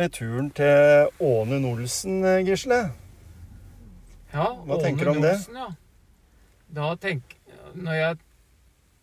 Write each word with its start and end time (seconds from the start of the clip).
vi 0.00 0.08
turen 0.14 0.50
til 0.56 1.10
Åne 1.24 1.60
Nolsen, 1.62 2.20
Gisle. 2.46 2.80
Ja, 4.32 4.46
Hva 4.64 4.76
Åne 4.76 4.82
tenker 4.84 5.08
du 5.08 5.14
om 5.16 5.22
det? 5.24 5.36
Ja. 5.54 5.68
Da 6.70 6.92
tenk, 7.02 7.34
når, 7.74 7.94
jeg, 7.98 8.18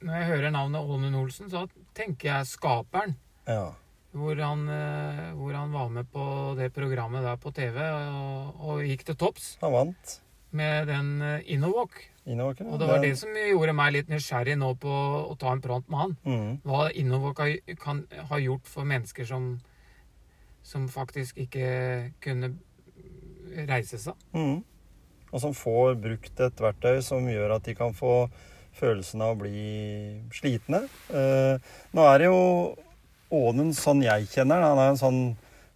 når 0.08 0.22
jeg 0.22 0.30
hører 0.32 0.54
navnet 0.56 0.94
Åne 0.96 1.12
Nolsen, 1.12 1.50
så 1.52 1.66
tenker 1.98 2.32
jeg 2.32 2.48
Skaperen. 2.48 3.18
Ja. 3.48 3.74
Hvor 4.18 4.40
han, 4.40 4.64
eh, 4.72 5.24
hvor 5.38 5.54
han 5.54 5.74
var 5.76 5.90
med 5.94 6.08
på 6.10 6.24
det 6.58 6.72
programmet 6.74 7.26
der 7.28 7.36
på 7.38 7.52
TV 7.54 7.76
og, 7.84 8.62
og 8.64 8.86
gikk 8.88 9.04
til 9.06 9.18
topps 9.20 9.58
Han 9.62 9.76
vant. 9.76 10.14
med 10.56 10.88
den 10.90 11.10
Innowalk. 11.46 12.00
Innowalk 12.26 12.64
ja. 12.64 12.70
Og 12.72 12.80
det 12.82 12.88
var 12.90 13.04
det 13.04 13.12
som 13.20 13.36
gjorde 13.36 13.76
meg 13.78 13.94
litt 13.94 14.10
nysgjerrig 14.10 14.56
nå 14.58 14.72
på 14.82 14.90
å 14.90 15.36
ta 15.38 15.52
en 15.54 15.62
prat 15.62 15.86
med 15.92 16.00
han. 16.02 16.16
mm. 16.24 16.54
Hva 16.66 16.88
Innowalk 16.98 17.44
har, 17.44 17.54
kan, 17.84 18.06
har 18.32 18.42
gjort 18.42 18.66
for 18.72 18.88
mennesker 18.90 19.28
som, 19.28 19.52
som 20.68 20.88
faktisk 20.92 21.38
ikke 21.40 21.68
kunne 22.24 22.52
reise 23.70 24.00
seg. 24.02 24.18
Mm. 24.36 24.60
Og 25.32 25.42
som 25.44 25.56
får 25.56 25.98
brukt 26.00 26.44
et 26.44 26.62
verktøy 26.64 27.02
som 27.04 27.28
gjør 27.28 27.58
at 27.58 27.68
de 27.68 27.76
kan 27.76 27.96
få 27.96 28.28
følelsen 28.78 29.24
av 29.26 29.34
å 29.34 29.40
bli 29.42 29.64
slitne. 30.36 30.84
Eh, 31.10 31.72
nå 31.96 32.10
er 32.12 32.22
det 32.22 32.30
jo 32.30 32.42
Ånen 33.28 33.74
sånn 33.76 34.00
jeg 34.06 34.30
kjenner 34.32 34.62
den. 34.62 34.70
Han 34.72 34.80
er 34.80 34.94
en 34.94 35.00
sånn 35.02 35.24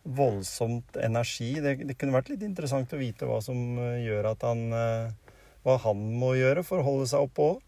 voldsomt 0.08 0.96
energi. 1.04 1.50
Det, 1.60 1.74
det 1.84 1.98
kunne 2.00 2.16
vært 2.16 2.30
litt 2.32 2.46
interessant 2.48 2.94
å 2.96 3.00
vite 3.02 3.28
hva 3.28 3.42
som 3.44 3.58
eh, 3.76 4.06
gjør 4.06 4.30
at 4.32 4.46
han 4.48 4.62
eh, 4.72 5.34
Hva 5.66 5.76
han 5.84 6.06
må 6.18 6.32
gjøre 6.40 6.64
for 6.66 6.80
å 6.80 6.86
holde 6.88 7.10
seg 7.12 7.28
oppe 7.28 7.50
òg. 7.50 7.60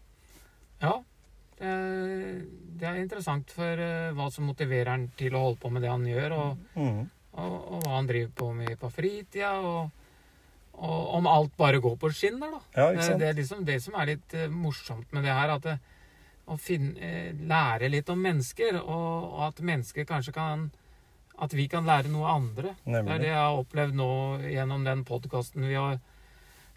Ja, 0.82 0.94
det, 1.60 1.74
det 2.80 2.88
er 2.88 2.96
interessant 2.98 3.52
for 3.54 3.84
eh, 3.84 4.08
hva 4.16 4.30
som 4.34 4.48
motiverer 4.48 4.90
han 4.90 5.04
til 5.20 5.36
å 5.36 5.44
holde 5.44 5.60
på 5.62 5.70
med 5.70 5.84
det 5.84 5.92
han 5.92 6.08
gjør, 6.08 6.34
og, 6.38 6.64
Mm. 6.74 7.04
Og, 7.36 7.54
og 7.74 7.82
hva 7.84 7.96
han 7.98 8.06
driver 8.10 8.32
på 8.38 8.52
med 8.54 8.76
på 8.80 8.90
fritida, 8.94 9.52
og, 9.60 9.90
og 10.74 11.14
om 11.18 11.26
alt 11.30 11.56
bare 11.58 11.80
går 11.82 11.96
på 12.02 12.10
skinner, 12.14 12.54
da. 12.54 12.60
Ja, 12.76 12.86
Det, 12.94 13.18
det 13.20 13.28
er 13.28 13.36
liksom 13.40 13.64
det 13.66 13.80
som 13.82 13.94
er 13.98 14.12
litt 14.14 14.34
eh, 14.34 14.48
morsomt 14.50 15.12
med 15.14 15.24
det 15.26 15.34
her, 15.34 15.54
at 15.56 15.62
det, 15.66 15.76
å 16.46 16.58
finne, 16.60 16.94
eh, 17.00 17.32
lære 17.48 17.88
litt 17.90 18.10
om 18.12 18.20
mennesker, 18.20 18.76
og, 18.82 19.28
og 19.34 19.44
at 19.48 19.62
mennesker 19.64 20.04
kanskje 20.08 20.34
kan 20.36 20.70
At 21.34 21.50
vi 21.50 21.64
kan 21.66 21.82
lære 21.82 22.06
noe 22.12 22.28
av 22.30 22.36
andre. 22.36 22.76
Det 22.86 23.00
er 23.10 23.18
det 23.18 23.26
jeg 23.32 23.34
har 23.40 23.56
opplevd 23.58 23.96
nå 23.98 24.10
gjennom 24.46 24.84
den 24.86 25.00
podkasten 25.04 25.64
vi 25.66 25.74
har 25.74 25.96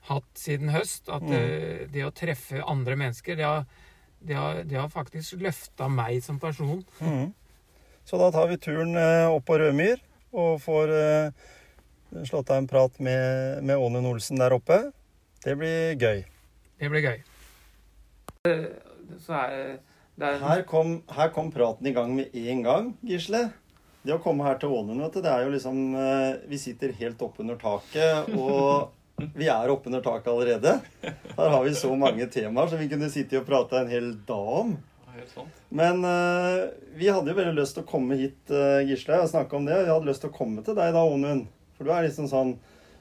hatt 0.07 0.31
siden 0.33 0.71
høst. 0.73 1.11
At 1.13 1.21
Mm. 1.21 1.33
eh, 1.37 1.83
det 1.93 2.01
å 2.07 2.09
treffe 2.09 2.63
andre 2.65 2.95
mennesker, 2.97 3.35
det 3.37 3.45
har, 3.45 3.67
det 4.19 4.33
har, 4.35 4.63
det 4.63 4.79
har 4.79 4.89
faktisk 4.89 5.37
løfta 5.45 5.85
meg 5.93 6.23
som 6.25 6.39
person. 6.41 6.81
Mm. 6.99 7.33
Så 8.03 8.17
da 8.17 8.31
tar 8.33 8.47
vi 8.49 8.57
turen 8.57 8.95
eh, 8.97 9.27
opp 9.29 9.45
på 9.45 9.59
Rødmyr 9.61 10.01
og 10.33 10.57
får 10.63 10.91
eh, 10.97 11.45
slått 12.27 12.49
av 12.51 12.57
en 12.61 12.67
prat 12.69 12.99
med, 13.03 13.63
med 13.63 13.77
Ånen 13.77 14.05
Olsen 14.09 14.39
der 14.41 14.55
oppe. 14.55 14.79
Det 15.43 15.55
blir 15.59 15.95
gøy. 15.99 16.23
Det 16.79 16.89
blir 16.91 17.05
gøy. 17.05 17.21
Eh, 18.49 18.65
Så 19.23 19.33
er 19.33 19.77
det 20.17 20.25
er, 20.25 20.39
Her 20.41 20.63
kom, 20.65 21.01
her 21.13 21.29
kom 21.29 21.51
praten 21.53 21.87
i 21.87 21.93
gang 21.93 22.15
med 22.17 22.33
en 22.33 22.61
gang, 22.65 22.91
Gisle. 23.05 23.47
Det 24.01 24.15
å 24.15 24.21
komme 24.23 24.45
her 24.47 24.57
til 24.57 24.71
Åne, 24.73 24.95
vet 25.03 25.13
du, 25.17 25.21
det 25.21 25.29
er 25.31 25.43
jo 25.45 25.51
liksom 25.53 25.79
eh, 25.99 26.37
Vi 26.49 26.57
sitter 26.61 26.93
helt 26.97 27.21
oppunder 27.21 27.57
taket, 27.61 28.31
og 28.37 28.93
vi 29.37 29.47
er 29.49 29.71
oppunder 29.73 30.01
taket 30.05 30.29
allerede. 30.31 30.75
Her 31.37 31.49
har 31.53 31.63
vi 31.65 31.73
så 31.77 31.89
mange 31.97 32.27
temaer 32.33 32.69
som 32.69 32.81
vi 32.81 32.89
kunne 32.89 33.09
sitte 33.13 33.39
og 33.39 33.47
prate 33.47 33.79
en 33.81 33.89
hel 33.91 34.11
dag 34.27 34.51
om. 34.61 34.75
Helt 35.17 35.33
sant. 35.33 35.61
Men 35.69 36.05
uh, 36.05 36.69
vi 36.95 37.09
hadde 37.09 37.31
jo 37.31 37.37
veldig 37.37 37.57
lyst 37.57 37.77
til 37.77 37.85
å 37.85 37.89
komme 37.89 38.17
hit, 38.19 38.39
uh, 38.53 38.79
Gisle, 38.85 39.21
og 39.23 39.31
snakke 39.31 39.57
om 39.57 39.67
det. 39.67 39.77
Vi 39.83 39.91
hadde 39.91 40.09
lyst 40.09 40.23
til 40.25 40.31
å 40.31 40.37
komme 40.37 40.63
til 40.65 40.77
deg 40.77 40.93
da, 40.95 41.03
Onund. 41.03 41.47
For 41.77 41.87
du 41.87 41.93
er 41.93 42.07
liksom 42.07 42.29
sånn 42.29 42.55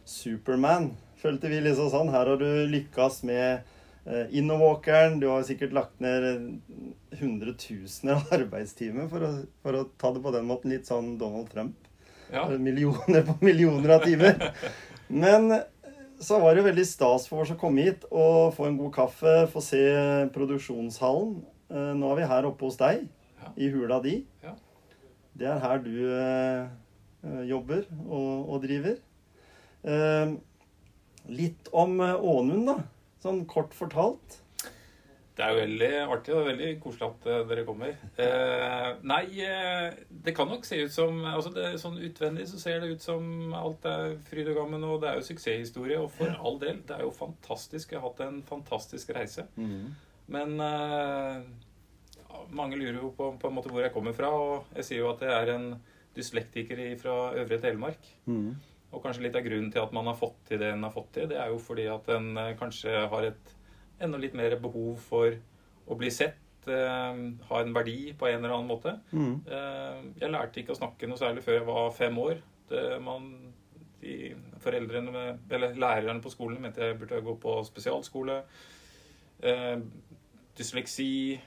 Superman, 0.08 0.92
følte 1.20 1.50
vi 1.52 1.62
liksom 1.64 1.90
sånn. 1.92 2.12
Her 2.14 2.30
har 2.32 2.40
du 2.40 2.48
lykkes 2.72 3.22
med 3.28 3.66
uh, 4.08 4.24
Innowalkeren. 4.30 5.18
Du 5.22 5.28
har 5.32 5.46
sikkert 5.48 5.76
lagt 5.76 6.00
ned 6.04 6.58
hundretusener 7.20 8.20
av 8.20 8.36
arbeidstimer 8.40 9.10
for 9.12 9.26
å, 9.26 9.32
for 9.64 9.80
å 9.80 9.86
ta 10.00 10.12
det 10.16 10.24
på 10.24 10.34
den 10.36 10.48
måten. 10.48 10.72
Litt 10.72 10.88
sånn 10.88 11.16
Donald 11.20 11.50
Trump. 11.52 11.76
Ja. 12.32 12.48
Millioner 12.58 13.22
på 13.26 13.36
millioner 13.44 13.98
av 13.98 14.06
timer. 14.08 14.50
Men 15.06 15.52
så 16.18 16.38
var 16.40 16.56
det 16.56 16.64
veldig 16.64 16.86
stas 16.88 17.26
for 17.28 17.44
oss 17.44 17.52
å 17.52 17.58
komme 17.60 17.84
hit 17.84 18.06
og 18.08 18.54
få 18.56 18.70
en 18.70 18.78
god 18.78 18.94
kaffe, 18.94 19.34
få 19.52 19.62
se 19.62 19.82
produksjonshallen. 20.34 21.36
Eh, 21.70 21.92
Nå 21.98 22.12
er 22.12 22.20
vi 22.22 22.28
her 22.30 22.46
oppe 22.50 22.68
hos 22.68 22.76
deg, 22.80 23.08
Ja. 23.42 23.50
i 23.56 23.68
hula 23.70 24.00
di. 24.04 24.16
Ja. 24.42 24.54
Det 25.36 25.46
er 25.50 25.58
her 25.60 25.78
du 25.84 25.92
eh, 26.16 26.68
eh, 27.26 27.42
jobber 27.50 27.84
og, 28.08 28.48
og 28.54 28.62
driver. 28.64 28.96
Eh, 29.84 30.36
litt 31.28 31.68
om 31.72 32.00
eh, 32.00 32.14
Ånund, 32.16 32.66
da. 32.70 32.78
Sånn 33.22 33.44
kort 33.50 33.74
fortalt. 33.74 34.40
Det 35.36 35.44
er 35.44 35.50
jo 35.52 35.58
veldig 35.60 35.88
artig 36.14 36.32
og 36.32 36.46
veldig 36.46 36.68
koselig 36.80 37.08
at 37.10 37.26
dere 37.50 37.64
kommer. 37.68 37.90
Eh, 38.16 38.86
nei, 39.04 39.26
det 40.24 40.32
kan 40.36 40.48
nok 40.48 40.64
se 40.64 40.78
ut 40.86 40.94
som 40.94 41.18
altså 41.28 41.50
det, 41.52 41.74
Sånn 41.82 41.98
utvendig 42.00 42.46
så 42.48 42.56
ser 42.62 42.80
det 42.80 42.94
ut 42.94 43.04
som 43.04 43.52
alt 43.52 43.84
er 43.90 44.14
fryd 44.30 44.48
og 44.54 44.56
gammen, 44.62 44.86
og 44.88 45.02
det 45.02 45.10
er 45.10 45.18
jo 45.20 45.26
suksesshistorie. 45.28 45.98
Og 46.00 46.08
for 46.16 46.32
all 46.40 46.56
del, 46.62 46.80
det 46.88 46.96
er 46.96 47.04
jo 47.04 47.12
fantastisk. 47.12 47.92
Jeg 47.92 48.00
har 48.00 48.08
hatt 48.08 48.22
en 48.24 48.40
fantastisk 48.48 49.12
reise. 49.12 49.44
Men 50.32 50.56
uh, 50.60 51.42
mange 52.50 52.78
lurer 52.78 53.00
jo 53.00 53.12
på, 53.16 53.32
på 53.40 53.50
en 53.50 53.56
måte 53.56 53.72
hvor 53.72 53.84
jeg 53.84 53.94
kommer 53.94 54.16
fra, 54.16 54.30
og 54.30 54.78
jeg 54.78 54.88
sier 54.88 55.04
jo 55.04 55.12
at 55.12 55.22
jeg 55.24 55.34
er 55.34 55.52
en 55.54 55.68
dyslektiker 56.16 56.80
fra 57.00 57.16
Øvre 57.36 57.60
Telemark. 57.62 58.08
Og 58.94 59.02
kanskje 59.04 59.26
litt 59.26 59.36
av 59.36 59.44
grunnen 59.44 59.70
til 59.72 59.82
at 59.82 59.92
man 59.94 60.08
har 60.08 60.16
fått 60.18 60.38
til 60.48 60.60
det 60.62 60.72
en 60.72 60.86
har 60.86 60.94
fått 60.94 61.12
til, 61.16 61.28
det 61.30 61.38
er 61.42 61.52
jo 61.52 61.60
fordi 61.60 61.86
at 61.92 62.08
en 62.14 62.28
eh, 62.40 62.54
kanskje 62.58 62.94
har 63.12 63.28
et 63.28 63.54
enda 64.02 64.20
litt 64.20 64.36
mer 64.38 64.54
behov 64.62 65.00
for 65.02 65.36
å 65.86 65.98
bli 65.98 66.12
sett, 66.14 66.42
Uh, 66.66 67.14
ha 67.46 67.60
en 67.62 67.68
verdi 67.70 68.08
på 68.18 68.26
en 68.26 68.40
eller 68.40 68.50
annen 68.56 68.66
måte. 68.66 68.96
Mm. 69.14 69.36
Uh, 69.46 70.00
jeg 70.18 70.32
lærte 70.32 70.58
ikke 70.58 70.72
å 70.74 70.78
snakke 70.80 71.06
noe 71.06 71.20
særlig 71.20 71.44
før 71.44 71.54
jeg 71.60 71.66
var 71.68 71.92
fem 71.94 72.16
år. 72.18 72.40
Det, 72.66 72.80
man, 73.06 73.28
de 74.00 74.16
foreldrene, 74.64 75.12
med, 75.14 75.44
eller 75.46 75.78
lærerne 75.78 76.24
på 76.24 76.32
skolen 76.34 76.58
mente 76.64 76.82
jeg 76.82 76.98
burde 76.98 77.20
gå 77.22 77.36
på 77.38 77.54
spesialskole. 77.68 78.40
Dysleksi, 80.58 81.40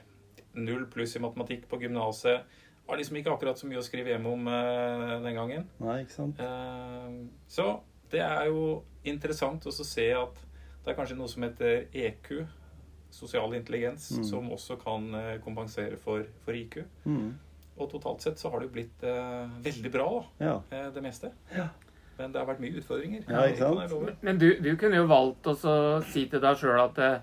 null 0.54 0.86
pluss 0.90 1.16
i 1.16 1.22
matematikk 1.22 1.68
på 1.70 1.78
gymnaset. 1.82 2.42
Var 2.88 2.98
liksom 2.98 3.16
ikke 3.20 3.30
akkurat 3.36 3.58
så 3.60 3.68
mye 3.70 3.78
å 3.78 3.86
skrive 3.86 4.10
hjem 4.14 4.26
om 4.26 4.48
eh, 4.50 5.16
den 5.22 5.36
gangen. 5.38 5.66
Nei, 5.82 6.00
ikke 6.04 6.16
sant? 6.16 6.40
Eh, 6.42 7.20
Så 7.46 7.68
det 8.10 8.22
er 8.26 8.48
jo 8.50 8.82
interessant 9.06 9.62
også 9.70 9.84
å 9.84 9.90
se 9.90 10.08
at 10.18 10.40
det 10.84 10.90
er 10.90 10.96
kanskje 10.98 11.16
noe 11.18 11.28
som 11.30 11.44
heter 11.46 11.86
EQ, 11.94 12.46
sosial 13.14 13.54
intelligens, 13.54 14.08
Mm. 14.16 14.24
som 14.24 14.50
også 14.50 14.76
kan 14.82 15.14
eh, 15.14 15.38
kompensere 15.44 15.96
for, 15.98 16.24
for 16.44 16.52
IQ. 16.54 16.80
Mm. 17.04 17.34
Og 17.80 17.88
totalt 17.90 18.20
sett 18.22 18.38
så 18.38 18.50
har 18.50 18.60
det 18.60 18.68
jo 18.70 18.74
blitt 18.74 19.02
eh, 19.06 19.48
veldig 19.64 19.92
bra, 19.92 20.08
da, 20.38 20.44
Ja. 20.44 20.56
eh, 20.70 20.90
det 20.94 21.02
meste. 21.02 21.30
Ja. 21.54 21.68
Men 22.18 22.32
det 22.32 22.40
har 22.42 22.46
vært 22.50 22.60
mye 22.60 22.76
utfordringer. 22.76 23.22
Ja, 23.30 23.46
ikke 23.48 23.70
sant? 23.88 24.18
Men 24.22 24.36
du, 24.38 24.50
du 24.60 24.74
kunne 24.76 24.98
jo 24.98 25.06
valgt 25.08 25.46
å 25.48 25.54
si 26.10 26.26
til 26.28 26.40
deg 26.42 26.58
sjøl 26.60 26.80
at 26.82 26.98
eh, 26.98 27.20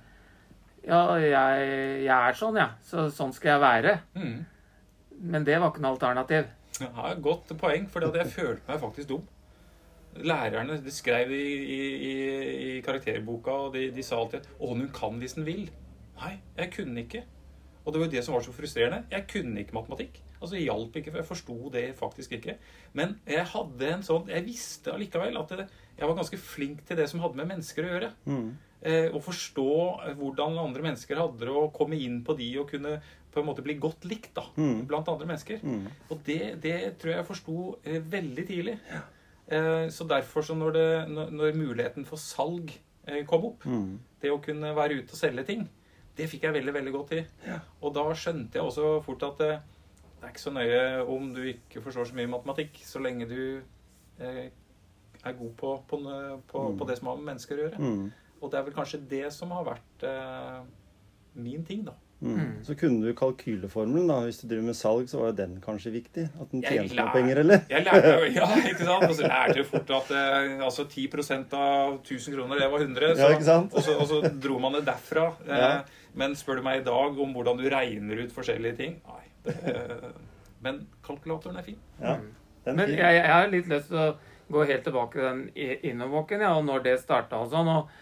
ja, 0.87 1.01
jeg, 1.21 1.71
jeg 2.05 2.13
er 2.15 2.37
sånn. 2.39 2.59
Ja. 2.59 2.69
Så 2.85 3.07
sånn 3.13 3.33
skal 3.35 3.55
jeg 3.55 3.63
være. 3.63 3.95
Mm. 4.17 4.37
Men 5.33 5.47
det 5.47 5.57
var 5.59 5.73
ikke 5.73 5.83
noe 5.83 5.95
alternativ. 5.95 6.51
Ja, 6.81 7.13
godt 7.21 7.51
poeng, 7.59 7.87
for 7.89 8.05
jeg 8.05 8.29
følte 8.33 8.69
meg 8.69 8.81
faktisk 8.83 9.09
dum. 9.09 9.25
Lærerne 10.17 10.79
de 10.81 10.93
skrev 10.93 11.31
i, 11.33 11.43
i, 11.77 11.81
i, 12.09 12.13
i 12.67 12.69
karakterboka, 12.85 13.53
og 13.67 13.75
de, 13.75 13.89
de 13.93 14.05
sa 14.05 14.17
alltid 14.17 14.45
'Å, 14.57 14.69
hun 14.73 14.87
kan 14.93 15.19
hvis 15.21 15.35
hun 15.37 15.45
vil'. 15.45 15.67
Nei, 16.17 16.37
jeg 16.57 16.71
kunne 16.73 17.03
ikke. 17.03 17.23
Og 17.85 17.93
det 17.93 17.99
var 17.99 18.07
jo 18.07 18.11
det 18.11 18.23
som 18.25 18.33
var 18.35 18.43
så 18.43 18.53
frustrerende. 18.55 19.03
Jeg 19.11 19.27
kunne 19.31 19.61
ikke 19.61 19.77
matematikk. 19.77 20.21
Altså, 20.41 20.55
Det 20.55 20.63
hjalp 20.63 20.95
ikke, 20.95 21.11
for 21.11 21.21
jeg 21.21 21.27
forsto 21.27 21.69
det 21.73 21.83
faktisk 21.97 22.31
ikke. 22.37 22.57
Men 22.93 23.19
jeg 23.25 23.45
hadde 23.45 23.93
en 23.93 24.03
sånn 24.05 24.27
Jeg 24.29 24.45
visste 24.45 24.93
allikevel 24.93 25.37
at 25.39 25.53
det, 25.55 25.67
jeg 25.97 26.07
var 26.07 26.17
ganske 26.17 26.37
flink 26.37 26.83
til 26.85 26.97
det 26.99 27.07
som 27.09 27.23
hadde 27.23 27.39
med 27.39 27.49
mennesker 27.53 27.85
å 27.85 27.93
gjøre. 27.93 28.11
Mm. 28.25 28.49
Eh, 28.81 29.07
og 29.09 29.23
forstå 29.25 29.67
hvordan 30.19 30.57
andre 30.61 30.83
mennesker 30.85 31.17
hadde 31.17 31.39
det, 31.39 31.49
og 31.49 31.71
komme 31.73 31.97
inn 31.97 32.19
på 32.23 32.35
de 32.37 32.51
og 32.61 32.69
kunne 32.69 32.99
på 33.33 33.41
en 33.41 33.47
måte 33.49 33.63
bli 33.65 33.73
godt 33.81 34.05
likt 34.05 34.33
da, 34.37 34.43
Mm. 34.57 34.85
blant 34.87 35.07
andre 35.09 35.25
mennesker. 35.25 35.59
Mm. 35.63 35.87
Og 36.11 36.19
det, 36.25 36.61
det 36.61 36.97
tror 36.99 37.11
jeg 37.11 37.17
jeg 37.17 37.25
forsto 37.27 37.55
eh, 37.83 37.99
veldig 38.01 38.45
tidlig. 38.47 38.77
Eh, 39.49 39.87
så 39.89 40.07
derfor, 40.07 40.41
så 40.45 40.55
når, 40.55 40.71
det, 40.73 41.09
når, 41.31 41.53
muligheten 41.55 42.05
for 42.05 42.17
salg 42.17 42.71
kom 43.25 43.45
opp, 43.45 43.63
Mm. 43.65 43.97
det 44.21 44.29
å 44.31 44.41
kunne 44.43 44.73
være 44.75 44.97
ute 45.01 45.13
og 45.15 45.17
selge 45.17 45.43
ting, 45.47 45.67
det 46.17 46.27
fikk 46.29 46.43
jeg 46.43 46.53
veldig, 46.53 46.73
veldig 46.73 46.91
godt 46.91 47.09
til. 47.09 47.25
Og 47.81 47.93
da 47.95 48.03
skjønte 48.13 48.57
jeg 48.57 48.63
også 48.65 49.01
fort 49.05 49.23
at 49.23 49.37
det, 49.37 49.59
er 50.23 50.27
ikke 50.33 50.41
så 50.41 50.51
nøye 50.51 51.05
om 51.07 51.29
du 51.33 51.41
ikke 51.45 51.81
forstår 51.85 52.09
så 52.09 52.15
mye 52.17 52.27
matematikk, 52.27 52.79
så 52.83 52.99
lenge 52.99 53.27
du 53.29 53.61
eh, 54.19 54.49
er 55.23 55.33
god 55.37 55.53
på, 55.55 55.75
på, 55.87 55.99
på, 56.47 56.63
Mm. 56.71 56.77
på 56.79 56.87
det 56.87 56.97
som 56.97 57.07
har 57.07 57.15
med 57.17 57.25
mennesker 57.33 57.55
å 57.57 57.63
gjøre. 57.69 58.11
Mm. 58.37 58.43
Og 58.43 58.51
det 58.51 58.59
er 58.59 58.65
vel 58.67 58.73
kanskje 58.77 58.99
det 59.09 59.23
som 59.33 59.51
har 59.51 59.63
vært 59.65 60.03
eh, 60.07 60.59
min 61.35 61.63
ting, 61.65 61.83
da. 61.87 61.93
Mm. 62.21 62.33
Mm. 62.33 62.53
Så 62.65 62.73
kunne 62.73 63.05
du 63.05 63.13
kalkyleformelen, 63.13 64.07
da. 64.09 64.15
Hvis 64.25 64.39
du 64.41 64.47
driver 64.49 64.63
med 64.71 64.75
salg, 64.77 65.05
så 65.09 65.19
var 65.21 65.27
jo 65.29 65.35
den 65.37 65.59
kanskje 65.61 65.91
viktig. 65.93 66.23
At 66.41 66.49
den 66.53 66.63
tjente 66.65 66.95
noe 66.97 67.11
penger, 67.13 67.41
eller? 67.43 67.59
Jeg 67.69 67.85
lærte 67.85 68.13
jo, 68.15 68.23
ja, 68.39 68.47
ikke 68.71 68.87
sant? 68.87 69.05
Og 69.05 69.13
så 69.19 69.27
lærte 69.29 69.57
jeg 69.59 69.67
fort 69.69 69.93
at 69.99 70.09
eh, 70.17 70.55
altså 70.65 70.87
10% 70.89 71.53
av 71.59 71.99
1000 72.01 72.33
kroner, 72.39 72.57
det 72.63 72.71
var 72.73 72.85
100. 72.87 73.11
Så, 73.13 73.21
Ja, 73.21 73.29
ikke 73.35 73.49
sant? 73.51 73.73
Og, 73.77 73.85
så, 73.85 73.97
og 74.01 74.09
så 74.09 74.21
dro 74.47 74.57
man 74.63 74.79
det 74.79 74.85
derfra. 74.89 75.27
Eh, 75.45 75.57
Ja. 75.61 75.71
Men 76.17 76.33
spør 76.33 76.57
du 76.57 76.63
meg 76.65 76.79
i 76.81 76.85
dag 76.87 77.19
om 77.21 77.33
hvordan 77.35 77.59
du 77.61 77.67
regner 77.69 78.23
ut 78.23 78.31
forskjellige 78.33 78.73
ting 78.79 78.95
Nei. 79.05 79.25
Det, 79.45 79.75
men 80.65 80.79
kalkulatoren 81.05 81.59
er 81.61 81.65
fin. 81.67 81.77
Ja, 82.01 82.15
den 82.65 82.75
Men 82.79 82.87
fin. 82.89 82.97
jeg, 82.97 83.19
jeg 83.19 83.29
har 83.29 83.51
litt 83.51 83.69
lyst 83.69 83.91
til 83.91 83.99
å 84.01 84.07
gå 84.49 84.63
helt 84.65 84.81
tilbake 84.87 85.13
til 85.19 85.27
den 85.27 85.43
i- 85.53 85.77
Innovåken, 85.91 86.41
ja, 86.41 86.55
og 86.57 86.65
når 86.65 86.81
det 86.87 86.95
starta 87.03 87.37
og 87.43 87.51
sånn. 87.53 87.69
Og, 87.69 87.93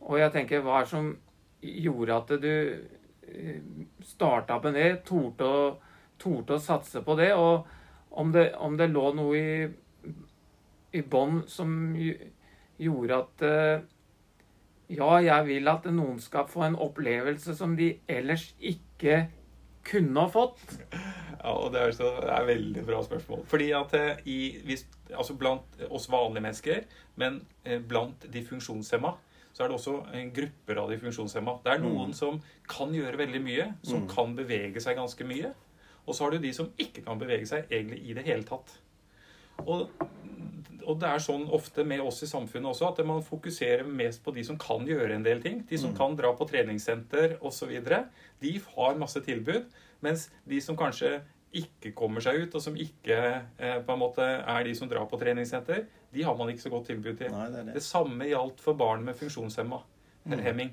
og 0.00 0.18
jeg 0.18 0.32
tenker, 0.34 0.64
hva 0.64 0.80
er 0.80 0.86
det 0.86 0.92
som 0.94 1.12
gjorde 1.60 2.16
at 2.16 2.34
du 2.40 2.54
starta 4.04 4.58
med 4.64 4.76
det? 4.78 4.88
Torde 5.06 5.46
å, 5.46 5.62
torde 6.20 6.56
å 6.56 6.62
satse 6.62 7.02
på 7.04 7.16
det? 7.20 7.30
Og 7.36 7.66
om 8.10 8.32
det, 8.34 8.50
om 8.58 8.76
det 8.78 8.90
lå 8.90 9.06
noe 9.14 9.38
i, 9.38 10.12
i 10.96 11.02
bånn 11.06 11.42
som 11.48 11.72
gjorde 12.80 13.18
at 13.18 13.44
eh, 13.46 13.82
ja, 14.90 15.10
jeg 15.22 15.46
vil 15.46 15.70
at 15.70 15.86
noen 15.94 16.18
skal 16.22 16.48
få 16.50 16.64
en 16.66 16.78
opplevelse 16.80 17.54
som 17.54 17.76
de 17.78 17.92
ellers 18.10 18.50
ikke 18.58 19.28
kunne 19.86 20.26
ha 20.26 20.30
fått. 20.32 20.64
Ja, 21.40 21.54
og 21.56 21.70
det 21.72 21.80
er, 21.80 21.92
så, 21.96 22.08
det 22.20 22.32
er 22.36 22.42
veldig 22.44 22.82
bra 22.84 22.98
spørsmål. 23.00 23.46
Fordi 23.48 23.70
at 23.72 23.94
eh, 23.96 24.18
i, 24.28 24.34
hvis, 24.68 24.82
altså 25.08 25.38
blant 25.40 25.78
oss 25.88 26.04
vanlige 26.12 26.44
mennesker, 26.44 26.82
men 27.16 27.38
eh, 27.64 27.78
blant 27.80 28.26
de 28.28 28.42
funksjonshemma, 28.44 29.14
så 29.60 29.66
er 29.66 29.72
det 29.74 29.76
også 29.76 29.94
grupper 30.32 30.78
av 30.80 30.88
de 30.88 30.96
funksjonshemma. 31.02 31.58
Det 31.60 31.74
er 31.74 31.82
noen 31.82 32.14
som 32.16 32.38
kan 32.70 32.94
gjøre 32.96 33.18
veldig 33.20 33.40
mye, 33.44 33.66
som 33.84 34.06
kan 34.08 34.32
bevege 34.38 34.80
seg 34.80 34.96
ganske 34.96 35.26
mye. 35.28 35.50
Og 36.06 36.16
så 36.16 36.24
har 36.24 36.32
du 36.32 36.40
de 36.40 36.52
som 36.56 36.70
ikke 36.80 37.04
kan 37.04 37.20
bevege 37.20 37.44
seg 37.50 37.68
egentlig 37.68 37.98
i 38.08 38.14
det 38.16 38.24
hele 38.24 38.46
tatt. 38.48 38.72
Og, 39.66 39.90
og 40.86 40.96
det 41.02 41.10
er 41.10 41.20
sånn 41.20 41.44
ofte 41.52 41.84
med 41.84 42.00
oss 42.00 42.22
i 42.24 42.30
samfunnet 42.30 42.70
også 42.70 42.88
at 42.88 43.02
man 43.04 43.20
fokuserer 43.26 43.84
mest 43.84 44.24
på 44.24 44.32
de 44.32 44.46
som 44.48 44.56
kan 44.56 44.88
gjøre 44.88 45.12
en 45.18 45.28
del 45.28 45.44
ting. 45.44 45.60
De 45.68 45.76
som 45.82 45.92
kan 45.98 46.16
dra 46.16 46.32
på 46.32 46.48
treningssenter 46.48 47.36
osv. 47.44 47.76
De 48.40 48.54
har 48.70 48.96
masse 49.02 49.20
tilbud. 49.28 49.68
Mens 50.00 50.30
de 50.48 50.62
som 50.64 50.78
kanskje 50.80 51.18
ikke 51.52 51.90
kommer 51.98 52.22
seg 52.22 52.44
ut, 52.44 52.54
og 52.54 52.62
som 52.62 52.76
ikke 52.78 53.16
eh, 53.58 53.78
på 53.82 53.92
en 53.94 53.98
måte 53.98 54.22
er 54.22 54.64
de 54.64 54.74
som 54.78 54.88
drar 54.90 55.06
på 55.10 55.18
treningssenter, 55.18 55.86
de 56.14 56.22
har 56.26 56.36
man 56.38 56.48
ikke 56.52 56.62
så 56.62 56.70
godt 56.70 56.86
tilbud 56.90 57.16
til. 57.18 57.30
Nei, 57.32 57.46
det 57.50 57.64
Det 57.66 57.74
det. 57.74 57.82
samme 57.82 58.26
gjaldt 58.28 58.60
for 58.60 58.74
barn 58.78 59.04
med 59.04 59.14
funksjonshemma. 59.18 59.80
eller 60.26 60.42
hemming. 60.42 60.70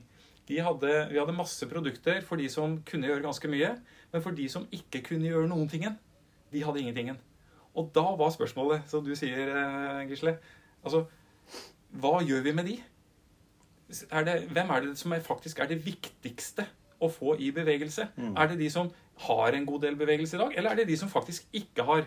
De 0.47 0.57
hadde, 0.59 1.07
vi 1.09 1.17
hadde 1.17 1.33
masse 1.33 1.65
produkter 1.67 2.21
for 2.21 2.35
de 2.35 2.49
som 2.49 2.81
kunne 2.83 3.07
gjøre 3.07 3.21
ganske 3.23 3.47
mye, 3.47 3.69
men 4.11 4.21
for 4.21 4.31
de 4.31 4.47
som 4.49 4.67
ikke 4.71 5.01
kunne 5.03 5.27
gjøre 5.27 5.47
noen 5.47 5.69
tingen, 5.69 5.97
de 6.51 6.61
hadde 6.63 6.79
ingentingen. 6.79 7.17
Og 7.75 7.89
da 7.95 8.03
var 8.15 8.29
spørsmålet, 8.35 8.81
som 8.89 9.03
du 9.05 9.15
sier, 9.15 9.47
eh, 9.55 10.07
Gisle, 10.09 10.37
altså 10.83 11.05
Hva 11.95 12.19
gjør 12.27 12.43
vi 12.43 12.51
med 12.51 12.65
de? 12.65 12.77
Er 14.11 14.23
det, 14.27 14.49
hvem 14.51 14.69
er 14.69 14.81
det 14.81 14.97
som 14.99 15.11
er, 15.15 15.19
faktisk 15.23 15.59
er 15.59 15.67
det 15.71 15.79
viktigste 15.85 16.65
å 17.01 17.07
få 17.09 17.37
i 17.39 17.51
bevegelse? 17.51 18.09
Er 18.37 18.47
det 18.47 18.59
de 18.59 18.69
som 18.69 18.89
har 19.25 19.53
en 19.57 19.65
god 19.65 19.81
del 19.81 19.95
bevegelse 19.97 20.35
i 20.37 20.39
dag, 20.41 20.55
eller 20.57 20.71
er 20.71 20.75
det 20.81 20.87
de 20.87 20.97
som 20.97 21.09
faktisk 21.09 21.47
ikke 21.57 21.83
har? 21.87 22.05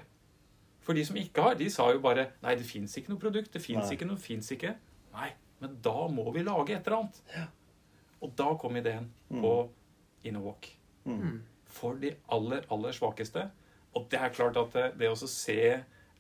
For 0.80 0.94
de 0.96 1.04
som 1.04 1.16
ikke 1.20 1.42
har, 1.42 1.54
de 1.58 1.68
sa 1.70 1.90
jo 1.92 2.00
bare 2.00 2.28
Nei, 2.42 2.54
det 2.56 2.64
fins 2.66 2.94
ikke 2.96 3.10
noe 3.12 3.20
produkt. 3.20 3.52
Det 3.52 3.62
fins 3.62 3.90
ikke 3.92 4.06
noe, 4.08 4.16
fins 4.16 4.50
ikke. 4.54 4.74
Nei, 5.12 5.30
men 5.60 5.76
da 5.84 6.06
må 6.08 6.30
vi 6.32 6.42
lage 6.46 6.74
et 6.76 6.86
eller 6.86 7.02
annet. 7.02 7.48
Og 8.22 8.32
da 8.36 8.54
kom 8.60 8.76
ideen 8.76 9.10
på 9.30 9.52
Innowalk. 10.24 10.68
Mm. 11.04 11.40
For 11.70 11.94
de 12.00 12.14
aller, 12.32 12.64
aller 12.70 12.92
svakeste. 12.96 13.46
Og 13.94 14.06
det 14.10 14.20
er 14.20 14.32
klart 14.34 14.56
at 14.60 14.72
det, 14.76 14.86
det 15.00 15.10
å 15.10 15.16
se 15.18 15.58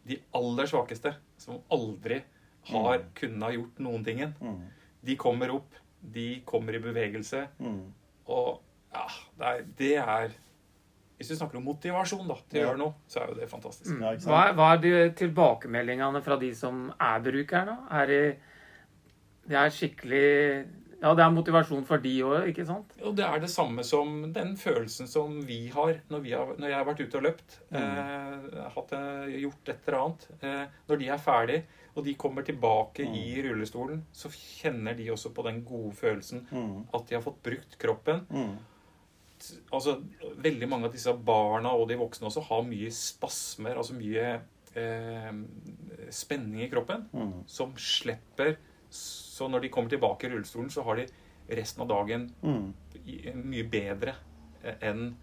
de 0.08 0.16
aller 0.34 0.66
svakeste, 0.70 1.14
som 1.38 1.60
aldri 1.70 2.20
har 2.70 3.02
kunnet 3.16 3.42
ha 3.46 3.50
gjort 3.54 3.78
noen 3.80 4.04
tingen, 4.04 4.34
Mm. 4.40 4.60
de 5.04 5.16
kommer 5.16 5.50
opp, 5.54 5.74
de 6.02 6.40
kommer 6.44 6.74
i 6.76 6.78
bevegelse, 6.82 7.46
Mm. 7.58 7.92
og 8.26 8.60
ja, 8.92 9.06
det 9.38 9.46
er, 9.46 9.62
det 9.78 9.96
er 9.96 10.30
Hvis 11.20 11.30
vi 11.34 11.36
snakker 11.36 11.58
om 11.60 11.66
motivasjon 11.68 12.24
da, 12.30 12.34
til 12.48 12.62
å 12.62 12.64
gjøre 12.70 12.80
noe, 12.80 12.94
så 13.12 13.20
er 13.20 13.26
jo 13.28 13.34
det 13.36 13.48
fantastisk. 13.50 13.92
Ja. 14.00 14.14
Hva 14.24 14.38
er, 14.48 14.54
hva 14.56 14.68
er 14.72 14.78
de 14.80 14.92
tilbakemeldingene 15.20 16.22
fra 16.24 16.38
de 16.40 16.48
som 16.56 16.86
er 16.96 17.20
brukere? 17.26 17.74
Er 17.92 18.06
det, 18.08 18.22
det 19.50 19.58
er 19.60 19.74
skikkelig 19.74 20.22
Ja, 21.00 21.14
det 21.16 21.24
er 21.24 21.30
motivasjon 21.32 21.84
for 21.88 22.00
de 22.04 22.10
òg, 22.28 22.48
ikke 22.50 22.64
sant? 22.68 22.90
Og 23.04 23.14
det 23.16 23.24
er 23.24 23.40
det 23.40 23.48
samme 23.48 23.80
som 23.88 24.18
den 24.36 24.50
følelsen 24.60 25.08
som 25.08 25.38
vi 25.48 25.62
har 25.72 25.94
når, 26.12 26.20
vi 26.24 26.32
har, 26.36 26.50
når 26.60 26.68
jeg 26.68 26.76
har 26.76 26.84
vært 26.88 27.00
ute 27.06 27.16
og 27.20 27.24
løpt. 27.24 27.54
Eh, 27.72 28.58
hatt, 28.74 28.92
eh, 28.98 29.30
gjort 29.40 29.70
et 29.72 29.88
eller 29.88 29.98
annet. 30.02 30.26
Eh, 30.44 30.66
når 30.90 31.00
de 31.00 31.08
er 31.08 31.22
ferdig, 31.24 31.60
og 31.96 32.04
de 32.04 32.14
kommer 32.20 32.44
tilbake 32.44 33.04
i 33.16 33.24
rullestolen, 33.46 34.02
så 34.12 34.28
kjenner 34.32 34.96
de 34.96 35.08
også 35.12 35.32
på 35.36 35.44
den 35.48 35.62
gode 35.64 35.94
følelsen 35.96 36.44
Mm. 36.52 36.84
at 36.94 37.06
de 37.08 37.16
har 37.16 37.22
fått 37.24 37.42
brukt 37.42 37.78
kroppen. 37.80 38.26
Mm. 39.40 39.62
Altså, 39.72 39.94
Veldig 40.40 40.68
mange 40.68 40.88
av 40.88 40.92
disse 40.92 41.12
barna 41.24 41.72
og 41.76 41.88
de 41.88 41.96
voksne 42.00 42.28
også 42.28 42.42
har 42.48 42.62
mye 42.68 42.90
spasmer, 42.94 43.76
altså 43.76 43.94
mye 43.96 44.40
eh, 44.76 45.32
spenning 46.14 46.62
i 46.62 46.70
kroppen, 46.70 47.08
Mm. 47.12 47.32
som 47.46 47.72
slipper. 47.76 48.56
Så 48.90 49.48
når 49.50 49.60
de 49.62 49.68
kommer 49.68 49.90
tilbake 49.90 50.24
i 50.26 50.30
rullestolen, 50.30 50.70
så 50.70 50.82
har 50.84 50.96
de 50.96 51.06
resten 51.50 51.82
av 51.82 51.88
dagen 51.88 52.28
Mm. 52.42 52.74
mye 53.44 53.64
bedre 53.70 54.14
eh, 54.64 54.74
enn 54.82 55.16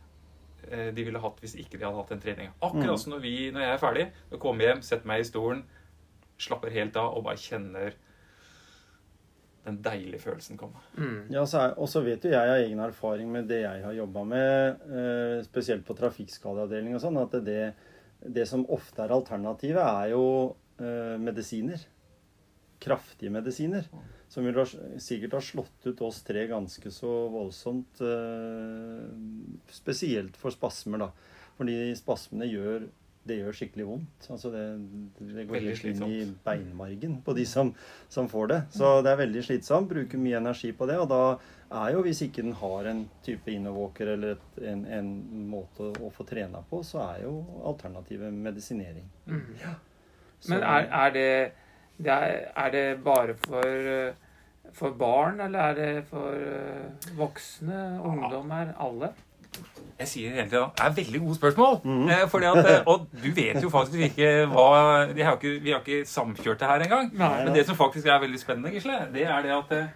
eh, 0.72 0.92
de 0.92 1.04
ville 1.04 1.20
hatt 1.20 1.40
hvis 1.40 1.56
ikke 1.56 1.78
de 1.78 1.86
hadde 1.86 1.96
hatt 1.98 2.10
den 2.10 2.20
treninga. 2.20 2.52
Akkurat 2.62 3.00
som 3.00 3.14
når, 3.14 3.22
vi, 3.22 3.52
når 3.52 3.62
jeg 3.62 3.74
er 3.74 3.78
ferdig, 3.78 4.12
jeg 4.32 4.40
kommer 4.40 4.66
hjem, 4.66 4.82
setter 4.82 5.08
meg 5.08 5.20
i 5.22 5.24
stolen, 5.30 5.64
slapper 6.38 6.70
helt 6.72 6.96
av 6.98 7.16
og 7.18 7.24
bare 7.24 7.38
kjenner 7.38 7.94
den 9.68 9.80
deilige 9.86 10.22
følelsen 10.24 10.60
komme. 10.60 10.82
Mm. 10.98 11.28
Ja, 11.34 11.44
Og 11.78 11.90
så 11.92 12.02
vet 12.06 12.24
jo 12.26 12.32
jeg 12.34 12.54
av 12.54 12.64
egen 12.64 12.82
erfaring 12.84 13.32
med 13.32 13.50
det 13.52 13.62
jeg 13.64 13.84
har 13.84 13.98
jobba 13.98 14.24
med, 14.28 14.88
eh, 14.88 15.44
spesielt 15.48 15.86
på 15.88 15.96
trafikkskadeavdeling 15.98 16.98
og 16.98 17.04
sånn, 17.04 17.20
at 17.22 17.38
det, 17.46 17.74
det 18.24 18.48
som 18.50 18.66
ofte 18.74 19.04
er 19.04 19.16
alternativet, 19.16 19.84
er 19.84 20.14
jo 20.16 20.26
eh, 20.80 21.16
medisiner. 21.22 21.84
Kraftige 22.84 23.34
medisiner. 23.34 23.88
Som 24.30 24.46
vil 24.46 24.60
sikkert 25.00 25.38
ha 25.38 25.42
slått 25.42 25.88
ut 25.88 26.02
oss 26.04 26.20
tre 26.28 26.44
ganske 26.50 26.92
så 26.92 27.12
voldsomt. 27.32 28.02
eh, 28.04 29.08
spesielt 29.72 30.38
for 30.38 30.54
spasmer, 30.54 31.08
da. 31.08 31.12
Fordi 31.58 31.96
spasmene 31.98 32.50
gjør 32.52 32.90
det 33.28 33.38
gjør 33.42 33.56
skikkelig 33.60 33.86
vondt. 33.88 34.28
Altså 34.34 34.50
det, 34.54 34.64
det 35.20 35.46
går 35.48 35.58
Veldig 35.58 35.74
helt 35.74 35.86
inn 35.92 36.04
i 36.08 36.20
beinmargen 36.46 37.18
på 37.26 37.36
de 37.38 37.46
som, 37.50 37.74
som 38.10 38.30
får 38.32 38.48
det. 38.54 38.60
Så 38.76 38.92
det 39.06 39.12
er 39.14 39.20
veldig 39.22 39.44
slitsomt. 39.46 39.90
Bruker 39.92 40.22
mye 40.22 40.40
energi 40.40 40.72
på 40.78 40.88
det. 40.90 40.98
Og 41.04 41.10
da 41.12 41.20
er 41.84 41.94
jo, 41.98 42.02
hvis 42.06 42.22
ikke 42.28 42.46
den 42.48 42.56
har 42.62 42.88
en 42.94 43.04
type 43.26 43.52
innovåker 43.52 44.14
eller 44.16 44.38
et, 44.38 44.62
en, 44.72 44.86
en 45.00 45.12
måte 45.52 45.92
å 46.00 46.12
få 46.16 46.24
trena 46.30 46.62
på, 46.70 46.80
så 46.88 47.02
er 47.10 47.26
jo 47.26 47.36
alternativet 47.68 48.34
medisinering. 48.34 49.10
Mm. 49.28 49.44
Så- 50.40 50.54
Men 50.54 50.64
er, 50.64 50.88
er, 51.04 51.12
det, 51.18 51.28
det 51.98 52.14
er, 52.14 52.40
er 52.56 52.72
det 52.72 52.86
bare 53.04 53.34
for, 53.44 54.14
for 54.78 54.92
barn, 55.00 55.40
eller 55.42 55.72
er 55.72 55.80
det 55.80 56.04
for 56.10 56.36
eh, 56.38 57.10
voksne, 57.18 57.80
ungdommer, 58.06 58.76
alle? 58.80 59.12
Jeg 59.98 60.08
sier 60.12 60.30
egentlig 60.36 60.52
tida 60.52 60.66
Det 60.78 60.86
er 60.86 60.96
veldig 60.98 61.20
gode 61.24 61.36
spørsmål. 61.40 61.78
fordi 62.30 62.46
at, 62.46 62.66
eh, 62.70 62.84
og 62.88 63.08
du 63.24 63.32
vet 63.34 63.62
jo 63.64 63.70
faktisk 63.74 64.00
ikke 64.12 64.28
hva 64.52 65.08
Vi 65.14 65.22
har 65.26 65.38
ikke, 65.40 65.54
vi 65.64 65.72
har 65.74 65.80
ikke 65.82 66.06
samkjørt 66.06 66.60
det 66.60 66.68
her 66.70 66.80
engang. 66.86 67.10
Men 67.18 67.54
det 67.56 67.66
som 67.66 67.76
faktisk 67.76 68.06
er 68.06 68.20
veldig 68.22 68.40
spennende, 68.40 68.72
Gisle, 68.76 69.00
det 69.14 69.26
er 69.26 69.42
det 69.42 69.52
at 69.58 69.72
eh, 69.72 69.88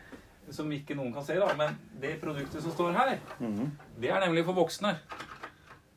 Som 0.51 0.71
ikke 0.71 0.95
noen 0.97 1.13
kan 1.13 1.23
se, 1.23 1.35
da, 1.39 1.53
men 1.55 1.77
det 2.01 2.17
produktet 2.21 2.61
som 2.61 2.71
står 2.71 2.93
her, 2.97 3.17
Mhm. 3.39 3.69
det 4.01 4.09
er 4.09 4.19
nemlig 4.25 4.43
for 4.45 4.53
voksne. 4.53 4.95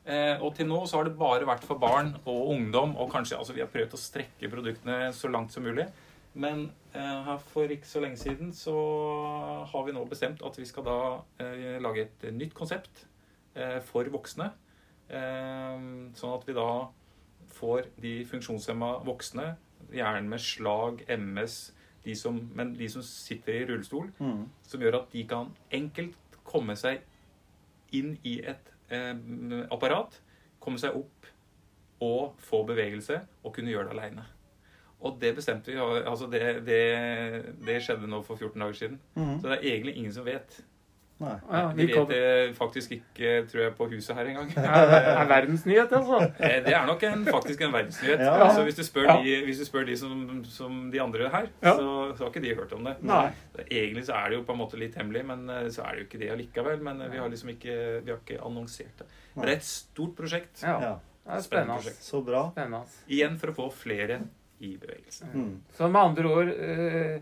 Eh, 0.07 0.37
og 0.39 0.53
til 0.55 0.67
nå 0.69 0.83
så 0.87 0.97
har 0.97 1.03
det 1.09 1.17
bare 1.17 1.45
vært 1.49 1.63
for 1.65 1.75
barn 1.81 2.15
og 2.25 2.49
ungdom, 2.53 2.95
og 2.95 3.09
kanskje 3.11 3.37
altså 3.39 3.53
vi 3.55 3.61
har 3.61 3.67
prøvd 3.73 3.93
å 3.97 3.97
strekke 3.97 4.51
produktene 4.51 5.09
så 5.11 5.27
langt 5.31 5.51
som 5.51 5.63
mulig. 5.63 5.87
Men 6.35 6.71
Eh, 6.95 7.37
for 7.51 7.67
ikke 7.67 7.83
så 7.85 7.99
lenge 7.99 8.15
siden 8.15 8.53
så 8.55 8.71
har 9.67 9.83
vi 9.83 9.91
nå 9.91 10.05
bestemt 10.07 10.39
at 10.47 10.55
vi 10.57 10.63
skal 10.63 10.83
da 10.87 10.99
eh, 11.43 11.75
lage 11.83 12.05
et 12.05 12.23
nytt 12.31 12.53
konsept 12.55 13.01
for 13.85 14.03
voksne. 14.13 14.51
Eh, 15.09 15.79
sånn 16.17 16.33
at 16.35 16.45
vi 16.47 16.53
da 16.57 16.67
får 17.55 17.85
de 18.01 18.13
funksjonshemma 18.27 19.03
voksne, 19.05 19.55
gjerne 19.93 20.27
med 20.27 20.41
slag, 20.41 21.03
MS, 21.13 21.71
de 22.05 22.15
som, 22.17 22.37
men 22.55 22.73
de 22.77 22.87
som 22.89 23.01
sitter 23.05 23.61
i 23.61 23.65
rullestol, 23.69 24.11
Mm. 24.19 24.49
som 24.63 24.81
gjør 24.81 24.95
at 25.01 25.11
de 25.11 25.23
kan 25.29 25.51
enkelt 25.71 26.15
komme 26.43 26.75
seg 26.77 27.01
inn 27.93 28.17
i 28.23 28.39
et 28.45 28.71
eh, 28.89 29.13
apparat, 29.71 30.19
komme 30.59 30.77
seg 30.81 30.95
opp 30.97 31.25
og 32.01 32.35
få 32.43 32.63
bevegelse 32.67 33.21
og 33.43 33.53
kunne 33.55 33.71
gjøre 33.71 33.89
det 33.89 33.95
aleine. 33.97 34.25
Og 35.05 35.19
det 35.21 35.35
bestemte 35.37 35.71
vi. 35.71 35.77
altså 35.77 36.27
det, 36.31 36.41
det, 36.65 37.55
det 37.65 37.81
skjedde 37.83 38.07
nå 38.09 38.21
for 38.25 38.35
14 38.37 38.59
dager 38.61 38.73
siden. 38.73 38.99
Mm. 39.15 39.39
Så 39.39 39.47
det 39.51 39.57
er 39.59 39.67
egentlig 39.75 39.95
ingen 39.97 40.13
som 40.13 40.25
vet. 40.25 40.59
Nei. 41.17 41.31
Ja, 41.49 41.67
Vi 41.71 41.85
vi 41.85 41.93
vet 41.93 42.09
det 42.09 42.55
faktisk 42.57 42.91
ikke, 42.91 43.29
tror 43.47 43.61
jeg, 43.63 43.73
på 43.77 43.85
huset 43.87 44.17
her 44.17 44.25
engang. 44.27 44.49
er, 44.57 44.95
er 45.21 45.27
verdensnyhet, 45.29 45.93
altså. 45.95 46.17
Eh, 46.43 46.57
Det 46.65 46.73
er 46.75 46.85
nok 46.85 47.03
en, 47.07 47.23
faktisk 47.25 47.61
en 47.63 47.71
verdensnyhet. 47.71 48.19
Ja. 48.19 48.49
Så 48.51 48.65
hvis 48.67 48.75
du 48.75 48.83
spør 48.83 49.07
Ja. 49.07 49.15
de, 49.23 49.37
hvis 49.47 49.61
du 49.61 49.65
spør 49.65 49.85
de 49.87 49.95
som, 49.97 50.43
som 50.43 50.91
de 50.91 50.99
andre 51.01 51.29
her, 51.31 51.47
Ja. 51.63 51.71
så, 51.77 51.87
så 52.17 52.23
har 52.25 52.31
ikke 52.33 52.43
de 52.43 52.55
hørt 52.55 52.73
om 52.75 52.83
det. 52.83 52.97
Nei. 53.01 53.29
Egentlig 53.71 54.03
så 54.09 54.13
er 54.19 54.29
det 54.29 54.39
jo 54.41 54.43
på 54.43 54.51
en 54.57 54.59
måte 54.59 54.77
litt 54.81 54.95
hemmelig, 54.99 55.23
men 55.25 55.49
eh, 55.49 55.69
så 55.71 55.85
er 55.87 55.91
det 55.95 55.99
jo 56.03 56.07
ikke 56.09 56.19
det 56.25 56.31
allikevel. 56.35 56.81
Men 56.83 56.99
eh, 57.01 57.07
vi 57.15 57.17
har 57.23 57.29
liksom 57.31 57.49
ikke, 57.55 57.77
vi 58.03 58.11
har 58.11 58.19
ikke 58.19 58.41
annonsert 58.43 58.97
det. 58.99 59.07
Men 59.35 59.45
det 59.47 59.53
er 59.53 59.57
et 59.61 59.69
stort 59.69 60.15
prosjekt. 60.19 60.63
Ja, 60.67 60.75
Ja. 60.83 60.95
det 60.99 61.31
er 61.37 61.45
Spennende 61.47 61.47
spennende. 61.47 61.77
prosjekt. 61.79 62.03
Så 62.03 62.21
bra. 62.27 62.43
spennende. 62.51 62.83
Igjen 63.07 63.39
for 63.39 63.47
å 63.53 63.55
få 63.55 63.69
flere 63.71 64.19
i 64.59 64.75
bevegelse. 64.79 65.31
Mm. 65.33 65.61
Så 65.77 65.87
med 65.91 66.01
andre 66.01 66.27
ord 66.27 66.51
eh, 66.51 67.21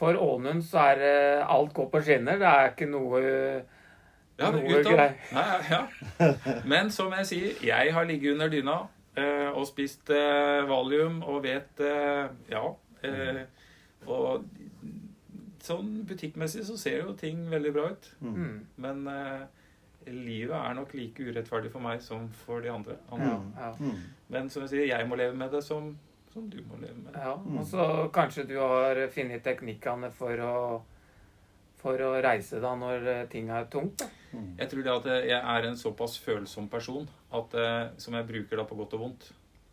For 0.00 0.16
Ånund 0.16 0.64
så 0.64 0.80
er 0.94 1.00
det 1.02 1.14
alt 1.44 1.74
går 1.76 1.90
på 1.92 2.00
skinner. 2.06 2.38
Det 2.40 2.48
er 2.48 2.70
ikke 2.72 2.88
noe 2.88 3.20
Ja, 4.40 4.48
Noe 4.54 4.62
greier. 4.64 5.12
Ja, 5.36 5.58
ja. 5.68 6.30
Men 6.64 6.88
som 6.90 7.12
jeg 7.12 7.26
sier, 7.28 7.58
jeg 7.68 7.92
har 7.92 8.06
ligget 8.08 8.32
under 8.38 8.48
dyna 8.48 8.78
eh, 9.20 9.50
og 9.52 9.66
spist 9.68 10.08
eh, 10.16 10.62
valium 10.70 11.18
og 11.28 11.42
vet 11.44 11.82
eh, 11.84 12.30
Ja. 12.48 12.62
Eh, 13.04 13.42
og 14.08 14.46
sånn 15.60 15.90
butikkmessig 16.08 16.64
så 16.64 16.78
ser 16.80 17.02
jo 17.04 17.12
ting 17.20 17.42
veldig 17.52 17.72
bra 17.76 17.90
ut. 17.92 18.08
mm, 18.24 18.54
Men 18.80 19.02
eh, 19.12 19.42
livet 20.08 20.56
er 20.56 20.74
nok 20.78 20.94
like 20.96 21.20
urettferdig 21.28 21.70
for 21.74 21.84
meg 21.84 22.00
som 22.00 22.30
for 22.46 22.64
de 22.64 22.72
andre. 22.72 22.96
ja, 23.12 23.34
ja. 23.60 23.74
Mm. 23.78 23.98
Men 24.32 24.48
som 24.48 24.64
jeg 24.64 24.72
sier, 24.72 24.86
jeg 24.96 25.08
må 25.10 25.20
leve 25.20 25.36
med 25.36 25.52
det 25.52 25.60
som, 25.66 25.92
som 26.32 26.46
du 26.50 26.60
må 26.68 26.76
leve 26.80 26.94
med 27.02 27.16
ja. 27.18 27.32
Og 27.34 27.64
så 27.66 27.84
kanskje 28.14 28.44
du 28.48 28.56
har 28.60 29.00
funnet 29.14 29.42
teknikkene 29.46 30.10
for 30.14 30.44
å 30.46 30.54
for 31.80 31.96
å 32.04 32.10
reise 32.20 32.58
da 32.60 32.74
når 32.76 33.06
eh, 33.08 33.22
ting 33.32 33.48
er 33.48 33.64
tungt. 33.72 34.02
da. 34.02 34.06
Mm. 34.36 34.50
Jeg 34.58 34.68
tror 34.68 34.82
det 34.84 34.92
at 34.92 35.06
jeg 35.30 35.38
er 35.40 35.64
en 35.70 35.78
såpass 35.80 36.18
følsom 36.20 36.66
person 36.68 37.06
at, 37.32 37.54
eh, 37.56 37.86
som 37.96 38.14
jeg 38.18 38.26
bruker 38.28 38.60
da 38.60 38.66
på 38.68 38.76
godt 38.76 38.98
og 38.98 39.00
vondt. 39.06 39.30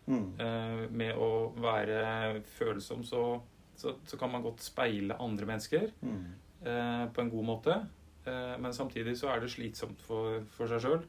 Mm. 0.08 0.22
Eh, 0.40 0.86
med 0.96 1.20
å 1.20 1.28
være 1.60 2.40
følsom, 2.56 3.04
så, 3.04 3.42
så, 3.76 3.98
så 4.08 4.16
kan 4.22 4.32
man 4.32 4.46
godt 4.46 4.64
speile 4.64 5.18
andre 5.20 5.50
mennesker 5.52 5.90
Mm. 6.00 6.24
eh, 6.64 7.04
på 7.12 7.26
en 7.26 7.34
god 7.34 7.46
måte. 7.50 7.76
Eh, 8.24 8.56
men 8.64 8.72
samtidig 8.72 9.18
så 9.20 9.34
er 9.34 9.44
det 9.44 9.52
slitsomt 9.52 10.00
for, 10.08 10.40
for 10.56 10.72
seg 10.72 10.86
sjøl. 10.88 11.04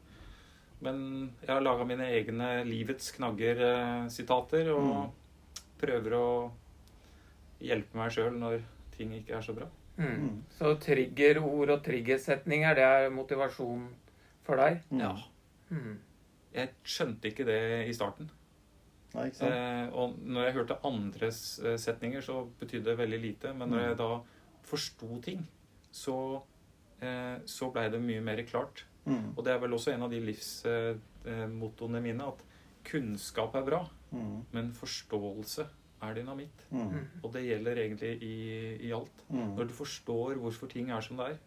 Men 0.83 1.31
jeg 1.45 1.52
har 1.55 1.62
laga 1.62 1.87
mine 1.87 2.11
egne 2.11 2.50
livets 2.67 3.12
knagger-sitater 3.14 4.69
og 4.75 5.12
prøver 5.80 6.14
å 6.18 6.26
hjelpe 7.64 7.99
meg 7.99 8.12
sjøl 8.14 8.37
når 8.38 8.61
ting 8.97 9.12
ikke 9.18 9.37
er 9.38 9.44
så 9.47 9.54
bra. 9.56 9.66
Mm. 9.99 10.11
Mm. 10.23 10.35
Så 10.54 10.73
triggerord 10.82 11.73
og 11.75 11.80
triggersetninger, 11.87 12.75
det 12.78 12.85
er 12.87 13.08
motivasjon 13.14 13.88
for 14.47 14.61
deg? 14.61 14.80
Ja. 14.94 15.14
Mm. 15.70 15.97
Jeg 16.54 16.70
skjønte 16.87 17.28
ikke 17.32 17.44
det 17.49 17.61
i 17.88 17.94
starten. 17.97 18.30
Nei, 19.14 19.26
ikke 19.30 19.40
sant? 19.40 19.54
Eh, 19.54 19.88
og 19.99 20.18
når 20.23 20.44
jeg 20.49 20.54
hørte 20.58 20.78
andres 20.87 21.40
eh, 21.64 21.76
setninger, 21.80 22.20
så 22.25 22.42
betydde 22.61 22.90
det 22.92 22.99
veldig 23.00 23.20
lite. 23.23 23.54
Men 23.56 23.70
når 23.73 23.78
Mm. 23.82 23.88
jeg 23.88 23.97
da 23.99 24.20
forsto 24.68 25.20
ting, 25.25 25.47
så, 25.90 26.42
eh, 27.00 27.38
så 27.49 27.70
blei 27.73 27.88
det 27.90 28.00
mye 28.04 28.20
mer 28.23 28.42
klart. 28.44 28.85
Mm. 29.06 29.32
Og 29.37 29.44
det 29.44 29.52
er 29.54 29.58
vel 29.62 29.73
også 29.73 29.94
en 29.94 30.02
av 30.02 30.11
de 30.11 30.20
livsmottoene 30.20 32.02
mine, 32.04 32.23
at 32.28 32.42
kunnskap 32.85 33.54
er 33.56 33.64
bra, 33.66 33.80
Mm. 34.12 34.41
men 34.53 34.73
forståelse 34.73 35.67
er 36.03 36.15
dynamitt. 36.15 36.65
Mm. 36.71 36.88
Mm. 36.93 37.07
Og 37.23 37.33
det 37.35 37.45
gjelder 37.45 37.81
egentlig 37.83 38.12
i, 38.23 38.35
i 38.88 38.93
alt. 38.95 39.25
Mm. 39.29 39.55
Når 39.57 39.69
du 39.69 39.75
forstår 39.75 40.38
hvorfor 40.41 40.71
ting 40.71 40.91
er 40.95 41.00
som 41.05 41.19
det 41.19 41.27
er, 41.33 41.38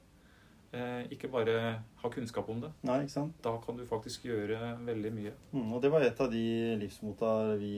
eh, 0.73 1.05
ikke 1.15 1.31
bare 1.31 1.55
ha 2.01 2.11
kunnskap 2.11 2.49
om 2.49 2.59
det, 2.61 2.71
Nei, 2.83 3.01
ikke 3.05 3.15
sant? 3.15 3.37
da 3.43 3.55
kan 3.63 3.79
du 3.79 3.85
faktisk 3.87 4.27
gjøre 4.27 4.75
veldig 4.85 5.13
mye. 5.15 5.33
Mm, 5.53 5.71
og 5.73 5.81
det 5.81 5.91
var 5.93 6.05
et 6.05 6.19
av 6.21 6.31
de 6.31 6.43
livsmota 6.81 7.55
vi 7.61 7.73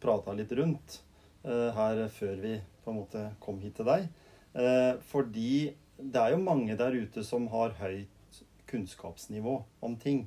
prata 0.00 0.34
litt 0.36 0.52
rundt 0.58 1.00
eh, 1.44 1.68
her 1.76 2.08
før 2.08 2.40
vi 2.42 2.56
på 2.84 2.94
en 2.94 3.02
måte 3.02 3.26
kom 3.44 3.60
hit 3.60 3.76
til 3.76 3.88
deg. 3.88 4.08
Eh, 4.58 4.94
fordi 5.10 5.74
det 5.98 6.20
er 6.20 6.34
jo 6.34 6.42
mange 6.42 6.76
der 6.78 6.94
ute 6.96 7.24
som 7.26 7.48
har 7.52 7.76
høyt 7.80 8.42
kunnskapsnivå 8.68 9.54
om 9.84 9.96
ting. 10.00 10.26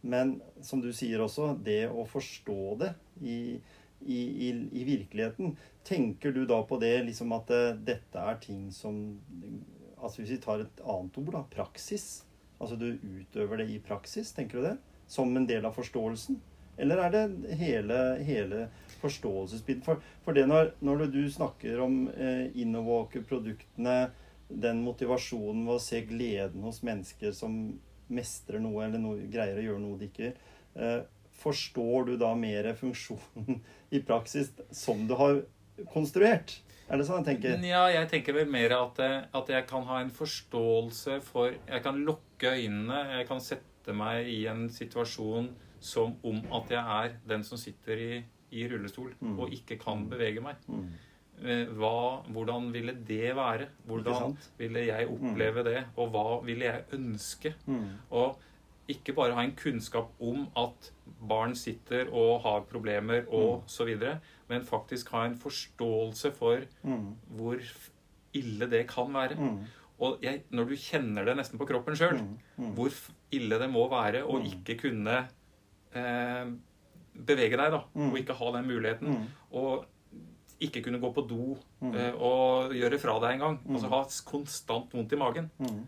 Men 0.00 0.38
som 0.64 0.80
du 0.80 0.92
sier 0.96 1.20
også, 1.20 1.52
det 1.64 1.84
å 1.90 2.06
forstå 2.08 2.60
det 2.80 2.94
i, 3.20 3.36
i, 4.00 4.20
i, 4.48 4.48
i 4.80 4.84
virkeligheten 4.88 5.56
Tenker 5.84 6.32
du 6.32 6.46
da 6.48 6.60
på 6.64 6.78
det 6.80 6.94
liksom 7.06 7.32
at 7.36 7.52
eh, 7.52 7.76
dette 7.76 8.20
er 8.20 8.40
ting 8.40 8.68
som 8.72 9.00
Altså 10.00 10.22
hvis 10.22 10.36
vi 10.36 10.40
tar 10.40 10.62
et 10.64 10.78
annet 10.80 11.16
ord, 11.20 11.34
da. 11.34 11.42
Praksis. 11.52 12.22
Altså 12.56 12.76
du 12.80 12.94
utøver 12.96 13.60
det 13.60 13.66
i 13.72 13.80
praksis, 13.84 14.30
tenker 14.32 14.60
du 14.60 14.64
det? 14.64 14.76
Som 15.08 15.34
en 15.36 15.44
del 15.48 15.66
av 15.68 15.76
forståelsen? 15.76 16.38
Eller 16.80 17.02
er 17.04 17.12
det 17.12 17.56
hele, 17.60 17.98
hele 18.24 18.62
forståelsesbiten? 19.02 19.84
For, 19.84 20.00
for 20.24 20.36
det 20.36 20.46
når, 20.48 20.72
når 20.80 21.04
du 21.12 21.20
snakker 21.32 21.82
om 21.84 22.06
eh, 22.14 22.48
Innovåker-produktene, 22.62 23.98
den 24.48 24.80
motivasjonen 24.86 25.66
ved 25.68 25.76
å 25.76 25.82
se 25.84 26.00
gleden 26.08 26.64
hos 26.64 26.80
mennesker 26.86 27.36
som 27.36 27.60
mestrer 28.10 28.60
noe, 28.62 28.84
eller 28.84 29.00
noe, 29.02 29.28
greier 29.30 29.58
å 29.60 29.64
gjøre 29.64 29.82
noe 29.82 29.98
de 30.00 30.10
ikke 30.10 30.32
eh, 30.76 31.00
Forstår 31.40 32.04
du 32.10 32.16
da 32.20 32.34
mer 32.36 32.66
funksjonen 32.76 33.62
i 33.96 34.00
praksis 34.04 34.50
som 34.76 35.06
du 35.08 35.14
har 35.16 35.38
konstruert? 35.88 36.58
Er 36.90 36.98
det 36.98 37.06
sånn 37.06 37.22
jeg 37.22 37.36
tenker? 37.38 37.62
Ja, 37.64 37.84
jeg 37.88 38.08
tenker 38.10 38.34
vel 38.36 38.50
mer 38.50 38.74
at, 38.76 38.98
eh, 39.00 39.22
at 39.38 39.48
jeg 39.54 39.66
kan 39.70 39.86
ha 39.88 40.00
en 40.02 40.10
forståelse 40.12 41.20
for 41.24 41.54
Jeg 41.54 41.82
kan 41.86 42.02
lukke 42.04 42.50
øynene, 42.58 42.98
jeg 43.20 43.28
kan 43.30 43.40
sette 43.40 43.94
meg 43.96 44.28
i 44.28 44.42
en 44.50 44.66
situasjon 44.68 45.48
som 45.80 46.18
om 46.26 46.42
at 46.58 46.74
jeg 46.74 46.82
er 46.98 47.14
den 47.30 47.46
som 47.46 47.56
sitter 47.58 47.96
i, 47.96 48.24
i 48.52 48.66
rullestol 48.68 49.14
Mm. 49.22 49.38
og 49.40 49.54
ikke 49.54 49.78
kan 49.80 50.02
bevege 50.10 50.42
meg. 50.44 50.56
Mm. 50.68 50.90
Eh, 51.42 51.66
Hva, 51.72 52.22
hvordan 52.28 52.70
ville 52.72 52.92
det 53.08 53.34
være? 53.36 53.68
Hvordan 53.86 54.36
ville 54.58 54.86
jeg 54.86 55.08
oppleve 55.08 55.64
det? 55.64 55.84
Og 55.96 56.10
hva 56.10 56.40
ville 56.44 56.64
jeg 56.66 56.84
ønske? 56.92 57.54
Mm. 57.66 57.86
Og 58.10 58.36
ikke 58.88 59.14
bare 59.14 59.34
ha 59.34 59.42
en 59.46 59.52
kunnskap 59.56 60.10
om 60.20 60.48
at 60.56 60.90
barn 61.28 61.54
sitter 61.54 62.08
og 62.12 62.42
har 62.42 62.60
problemer 62.62 63.24
og 63.28 63.60
Mm. 63.62 63.68
så 63.68 63.84
videre, 63.86 64.20
men 64.48 64.62
faktisk 64.62 65.08
ha 65.10 65.24
en 65.26 65.34
forståelse 65.36 66.32
for 66.34 66.60
Mm. 66.84 67.14
hvor 67.36 67.56
ille 68.34 68.66
det 68.70 68.86
kan 68.88 69.12
være. 69.12 69.36
Mm. 69.38 69.64
Og 70.00 70.18
jeg, 70.22 70.42
når 70.50 70.64
du 70.68 70.74
kjenner 70.76 71.24
det 71.24 71.36
nesten 71.36 71.58
på 71.58 71.66
kroppen 71.66 71.94
sjøl, 71.96 72.18
Mm. 72.20 72.38
Mm. 72.58 72.74
hvor 72.74 72.90
ille 73.32 73.58
det 73.58 73.70
må 73.70 73.88
være 73.90 74.24
å 74.26 74.40
Mm. 74.42 74.46
ikke 74.52 74.78
kunne 74.80 75.28
eh, 75.94 76.46
bevege 77.26 77.56
deg, 77.56 77.70
da, 77.72 77.80
Mm. 77.94 78.10
og 78.12 78.18
ikke 78.18 78.34
ha 78.34 78.52
den 78.52 78.66
muligheten, 78.68 79.08
Mm. 79.08 79.26
og 79.52 79.84
ikke 80.60 80.82
kunne 80.84 81.00
gå 81.00 81.12
på 81.14 81.26
do 81.28 81.56
Mm. 81.82 81.94
eh, 81.94 82.12
og 82.20 82.70
gjøre 82.72 82.98
fra 83.00 83.18
deg 83.20 83.38
engang, 83.40 83.58
Mm. 83.64 83.74
altså 83.76 83.88
ha 83.88 84.04
konstant 84.26 84.90
vondt 84.92 85.12
i 85.12 85.16
magen 85.16 85.50
Mm. 85.60 85.86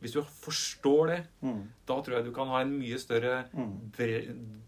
Hvis 0.00 0.12
du 0.12 0.22
forstår 0.22 1.06
det, 1.08 1.26
Mm. 1.42 1.68
da 1.86 1.94
tror 2.00 2.14
jeg 2.16 2.24
du 2.24 2.30
kan 2.32 2.46
ha 2.46 2.60
en 2.60 2.78
mye 2.78 2.98
større 2.98 3.44
Mm. 3.52 3.90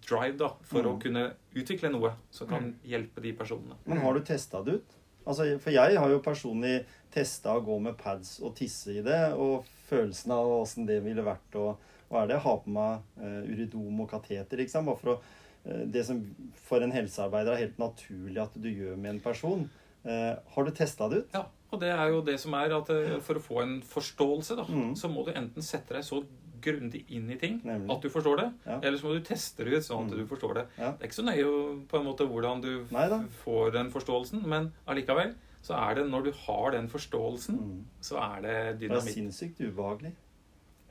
drive 0.09 0.37
da, 0.39 0.49
for 0.63 0.83
å 0.83 0.95
Mm. 0.97 1.01
kunne 1.01 1.33
utvikle 1.55 1.91
noe 1.93 2.13
som 2.31 2.47
kan 2.49 2.75
hjelpe 2.85 3.21
de 3.23 3.33
personene. 3.33 3.77
Men 3.87 3.99
har 3.99 4.15
du 4.15 4.21
testa 4.21 4.65
det 4.65 4.75
ut? 4.75 4.97
Altså, 5.27 5.59
for 5.61 5.71
jeg 5.71 5.97
har 5.97 6.09
jo 6.09 6.19
personlig 6.21 6.85
testa 7.13 7.51
å 7.55 7.65
gå 7.65 7.81
med 7.81 7.97
pads 7.99 8.41
og 8.43 8.57
tisse 8.57 8.89
i 8.99 9.03
det, 9.03 9.33
og 9.35 9.65
følelsen 9.89 10.31
av 10.33 10.47
åssen 10.47 10.87
det 10.87 11.03
ville 11.05 11.23
vært. 11.23 11.55
Og 11.55 11.79
hva 12.11 12.23
er 12.25 12.27
det? 12.29 12.39
Ha 12.41 12.57
på 12.57 12.67
meg 12.67 13.01
uh, 13.21 13.43
uridom 13.47 14.01
og 14.01 14.11
kateter, 14.11 14.57
liksom. 14.57 14.85
Bare 14.87 14.97
for 14.97 15.15
å 15.17 15.21
Det 15.65 16.05
som 16.07 16.23
for 16.55 16.81
en 16.83 16.93
helsearbeider 16.93 17.53
er 17.53 17.57
helt 17.67 17.79
naturlig 17.79 18.39
at 18.43 18.55
du 18.61 18.69
gjør 18.69 18.97
med 18.97 19.11
en 19.11 19.21
person. 19.21 19.71
Eh, 20.05 20.35
har 20.55 20.65
du 20.65 20.71
testa 20.71 21.09
det 21.11 21.19
ut? 21.19 21.29
Ja, 21.35 21.45
og 21.73 21.81
det 21.81 21.91
er 21.93 22.09
jo 22.09 22.23
det 22.25 22.39
som 22.41 22.55
er 22.55 22.73
at 22.73 22.89
eh, 22.91 23.19
for 23.21 23.35
å 23.35 23.43
få 23.45 23.63
en 23.63 23.83
forståelse, 23.83 24.57
da, 24.57 24.65
Mm. 24.65 24.95
så 24.97 25.09
må 25.13 25.25
du 25.27 25.33
enten 25.33 25.63
sette 25.63 25.93
deg 25.93 26.03
så 26.03 26.25
grundig 26.61 27.05
inn 27.11 27.31
i 27.31 27.37
ting 27.37 27.61
Nemlig. 27.65 27.91
at 27.95 28.01
du 28.03 28.09
forstår 28.09 28.37
det, 28.37 28.53
Ja. 28.67 28.81
eller 28.83 28.99
så 28.99 29.05
må 29.07 29.15
du 29.15 29.21
teste 29.25 29.65
det 29.65 29.73
ut 29.75 29.83
sånn 29.85 30.07
at 30.07 30.13
Mm. 30.13 30.19
du 30.19 30.27
forstår 30.27 30.55
det. 30.55 30.67
Ja. 30.79 30.93
Det 30.93 31.03
er 31.03 31.09
ikke 31.09 31.23
så 31.23 31.25
nøye 31.25 31.87
på 31.89 31.99
en 32.01 32.07
måte 32.07 32.27
hvordan 32.29 32.61
du 32.63 32.85
Neida. 32.91 33.25
Får 33.45 33.73
den 33.73 33.91
forståelsen, 33.91 34.47
men 34.47 34.73
allikevel 34.89 35.35
så 35.63 35.75
er 35.91 35.95
det 35.97 36.11
når 36.11 36.25
du 36.25 36.33
har 36.33 36.71
den 36.73 36.89
forståelsen, 36.89 37.57
Mm. 37.59 37.85
så 38.01 38.17
er 38.17 38.41
det 38.43 38.79
Det 38.81 38.91
er 38.91 39.01
sinnssykt 39.01 39.61
ubehagelig. 39.61 40.13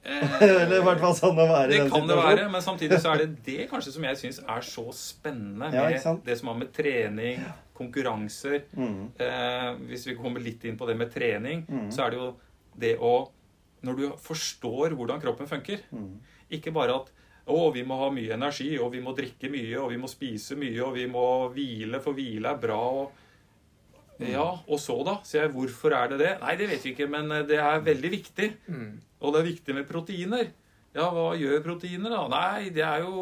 Eh, 0.05 0.41
Eller 0.45 0.77
i 0.79 0.83
hvert 0.85 0.99
fall 1.01 1.15
sånn 1.17 1.37
å 1.39 1.45
være 1.49 1.73
i 1.75 1.79
Det 1.83 1.91
kan 1.91 2.07
det 2.07 2.15
være, 2.17 2.45
men 2.51 2.61
samtidig 2.63 2.99
så 3.03 3.11
er 3.13 3.23
det 3.25 3.29
det 3.49 3.65
kanskje 3.71 3.91
som 3.97 4.03
jeg 4.07 4.19
syns 4.21 4.39
er 4.45 4.61
så 4.65 4.85
spennende 4.95 5.71
med 5.73 5.97
ja, 5.99 6.13
det 6.25 6.37
som 6.39 6.51
har 6.53 6.59
med 6.61 6.71
trening, 6.75 7.41
konkurranser 7.79 8.63
Mm. 8.75 9.09
eh, 9.19 9.73
Hvis 9.89 10.07
vi 10.07 10.15
kommer 10.15 10.39
litt 10.43 10.63
inn 10.65 10.77
på 10.79 10.87
det 10.87 10.95
med 10.99 11.11
trening, 11.13 11.65
Mm. 11.67 11.89
så 11.91 12.05
er 12.05 12.09
det 12.15 12.19
jo 12.19 12.29
det 12.79 12.95
å 12.99 13.29
Når 13.83 13.95
du 13.95 14.09
forstår 14.19 14.91
hvordan 14.95 15.21
kroppen 15.23 15.47
funker, 15.47 15.79
Mm. 15.95 16.17
ikke 16.51 16.73
bare 16.75 16.95
at 16.95 17.11
å, 17.49 17.71
vi 17.73 17.81
må 17.83 17.95
ha 17.97 18.09
mye 18.11 18.33
energi, 18.35 18.77
og 18.77 18.91
vi 18.91 18.99
må 19.01 19.13
drikke 19.15 19.49
mye, 19.49 19.77
og 19.81 19.89
vi 19.89 19.97
må 19.97 20.07
spise 20.11 20.55
mye, 20.59 20.81
og 20.85 20.93
vi 20.93 21.07
må 21.07 21.23
hvile, 21.53 21.99
for 22.03 22.13
hvile 22.13 22.45
er 22.51 22.57
bra, 22.61 22.77
og 22.77 23.11
Ja, 24.19 24.43
og 24.67 24.77
så, 24.83 24.97
da? 25.05 25.13
Sier 25.23 25.45
jeg. 25.47 25.53
Hvorfor 25.55 25.93
er 25.95 26.09
det 26.09 26.17
det? 26.19 26.31
Nei, 26.41 26.55
det 26.59 26.67
vet 26.69 26.83
vi 26.83 26.91
ikke, 26.93 27.07
men 27.09 27.31
eh, 27.31 27.43
det 27.47 27.57
er 27.57 27.79
veldig 27.79 28.11
viktig. 28.11 28.49
Mm. 28.67 28.99
Og 29.21 29.33
det 29.33 29.41
er 29.41 29.49
viktig 29.51 29.75
med 29.75 29.87
proteiner. 29.89 30.49
Ja, 30.95 31.09
hva 31.13 31.33
gjør 31.37 31.61
proteiner, 31.65 32.09
da? 32.09 32.21
Nei, 32.31 32.69
det 32.73 32.83
er 32.85 33.03
jo 33.03 33.13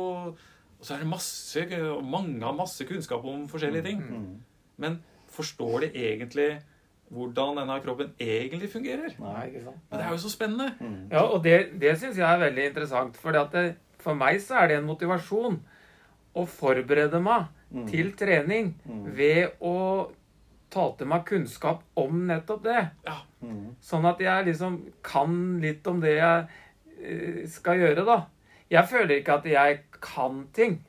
Og 0.78 0.86
så 0.86 0.94
er 0.94 1.00
det 1.02 1.08
masse, 1.10 1.64
mange 2.06 2.44
har 2.46 2.54
masse 2.54 2.86
kunnskap 2.86 3.24
om 3.26 3.48
forskjellige 3.50 3.84
ting. 3.84 4.02
Mm. 4.06 4.36
Men 4.78 5.00
forstår 5.34 5.88
de 5.88 5.90
egentlig 6.06 6.60
hvordan 7.10 7.58
denne 7.58 7.80
kroppen 7.82 8.12
egentlig 8.20 8.70
fungerer? 8.70 9.16
Nei, 9.20 9.48
ikke 9.48 9.64
sant? 9.64 9.80
Men 9.90 9.98
det 10.00 10.06
er 10.06 10.12
jo 10.14 10.18
så 10.22 10.30
spennende. 10.30 10.68
Mm. 10.80 11.08
Ja, 11.12 11.24
og 11.24 11.42
det, 11.44 11.56
det 11.82 11.96
syns 11.98 12.18
jeg 12.20 12.28
er 12.30 12.44
veldig 12.44 12.68
interessant. 12.70 13.18
For 13.18 13.34
for 13.98 14.14
meg 14.14 14.38
så 14.40 14.62
er 14.62 14.68
det 14.68 14.78
en 14.78 14.86
motivasjon 14.92 15.60
å 16.38 16.46
forberede 16.46 17.22
meg 17.24 17.48
Mm. 17.68 17.88
til 17.90 18.14
trening 18.16 18.76
Mm. 18.86 19.16
ved 19.18 19.50
å 19.60 20.12
ta 20.70 20.92
til 20.98 21.08
meg 21.08 21.26
kunnskap 21.26 21.82
om 21.98 22.28
nettopp 22.28 22.64
det. 22.64 22.92
Ja. 23.06 23.18
Mm. 23.42 23.76
Sånn 23.84 24.08
at 24.10 24.22
jeg 24.24 24.48
liksom 24.50 24.80
kan 25.06 25.36
litt 25.62 25.86
om 25.88 26.00
det 26.02 26.16
jeg 26.18 26.48
eh, 26.98 27.44
skal 27.50 27.84
gjøre, 27.84 28.06
da. 28.08 28.22
Jeg 28.74 28.90
føler 28.90 29.20
ikke 29.20 29.38
at 29.40 29.46
jeg 29.50 29.82
kan 30.04 30.48
ting. 30.56 30.80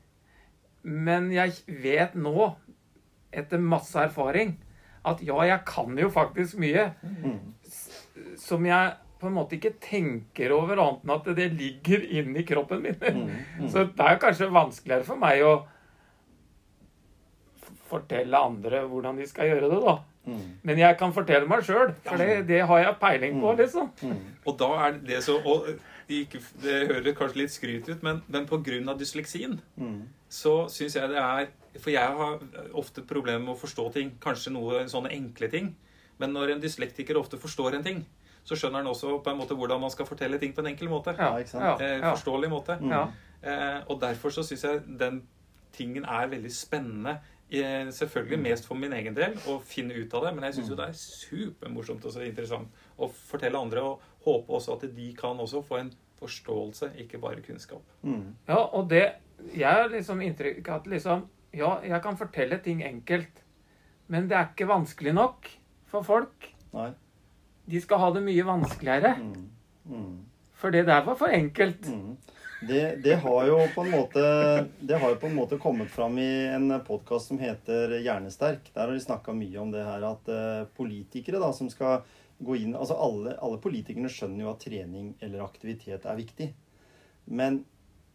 Men 0.83 1.29
jeg 1.35 1.53
vet 1.83 2.17
nå, 2.17 2.55
etter 3.35 3.61
masse 3.61 3.99
erfaring, 4.01 4.57
at 5.09 5.21
ja, 5.25 5.37
jeg 5.47 5.61
kan 5.69 5.99
jo 5.99 6.09
faktisk 6.13 6.59
mye 6.61 6.91
Mm. 7.03 7.55
som 8.37 8.65
jeg 8.67 8.95
på 9.19 9.27
en 9.27 9.35
måte 9.35 9.57
ikke 9.57 9.75
tenker 9.83 10.53
over, 10.55 10.79
annet 10.79 11.05
enn 11.05 11.15
at 11.15 11.25
det 11.37 11.49
ligger 11.59 12.05
inni 12.21 12.45
kroppen 12.47 12.83
min. 12.83 12.95
Mm. 12.95 13.31
Mm. 13.59 13.69
Så 13.69 13.85
det 13.91 14.05
er 14.07 14.21
kanskje 14.23 14.51
vanskeligere 14.55 15.05
for 15.05 15.19
meg 15.19 15.43
å 15.43 15.55
fortelle 17.89 18.39
andre 18.39 18.85
hvordan 18.87 19.19
de 19.19 19.27
skal 19.29 19.49
gjøre 19.51 19.71
det, 19.73 19.81
da. 19.85 19.97
Mm. 20.29 20.43
Men 20.69 20.79
jeg 20.83 20.99
kan 21.01 21.13
fortelle 21.17 21.49
meg 21.49 21.65
sjøl, 21.67 21.95
for 22.05 22.21
det, 22.21 22.47
det 22.49 22.61
har 22.69 22.83
jeg 22.83 22.97
peiling 23.01 23.41
på, 23.43 23.55
liksom. 23.59 23.89
Mm. 24.03 24.19
Og 24.47 24.59
da 24.61 24.69
er 24.87 24.99
det 25.09 25.23
så 25.25 25.39
og 25.41 25.71
Det 26.09 26.89
høres 26.89 27.17
kanskje 27.19 27.37
litt 27.43 27.53
skryt 27.53 27.89
ut, 27.91 28.03
men, 28.03 28.23
men 28.33 28.47
pga. 28.49 28.95
dysleksien 28.97 29.59
Mm. 29.77 30.03
så 30.29 30.69
syns 30.73 30.95
jeg 30.97 31.09
det 31.11 31.19
er 31.21 31.49
For 31.81 31.91
jeg 31.91 32.17
har 32.21 32.39
ofte 32.75 33.03
problemer 33.07 33.45
med 33.45 33.55
å 33.55 33.59
forstå 33.61 33.93
ting. 33.93 34.13
Kanskje 34.21 34.51
noe 34.53 34.81
sånne 34.89 35.13
enkle 35.15 35.49
ting. 35.53 35.75
Men 36.19 36.33
når 36.33 36.55
en 36.55 36.61
dyslektiker 36.63 37.17
ofte 37.21 37.39
forstår 37.39 37.75
en 37.77 37.85
ting, 37.85 38.01
så 38.45 38.57
skjønner 38.57 38.81
han 38.83 38.87
også 38.91 39.23
på 39.23 39.31
en 39.31 39.39
måte 39.39 39.55
hvordan 39.55 39.81
man 39.81 39.91
skal 39.93 40.07
fortelle 40.09 40.39
ting 40.41 40.53
på 40.57 40.65
en 40.65 40.73
enkel 40.73 40.89
måte. 40.89 41.15
Ja, 41.19 41.37
ikke 41.39 41.53
sant? 41.53 41.65
Ja, 41.65 41.75
Eh, 41.79 41.99
ja, 42.01 42.15
forståelig 42.15 42.51
måte. 42.51 42.79
Mm. 42.81 42.91
ja. 42.91 43.05
Eh, 43.43 43.81
og 43.89 44.01
derfor 44.01 44.31
så 44.35 44.43
syns 44.43 44.65
jeg 44.65 44.81
den 44.99 45.21
tingen 45.77 46.05
er 46.09 46.27
veldig 46.33 46.51
spennende. 46.51 47.19
Eh, 47.51 47.89
selvfølgelig 47.91 48.39
mest 48.43 48.67
for 48.69 48.75
min 48.77 48.93
egen 48.93 49.15
del 49.17 49.33
å 49.49 49.55
finne 49.65 49.95
ut 49.97 50.13
av 50.15 50.25
det, 50.27 50.35
men 50.37 50.45
jeg 50.45 50.55
syns 50.59 50.69
jo 50.69 50.77
det 50.77 50.89
er 50.91 50.99
supermorsomt 51.01 52.05
og 52.05 52.13
så 52.13 52.21
interessant 52.27 52.69
å 53.01 53.09
fortelle 53.09 53.57
andre, 53.57 53.81
og 53.81 54.01
håpe 54.27 54.53
også 54.59 54.75
at 54.77 54.85
de 54.95 55.07
kan 55.17 55.39
også 55.41 55.63
få 55.65 55.79
en 55.81 55.91
forståelse, 56.21 56.91
ikke 56.99 57.19
bare 57.23 57.41
kunnskap. 57.41 57.83
Mm. 58.03 58.35
ja, 58.49 58.57
og 58.59 58.89
det 58.91 59.13
Jeg 59.55 59.71
har 59.71 59.89
liksom 59.89 60.21
inntrykk 60.21 60.69
av 60.69 60.81
at 60.81 60.87
liksom 60.91 61.29
Ja, 61.55 61.79
jeg 61.81 62.03
kan 62.03 62.17
fortelle 62.19 62.59
ting 62.59 62.83
enkelt, 62.85 63.41
men 64.09 64.29
det 64.29 64.37
er 64.37 64.49
ikke 64.51 64.67
vanskelig 64.69 65.15
nok 65.15 65.47
for 65.87 66.03
folk. 66.03 66.51
Nei. 66.75 66.91
De 67.71 67.81
skal 67.81 67.99
ha 67.99 68.11
det 68.13 68.23
mye 68.23 68.45
vanskeligere, 68.45 69.15
Mm. 69.17 69.49
Mm. 69.89 70.19
for 70.53 70.71
det 70.71 70.85
der 70.87 71.05
var 71.05 71.15
for 71.17 71.29
enkelt. 71.29 71.87
Mm. 71.89 72.17
Det, 72.61 72.97
det 73.03 73.15
har 73.15 73.47
jo 73.47 73.59
på 73.75 73.85
en 73.85 73.91
måte 73.91 74.23
Det 74.81 74.99
har 74.99 75.13
jo 75.13 75.19
på 75.23 75.29
en 75.29 75.37
måte 75.37 75.59
kommet 75.63 75.91
fram 75.91 76.19
i 76.19 76.47
en 76.51 76.73
podkast 76.87 77.31
som 77.31 77.39
heter 77.39 77.95
Hjernesterk. 78.03 78.73
Der 78.75 78.89
har 78.89 78.93
de 78.95 79.03
snakka 79.03 79.35
mye 79.37 79.61
om 79.63 79.71
det 79.71 79.85
her 79.87 80.07
at 80.09 80.31
eh, 80.33 80.65
politikere 80.77 81.39
da, 81.39 81.53
som 81.55 81.71
skal 81.71 82.03
gå 82.43 82.57
inn 82.59 82.75
Altså 82.75 82.99
alle, 82.99 83.37
alle 83.39 83.61
politikerne 83.63 84.11
skjønner 84.11 84.45
jo 84.45 84.51
at 84.53 84.63
trening 84.67 85.13
eller 85.23 85.47
aktivitet 85.47 86.07
er 86.07 86.19
viktig. 86.19 86.51
Men 87.31 87.63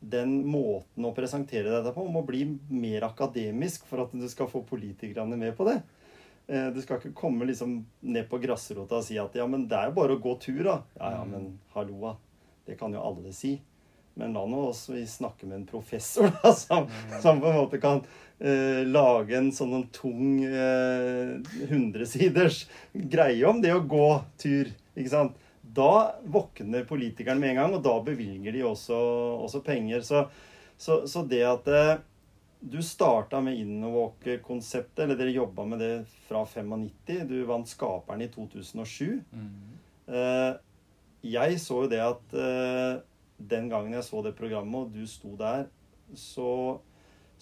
den 0.04 0.42
måten 0.52 1.08
å 1.08 1.16
presentere 1.16 1.72
dette 1.72 1.96
på 1.96 2.04
må 2.12 2.26
bli 2.28 2.44
mer 2.68 3.08
akademisk 3.08 3.88
for 3.88 4.04
at 4.04 4.12
du 4.12 4.28
skal 4.28 4.52
få 4.52 4.66
politikerne 4.68 5.40
med 5.40 5.56
på 5.56 5.70
det. 5.72 5.80
Eh, 6.52 6.68
Du 6.76 6.82
skal 6.84 7.00
ikke 7.00 7.16
komme 7.16 7.48
liksom 7.48 7.86
ned 8.04 8.28
på 8.28 8.44
grasrota 8.44 9.00
og 9.00 9.08
si 9.08 9.16
at 9.24 9.40
ja, 9.40 9.48
men 9.48 9.70
det 9.72 9.80
er 9.80 9.88
jo 9.88 10.00
bare 10.04 10.18
å 10.18 10.24
gå 10.24 10.36
tur, 10.44 10.66
da. 10.68 10.82
Ja, 11.00 11.16
ja, 11.22 11.28
men 11.32 11.54
hallo. 11.78 12.18
Det 12.68 12.76
kan 12.80 12.92
jo 12.92 13.00
alle 13.04 13.32
si. 13.36 13.62
Men 14.20 14.36
la 14.36 14.44
nå 14.46 14.68
oss 14.70 14.86
vi 14.92 15.06
snakke 15.10 15.48
med 15.50 15.62
en 15.62 15.70
professor 15.70 16.30
da, 16.42 16.54
som, 16.54 16.90
som 17.22 17.42
på 17.42 17.50
en 17.50 17.58
måte 17.58 17.80
kan 17.82 18.04
eh, 18.40 18.84
lage 18.86 19.38
en 19.40 19.52
sånn 19.56 19.88
tung 19.96 20.44
eh, 20.46 21.40
hundresiders 21.72 22.66
greie 22.94 23.42
om 23.50 23.62
det 23.64 23.74
å 23.74 23.82
gå 23.82 24.10
tur. 24.42 24.70
ikke 24.94 25.14
sant? 25.16 25.40
Da 25.74 26.20
våkner 26.30 26.86
politikeren 26.86 27.40
med 27.42 27.56
en 27.56 27.62
gang, 27.64 27.76
og 27.78 27.86
da 27.86 27.96
bevilger 28.06 28.54
de 28.54 28.66
også, 28.68 28.98
også 29.48 29.64
penger. 29.66 30.04
Så, 30.06 30.28
så, 30.78 31.02
så 31.10 31.24
det 31.26 31.42
at 31.50 31.70
eh, 31.72 31.96
du 32.64 32.78
starta 32.86 33.42
med 33.42 33.58
Innovåk-konseptet, 33.60 35.02
eller 35.04 35.18
dere 35.20 35.34
jobba 35.34 35.66
med 35.66 35.82
det 35.82 35.94
fra 36.28 36.46
95. 36.46 37.26
Du 37.28 37.42
vant 37.50 37.68
Skaperen 37.68 38.22
i 38.24 38.30
2007. 38.32 39.24
Eh, 40.08 40.54
jeg 41.24 41.60
så 41.64 41.82
jo 41.84 41.90
det 41.92 42.00
at 42.04 42.38
eh, 42.38 43.02
den 43.50 43.70
gangen 43.72 43.96
jeg 43.96 44.06
så 44.08 44.24
det 44.26 44.36
programmet, 44.38 44.88
og 44.88 44.96
du 44.96 45.08
sto 45.10 45.36
der, 45.40 45.68
så 46.18 46.80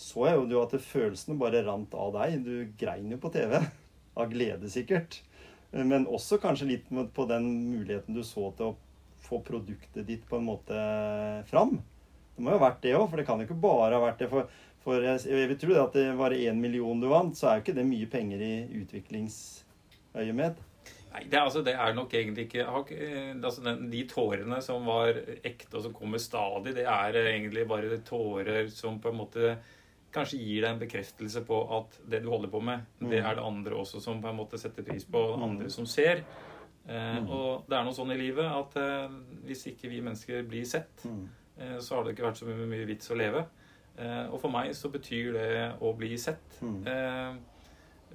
så 0.01 0.25
jeg 0.25 0.39
jo 0.49 0.61
at 0.63 0.73
følelsene 0.81 1.37
bare 1.39 1.63
rant 1.65 1.93
av 1.93 2.15
deg. 2.15 2.39
Du 2.45 2.53
grein 2.79 3.11
jo 3.11 3.19
på 3.21 3.31
TV. 3.33 3.59
Av 4.19 4.27
glede, 4.27 4.67
sikkert. 4.67 5.21
Men 5.71 6.03
også 6.09 6.35
kanskje 6.41 6.67
litt 6.67 6.89
på 7.15 7.25
den 7.29 7.45
muligheten 7.69 8.15
du 8.17 8.25
så 8.27 8.49
til 8.57 8.73
å 8.73 8.77
få 9.23 9.39
produktet 9.45 10.03
ditt 10.09 10.25
på 10.27 10.39
en 10.39 10.49
måte 10.49 10.81
fram. 11.47 11.77
Det 12.35 12.43
må 12.43 12.51
jo 12.51 12.59
ha 12.59 12.65
vært 12.65 12.81
det 12.83 12.95
òg, 12.97 13.05
for 13.07 13.21
det 13.21 13.25
kan 13.29 13.39
jo 13.39 13.47
ikke 13.47 13.61
bare 13.63 13.95
ha 13.95 14.01
vært 14.03 14.19
det. 14.19 14.27
For, 14.33 14.49
for 14.83 15.05
jeg, 15.05 15.21
jeg 15.31 15.51
vil 15.53 15.61
tro 15.61 15.77
at 15.79 15.95
det 15.95 16.09
var 16.19 16.35
én 16.35 16.59
million 16.59 16.99
du 16.99 17.07
vant, 17.11 17.37
så 17.37 17.47
er 17.47 17.59
jo 17.59 17.63
ikke 17.63 17.77
det 17.77 17.87
mye 17.87 18.09
penger 18.11 18.43
i 18.43 18.51
utviklingsøyemed. 18.81 20.59
Nei, 21.11 21.25
det, 21.27 21.35
er 21.35 21.43
altså, 21.43 21.61
det 21.65 21.73
er 21.75 21.93
nok 21.97 22.13
egentlig 22.15 22.45
ikke 22.47 22.63
eh, 22.95 23.33
altså, 23.43 23.61
den, 23.65 23.89
De 23.91 24.05
tårene 24.07 24.61
som 24.63 24.85
var 24.87 25.09
ekte, 25.43 25.73
og 25.75 25.83
som 25.83 25.93
kommer 25.93 26.21
stadig, 26.23 26.71
det 26.77 26.85
er 26.87 27.17
eh, 27.19 27.27
egentlig 27.33 27.65
bare 27.67 27.97
tårer 28.07 28.69
som 28.71 28.99
på 29.03 29.11
en 29.11 29.17
måte 29.19 29.57
kanskje 30.11 30.39
gir 30.39 30.61
deg 30.65 30.73
en 30.73 30.79
bekreftelse 30.81 31.41
på 31.47 31.57
at 31.77 31.97
det 32.11 32.21
du 32.23 32.29
holder 32.31 32.49
på 32.51 32.59
med, 32.63 32.81
det 32.99 33.19
er 33.23 33.35
det 33.37 33.43
andre 33.47 33.75
også 33.79 33.99
som 34.03 34.19
på 34.23 34.27
en 34.27 34.35
måte 34.41 34.57
setter 34.59 34.83
pris 34.83 35.05
på, 35.07 35.19
og 35.35 35.43
andre 35.45 35.69
som 35.71 35.85
ser. 35.87 36.23
Eh, 36.87 37.19
og 37.31 37.63
det 37.69 37.77
er 37.77 37.85
noe 37.87 37.95
sånn 37.95 38.11
i 38.11 38.17
livet 38.19 38.47
at 38.47 38.75
eh, 38.81 39.13
hvis 39.47 39.67
ikke 39.71 39.87
vi 39.91 40.01
mennesker 40.03 40.43
blir 40.51 40.65
sett, 40.67 41.05
Mm. 41.07 41.27
eh, 41.59 41.77
så 41.79 41.95
har 41.95 42.03
det 42.07 42.15
ikke 42.15 42.25
vært 42.27 42.39
så 42.41 42.47
mye, 42.49 42.67
mye 42.71 42.87
vits 42.89 43.11
å 43.11 43.15
leve. 43.19 43.45
Og 44.31 44.37
for 44.39 44.49
meg 44.49 44.71
så 44.73 44.87
betyr 44.89 45.33
det 45.35 45.49
å 45.83 45.91
bli 45.99 46.15
sett 46.17 46.59
Mm. 46.63 47.39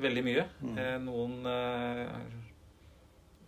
veldig 0.00 0.22
mye. 0.24 0.44
Mm. 0.64 1.04
Noen 1.04 1.34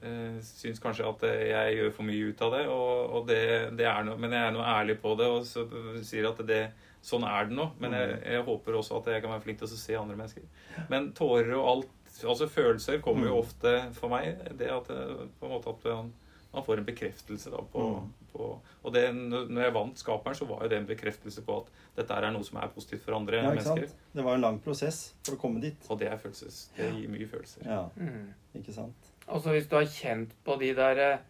eh, 0.03 0.09
eh, 0.09 0.41
syns 0.43 0.81
kanskje 0.81 1.09
at 1.09 1.21
jeg 1.23 1.77
gjør 1.79 1.93
for 1.93 2.03
mye 2.09 2.29
ut 2.33 2.43
av 2.43 2.53
det, 2.53 2.67
og, 2.69 3.11
og 3.19 3.27
det, 3.29 3.77
det 3.77 3.87
er 3.87 4.05
noe, 4.05 4.17
men 4.17 4.31
jeg 4.33 4.47
er 4.47 4.53
nå 4.53 4.61
ærlig 4.65 4.99
på 5.03 5.17
det 5.19 5.27
og 5.27 5.45
så 5.47 5.67
sier 6.05 6.29
at 6.31 6.45
det, 6.47 6.63
sånn 7.03 7.25
er 7.25 7.47
det 7.47 7.55
nå. 7.57 7.71
Men 7.81 7.93
jeg, 7.95 8.21
jeg 8.27 8.43
håper 8.45 8.75
også 8.79 8.99
at 8.99 9.07
jeg 9.13 9.23
kan 9.23 9.31
være 9.31 9.45
flink 9.47 9.59
til 9.59 9.69
å 9.69 9.77
se 9.79 9.95
andre 9.97 10.17
mennesker. 10.19 10.43
Men 10.91 11.13
tårer 11.17 11.53
og 11.57 11.69
alt, 11.73 11.91
altså 12.27 12.49
følelser, 12.51 13.01
kommer 13.01 13.29
jo 13.29 13.37
Mm. 13.37 13.43
ofte 13.45 13.75
for 13.95 14.09
meg. 14.11 14.39
Det 14.59 14.69
at 14.71 14.87
på 14.89 15.47
en 15.47 15.53
måte 15.53 15.71
at 15.71 15.85
man, 15.85 16.13
man 16.53 16.65
får 16.67 16.79
en 16.83 16.89
bekreftelse 16.89 17.51
da 17.55 17.61
på, 17.73 17.85
Mm. 18.01 18.09
på 18.33 18.49
Og 18.85 18.93
det, 18.93 19.05
når 19.15 19.63
jeg 19.63 19.73
vant 19.75 19.99
Skaperen, 19.99 20.35
så 20.37 20.47
var 20.49 20.63
jo 20.63 20.69
det 20.69 20.79
en 20.79 20.87
bekreftelse 20.87 21.43
på 21.47 21.57
at 21.63 21.71
dette 21.97 22.15
er 22.15 22.31
noe 22.33 22.45
som 22.45 22.59
er 22.61 22.69
positivt 22.75 23.03
for 23.05 23.15
andre 23.17 23.37
Ja, 23.43 23.51
mennesker. 23.51 23.87
sant? 23.87 23.95
Det 24.15 24.25
var 24.25 24.35
en 24.35 24.41
lang 24.45 24.59
prosess 24.61 25.15
for 25.25 25.37
å 25.37 25.41
komme 25.41 25.61
dit. 25.61 25.77
Og 25.91 25.99
det 25.99 26.09
er 26.11 26.17
følelses. 26.19 26.69
Det 26.77 26.91
gir 26.95 27.09
mye 27.09 27.27
følelser. 27.31 27.65
Ja, 27.67 27.89
Mm. 27.97 28.35
ikke 28.57 28.73
sant? 28.75 29.08
Altså 29.29 29.53
hvis 29.55 29.69
du 29.69 29.77
har 29.77 29.91
kjent 29.93 30.33
på 30.45 30.57
de 30.61 30.73
der 30.77 31.03
eh, 31.05 31.27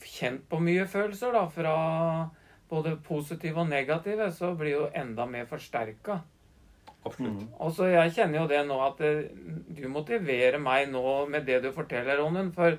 Kjent 0.00 0.46
på 0.48 0.56
mye 0.64 0.86
følelser, 0.88 1.34
da, 1.36 1.42
fra 1.52 1.72
både 2.70 2.94
positive 3.04 3.60
og 3.60 3.66
negative, 3.68 4.30
så 4.32 4.54
blir 4.56 4.72
jo 4.72 4.86
enda 4.96 5.26
mer 5.28 5.44
forsterka. 5.50 6.22
Absolutt. 7.04 7.42
Og 7.60 7.74
så 7.76 7.90
jeg 7.90 8.14
kjenner 8.16 8.40
jo 8.40 8.46
det 8.48 8.62
nå 8.64 8.78
at 8.80 9.02
det, 9.02 9.10
du 9.76 9.82
motiverer 9.92 10.56
meg 10.62 10.88
nå 10.88 11.02
med 11.28 11.44
det 11.44 11.60
du 11.66 11.68
forteller, 11.76 12.16
Ronen. 12.16 12.48
For 12.56 12.78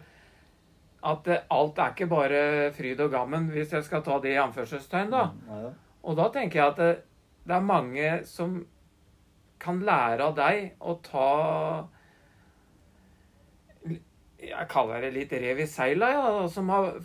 at 1.12 1.24
det, 1.30 1.40
alt 1.54 1.78
er 1.78 1.94
ikke 1.94 2.10
bare 2.10 2.42
fryd 2.74 3.06
og 3.06 3.14
gammen, 3.14 3.50
hvis 3.54 3.74
jeg 3.78 3.86
skal 3.86 4.02
ta 4.06 4.18
det 4.22 4.36
i 4.36 4.42
anførselstegn, 4.42 5.14
da. 5.14 5.24
Ja, 5.50 5.62
ja. 5.68 5.72
Og 6.02 6.18
da 6.18 6.30
tenker 6.34 6.58
jeg 6.58 6.74
at 6.74 6.82
det, 6.82 6.92
det 7.46 7.58
er 7.58 7.66
mange 7.66 8.12
som 8.30 8.64
kan 9.62 9.82
lære 9.86 10.26
av 10.26 10.38
deg 10.38 10.72
å 10.82 10.98
ta 11.06 11.32
Jeg 14.42 14.68
kaller 14.72 15.04
det 15.06 15.14
litt 15.16 15.34
rev 15.38 15.60
i 15.62 15.68
seila, 15.70 16.10
ja. 16.16 16.48
Som 16.50 16.70
har 16.74 16.96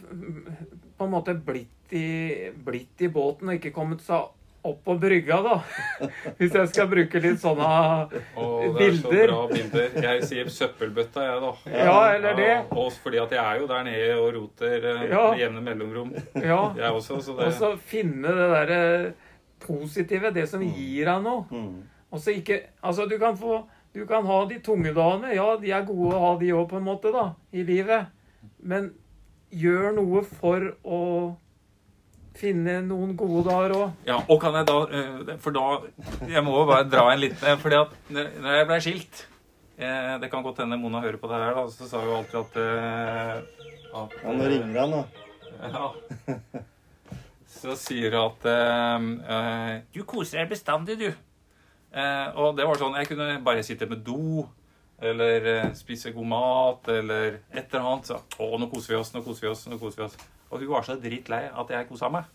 på 0.96 1.04
en 1.04 1.12
måte 1.12 1.34
blitt 1.36 1.92
i, 1.94 2.50
blitt 2.64 3.02
i 3.04 3.10
båten 3.12 3.52
og 3.52 3.58
ikke 3.58 3.74
kommet 3.76 4.00
seg 4.02 4.32
opp 4.66 4.80
på 4.82 4.96
brygga, 4.98 5.36
da. 5.44 5.56
Hvis 6.40 6.54
jeg 6.56 6.70
skal 6.72 6.88
bruke 6.90 7.20
litt 7.22 7.38
sånne 7.42 7.66
oh, 8.34 8.64
det 8.74 8.88
er 8.88 8.96
så 8.98 9.12
bra 9.12 9.42
bilder. 9.52 9.92
Jeg 10.08 10.24
sier 10.26 10.50
søppelbøtta, 10.50 11.22
jeg, 11.28 11.44
da. 11.44 11.52
Ja, 11.76 11.98
eller 12.16 12.34
det. 12.40 12.48
Ja, 12.50 12.64
og 12.72 12.96
fordi 13.04 13.20
at 13.22 13.36
jeg 13.36 13.42
er 13.44 13.60
jo 13.62 13.68
der 13.70 13.86
nede 13.86 14.16
og 14.18 14.26
roter 14.40 14.88
eh, 14.94 15.04
Ja. 15.12 15.22
med 15.30 15.44
jevne 15.44 15.62
mellomrom. 15.68 16.10
Ja. 16.34 16.60
Jeg 16.80 16.90
også, 16.90 17.20
så 17.22 17.36
det 17.38 17.46
Og 17.50 17.54
så 17.60 17.72
finne 17.92 18.34
det 18.40 18.48
derre 18.56 18.82
positive, 19.62 20.32
det 20.34 20.48
som 20.50 20.64
gir 20.66 21.06
deg 21.12 21.22
noe. 21.24 21.46
Mm. 21.50 21.86
Og 22.10 22.20
så 22.22 22.34
ikke 22.34 22.60
Altså, 22.82 23.06
du 23.06 23.16
kan 23.22 23.38
få 23.38 23.60
Du 23.96 24.04
kan 24.04 24.26
ha 24.28 24.42
de 24.44 24.58
tunge 24.60 24.92
dagene. 24.92 25.32
Ja, 25.32 25.54
de 25.56 25.72
er 25.72 25.84
gode 25.88 26.12
å 26.12 26.20
ha 26.20 26.32
de 26.36 26.52
òg, 26.52 26.66
på 26.68 26.76
en 26.76 26.84
måte, 26.84 27.08
da, 27.14 27.30
i 27.56 27.62
livet. 27.64 28.10
Men 28.60 28.90
gjør 29.48 29.94
noe 29.96 30.20
for 30.26 30.66
å 30.84 31.00
finne 32.36 32.82
noen 32.84 33.14
gode 33.16 33.46
dager 33.46 33.72
òg. 33.78 33.94
Ja, 34.04 34.18
og 34.28 34.40
kan 34.42 34.58
jeg 34.58 34.68
da 34.68 34.76
eh, 34.92 35.30
For 35.40 35.56
da 35.56 35.62
Jeg 36.28 36.42
må 36.44 36.58
jo 36.58 36.66
bare 36.68 36.84
dra 36.92 37.06
en 37.14 37.22
liten 37.22 37.48
eh, 37.48 37.56
Fordi 37.62 37.78
at 37.78 37.94
når 38.12 38.28
når 38.44 38.58
jeg 38.58 38.66
ble 38.68 38.78
skilt 38.84 39.22
eh, 39.80 40.10
Det 40.20 40.28
kan 40.28 40.44
godt 40.44 40.60
hende 40.60 40.76
Mona 40.76 41.00
hører 41.00 41.16
på 41.22 41.30
det 41.30 41.38
her, 41.40 41.56
da. 41.56 41.64
Så 41.72 41.88
sa 41.88 42.02
jo 42.04 42.18
alltid 42.18 42.36
at, 42.42 42.58
eh, 42.60 43.70
at 44.02 44.18
Ja, 44.20 44.34
nå 44.36 44.50
ringer 44.52 44.82
han, 44.82 44.98
da. 44.98 45.24
Ja. 45.72 46.36
Så 47.56 47.78
sier 47.80 48.12
hun 48.12 48.26
at 48.26 48.50
eh, 48.52 49.08
eh, 49.38 49.72
Du 49.96 50.02
koser 50.04 50.42
deg 50.42 50.52
bestandig, 50.52 50.98
du. 51.00 51.08
Eh, 51.96 52.28
og 52.36 52.56
det 52.58 52.66
var 52.68 52.76
sånn 52.76 52.96
Jeg 53.00 53.08
kunne 53.08 53.38
bare 53.44 53.64
sitte 53.66 53.88
med 53.88 54.04
do. 54.06 54.44
Eller 54.96 55.48
eh, 55.50 55.72
spise 55.76 56.12
god 56.14 56.28
mat, 56.30 56.88
eller 56.88 57.40
et 57.52 57.66
eller 57.66 57.88
annet. 57.90 58.12
Så, 58.12 58.20
å, 58.40 58.52
nå 58.60 58.68
koser 58.72 58.94
vi 58.94 59.00
oss, 59.00 59.12
nå 59.12 59.24
koser 59.24 59.48
vi 59.48 59.52
oss, 59.52 59.66
nå 59.68 59.80
koser 59.80 60.02
vi 60.02 60.06
oss. 60.08 60.16
Og 60.50 60.62
hun 60.62 60.70
var 60.72 60.86
så 60.86 60.96
drittlei 61.00 61.42
at 61.50 61.72
jeg 61.74 61.88
kosa 61.90 62.08
meg. 62.12 62.30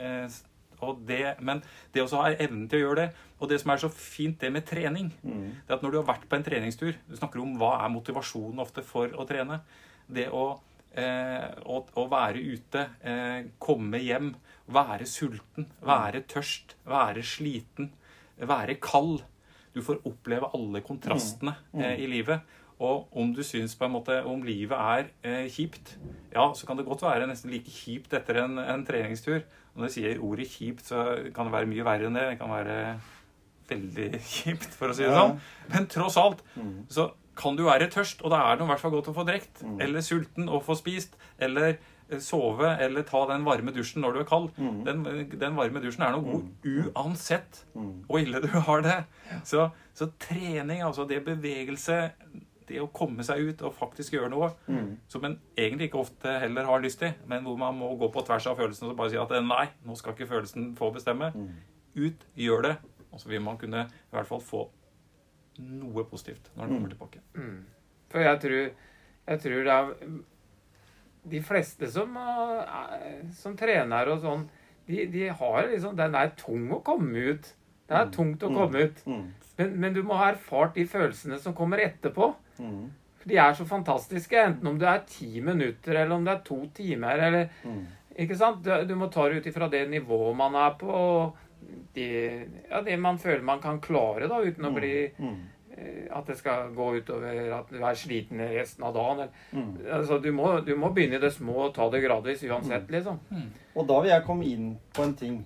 Eh, 0.00 0.40
og 0.82 1.04
det, 1.06 1.36
men 1.46 1.60
det 1.94 2.02
også 2.02 2.24
ha 2.24 2.32
evnen 2.32 2.66
til 2.70 2.80
å 2.80 2.86
gjøre 2.86 2.98
det, 3.04 3.22
og 3.38 3.50
det 3.50 3.60
som 3.62 3.70
er 3.70 3.82
så 3.84 3.90
fint 3.94 4.40
det 4.42 4.50
med 4.54 4.66
trening, 4.66 5.12
det 5.22 5.70
er 5.70 5.76
at 5.76 5.84
når 5.84 5.94
du 5.94 5.98
har 6.00 6.08
vært 6.08 6.26
på 6.30 6.38
en 6.38 6.44
treningstur 6.46 6.96
Du 7.06 7.14
snakker 7.18 7.42
om 7.42 7.56
hva 7.60 7.76
er 7.84 7.92
motivasjonen 7.94 8.62
ofte 8.62 8.82
for 8.86 9.14
å 9.14 9.26
trene. 9.28 9.60
Det 10.10 10.28
å, 10.34 10.58
eh, 10.98 11.48
å, 11.62 11.84
å 11.86 12.06
være 12.10 12.42
ute, 12.42 12.86
eh, 13.06 13.46
komme 13.62 14.00
hjem, 14.02 14.32
være 14.74 15.06
sulten, 15.06 15.68
være 15.86 16.24
tørst, 16.30 16.76
være 16.88 17.22
sliten, 17.22 17.92
være 18.48 18.78
kald. 18.82 19.22
Du 19.72 19.80
får 19.84 20.02
oppleve 20.08 20.50
alle 20.56 20.82
kontrastene 20.84 21.54
eh, 21.78 22.02
i 22.02 22.08
livet. 22.10 22.42
Og 22.82 23.06
om 23.16 23.30
du 23.34 23.42
syns 23.46 23.76
på 23.78 23.86
en 23.86 23.94
måte 23.94 24.16
om 24.26 24.42
livet 24.42 24.74
er 24.74 25.08
eh, 25.22 25.46
kjipt, 25.52 25.94
ja, 26.32 26.48
så 26.56 26.66
kan 26.66 26.78
det 26.78 26.86
godt 26.88 27.04
være 27.06 27.28
nesten 27.30 27.52
like 27.52 27.70
kjipt 27.70 28.14
etter 28.18 28.42
en, 28.42 28.58
en 28.58 28.84
treningstur. 28.88 29.42
Når 29.76 29.86
du 29.86 29.94
sier 29.94 30.20
ordet 30.20 30.48
kjipt, 30.50 30.84
så 30.90 31.04
kan 31.34 31.48
det 31.48 31.54
være 31.54 31.70
mye 31.70 31.86
verre 31.86 32.10
enn 32.10 32.18
det. 32.18 32.26
Det 32.32 32.38
kan 32.42 32.50
være 32.52 32.76
veldig 33.70 34.08
kjipt, 34.34 34.74
for 34.76 34.90
å 34.92 34.96
si 34.96 35.06
det 35.06 35.14
sånn. 35.14 35.38
Men 35.72 35.86
tross 35.92 36.18
alt 36.20 36.42
så 36.92 37.12
kan 37.38 37.56
du 37.56 37.62
være 37.64 37.86
tørst, 37.88 38.20
og 38.26 38.34
da 38.34 38.42
er 38.50 38.58
det 38.58 38.66
i 38.66 38.68
hvert 38.68 38.82
fall 38.82 38.92
godt 38.92 39.08
å 39.08 39.16
få 39.16 39.24
drekt. 39.24 39.62
Eller 39.80 40.04
sulten 40.04 40.50
og 40.52 40.64
få 40.66 40.76
spist. 40.76 41.14
Eller 41.40 41.78
sove, 42.20 42.76
eller 42.84 43.02
ta 43.08 43.22
den 43.30 43.44
varme 43.46 43.72
dusjen 43.72 44.02
når 44.04 44.12
du 44.12 44.20
er 44.20 44.28
kald. 44.28 44.50
Den, 44.84 45.02
den 45.38 45.56
varme 45.56 45.80
dusjen 45.80 46.02
er 46.04 46.12
noe 46.12 46.22
god 46.26 46.92
uansett 46.92 47.64
hvor 48.06 48.18
ille 48.20 48.40
du 48.44 48.48
har 48.52 48.82
det. 48.82 48.98
Så, 49.44 49.70
så 49.94 50.10
trening, 50.18 50.82
altså 50.82 51.06
det 51.08 51.24
bevegelse, 51.24 52.12
det 52.68 52.78
å 52.80 52.86
komme 52.94 53.24
seg 53.26 53.40
ut 53.48 53.62
og 53.66 53.74
faktisk 53.74 54.12
gjøre 54.14 54.28
noe, 54.30 54.52
som 55.08 55.24
en 55.24 55.38
egentlig 55.56 55.88
ikke 55.90 55.98
ofte 56.04 56.38
heller 56.38 56.64
har 56.64 56.80
lyst 56.84 56.98
til, 57.00 57.12
men 57.26 57.42
hvor 57.44 57.56
man 57.58 57.74
må 57.76 57.94
gå 57.96 58.08
på 58.14 58.22
tvers 58.24 58.46
av 58.46 58.56
følelsen 58.60 58.90
og 58.92 58.96
bare 58.96 59.10
si 59.10 59.18
at 59.18 59.30
eh, 59.32 59.42
nei, 59.44 59.66
nå 59.84 59.96
skal 59.98 60.14
ikke 60.14 60.28
følelsen 60.30 60.74
få 60.78 60.92
bestemme. 60.94 61.32
Ut, 61.96 62.22
gjør 62.36 62.62
det. 62.68 62.76
Og 63.12 63.20
så 63.20 63.28
vil 63.28 63.42
man 63.44 63.58
kunne 63.60 63.86
i 63.90 64.14
hvert 64.14 64.26
fall 64.28 64.40
få 64.40 64.62
noe 65.58 66.04
positivt 66.08 66.48
når 66.56 66.64
den 66.70 66.76
kommer 66.78 66.88
tilbake. 66.94 67.20
For 68.12 68.24
jeg 68.24 68.38
tror, 68.40 68.70
jeg 69.28 69.40
tror 69.42 69.64
det 69.66 69.74
er 69.74 69.90
De 71.30 71.40
fleste 71.40 71.86
som, 71.90 72.16
er- 72.16 73.22
som 73.38 73.56
trener 73.56 74.08
og 74.10 74.20
sånn, 74.24 74.48
de, 74.88 75.04
de 75.06 75.28
har 75.28 75.68
liksom 75.70 75.94
Den 75.96 76.14
er 76.18 76.32
tung 76.36 76.64
å 76.74 76.80
komme 76.82 77.28
ut. 77.32 77.52
Det 77.88 77.94
er 77.98 78.10
tungt 78.14 78.42
å 78.42 78.50
komme 78.54 78.82
ut. 78.88 79.02
Mm. 79.06 79.28
Men, 79.58 79.72
men 79.80 79.92
du 79.94 80.02
må 80.02 80.16
ha 80.18 80.30
erfart 80.32 80.74
de 80.74 80.84
følelsene 80.88 81.38
som 81.38 81.54
kommer 81.54 81.78
etterpå. 81.84 82.32
Mm. 82.58 82.90
For 83.20 83.28
de 83.30 83.36
er 83.38 83.52
så 83.54 83.66
fantastiske, 83.68 84.34
enten 84.34 84.66
om 84.72 84.78
det 84.80 84.88
er 84.88 85.04
ti 85.06 85.40
minutter, 85.44 85.94
eller 85.94 86.16
om 86.16 86.24
det 86.26 86.32
er 86.34 86.42
to 86.46 86.62
timer, 86.74 87.18
eller 87.28 87.50
Mm. 87.64 87.82
Ikke 88.18 88.36
sant? 88.36 88.58
Du, 88.64 88.68
du 88.84 88.94
må 88.98 89.06
ta 89.08 89.22
det 89.28 89.38
ut 89.40 89.46
ifra 89.48 89.70
det 89.72 89.86
nivået 89.88 90.36
man 90.36 90.54
er 90.60 90.74
på, 90.76 90.90
og 90.92 91.36
de, 91.94 92.08
ja, 92.68 92.82
det 92.84 92.98
man 93.00 93.16
føler 93.18 93.40
man 93.46 93.60
kan 93.62 93.78
klare, 93.80 94.26
da, 94.28 94.40
uten 94.44 94.66
å 94.68 94.72
bli 94.74 94.90
Mm. 95.16 95.38
eh, 95.38 95.61
At 96.12 96.26
det 96.28 96.36
skal 96.38 96.70
gå 96.76 96.86
utover 97.00 97.52
at 97.58 97.70
du 97.72 97.78
er 97.80 97.96
sliten 97.98 98.40
resten 98.52 98.84
av 98.84 98.94
dagen. 98.96 99.22
Eller, 99.24 99.32
Mm. 99.52 99.72
altså, 99.98 100.18
du, 100.22 100.30
må, 100.32 100.50
du 100.66 100.74
må 100.76 100.90
begynne 100.94 101.16
i 101.16 101.22
det 101.22 101.32
små 101.34 101.68
og 101.68 101.74
ta 101.76 101.88
det 101.92 102.02
gradvis 102.04 102.42
uansett, 102.48 102.90
liksom. 102.92 103.18
Og 103.76 103.86
da 103.88 104.00
vil 104.04 104.10
jeg 104.12 104.24
komme 104.26 104.44
inn 104.48 104.70
på 104.94 105.02
en 105.06 105.14
ting. 105.16 105.38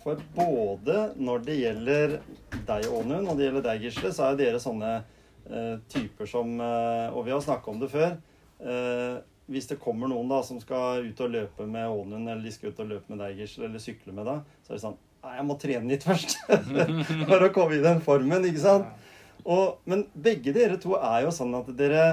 For 0.00 0.16
både 0.34 1.10
når 1.20 1.42
det 1.44 1.58
gjelder 1.60 2.14
deg, 2.66 2.86
Ånund, 2.88 3.28
og 3.28 3.36
det 3.36 3.50
gjelder 3.50 3.66
deg, 3.68 3.82
Gisle, 3.84 4.12
så 4.16 4.24
er 4.24 4.30
jo 4.32 4.38
dere 4.40 4.60
sånne 4.62 4.92
uh, 5.50 5.74
typer 5.92 6.26
som 6.30 6.54
uh, 6.56 7.10
Og 7.12 7.26
vi 7.26 7.34
har 7.34 7.42
snakka 7.44 7.68
om 7.74 7.80
det 7.82 7.90
før. 7.92 8.14
Uh, 8.64 9.20
hvis 9.50 9.66
det 9.68 9.80
kommer 9.82 10.08
noen 10.08 10.28
da 10.30 10.38
som 10.46 10.60
skal 10.62 11.04
ut 11.10 11.20
og 11.20 11.32
løpe 11.34 11.66
med 11.68 11.88
Ånund, 11.90 12.28
eller 12.30 12.40
de 12.46 12.52
skal 12.54 12.70
ut 12.72 12.80
og 12.80 12.88
løpe 12.94 13.12
med 13.12 13.20
deg, 13.24 13.40
Gisle, 13.42 13.66
eller 13.68 13.82
sykle 13.82 14.14
med 14.16 14.24
deg, 14.30 14.44
så 14.64 14.72
er 14.72 14.78
det 14.78 14.84
sånn 14.88 14.98
Nei, 15.20 15.34
jeg 15.36 15.44
må 15.44 15.54
trene 15.60 15.90
litt 15.90 16.04
først. 16.08 16.38
For 17.28 17.42
å 17.44 17.48
komme 17.52 17.76
i 17.76 17.82
den 17.84 17.98
formen, 18.00 18.46
ikke 18.48 18.62
sant? 18.62 18.86
Og, 19.44 19.80
men 19.88 20.04
begge 20.14 20.52
dere 20.56 20.78
to 20.82 20.96
er 20.98 21.24
jo 21.26 21.32
sånn 21.34 21.54
at 21.58 21.70
dere 21.78 22.04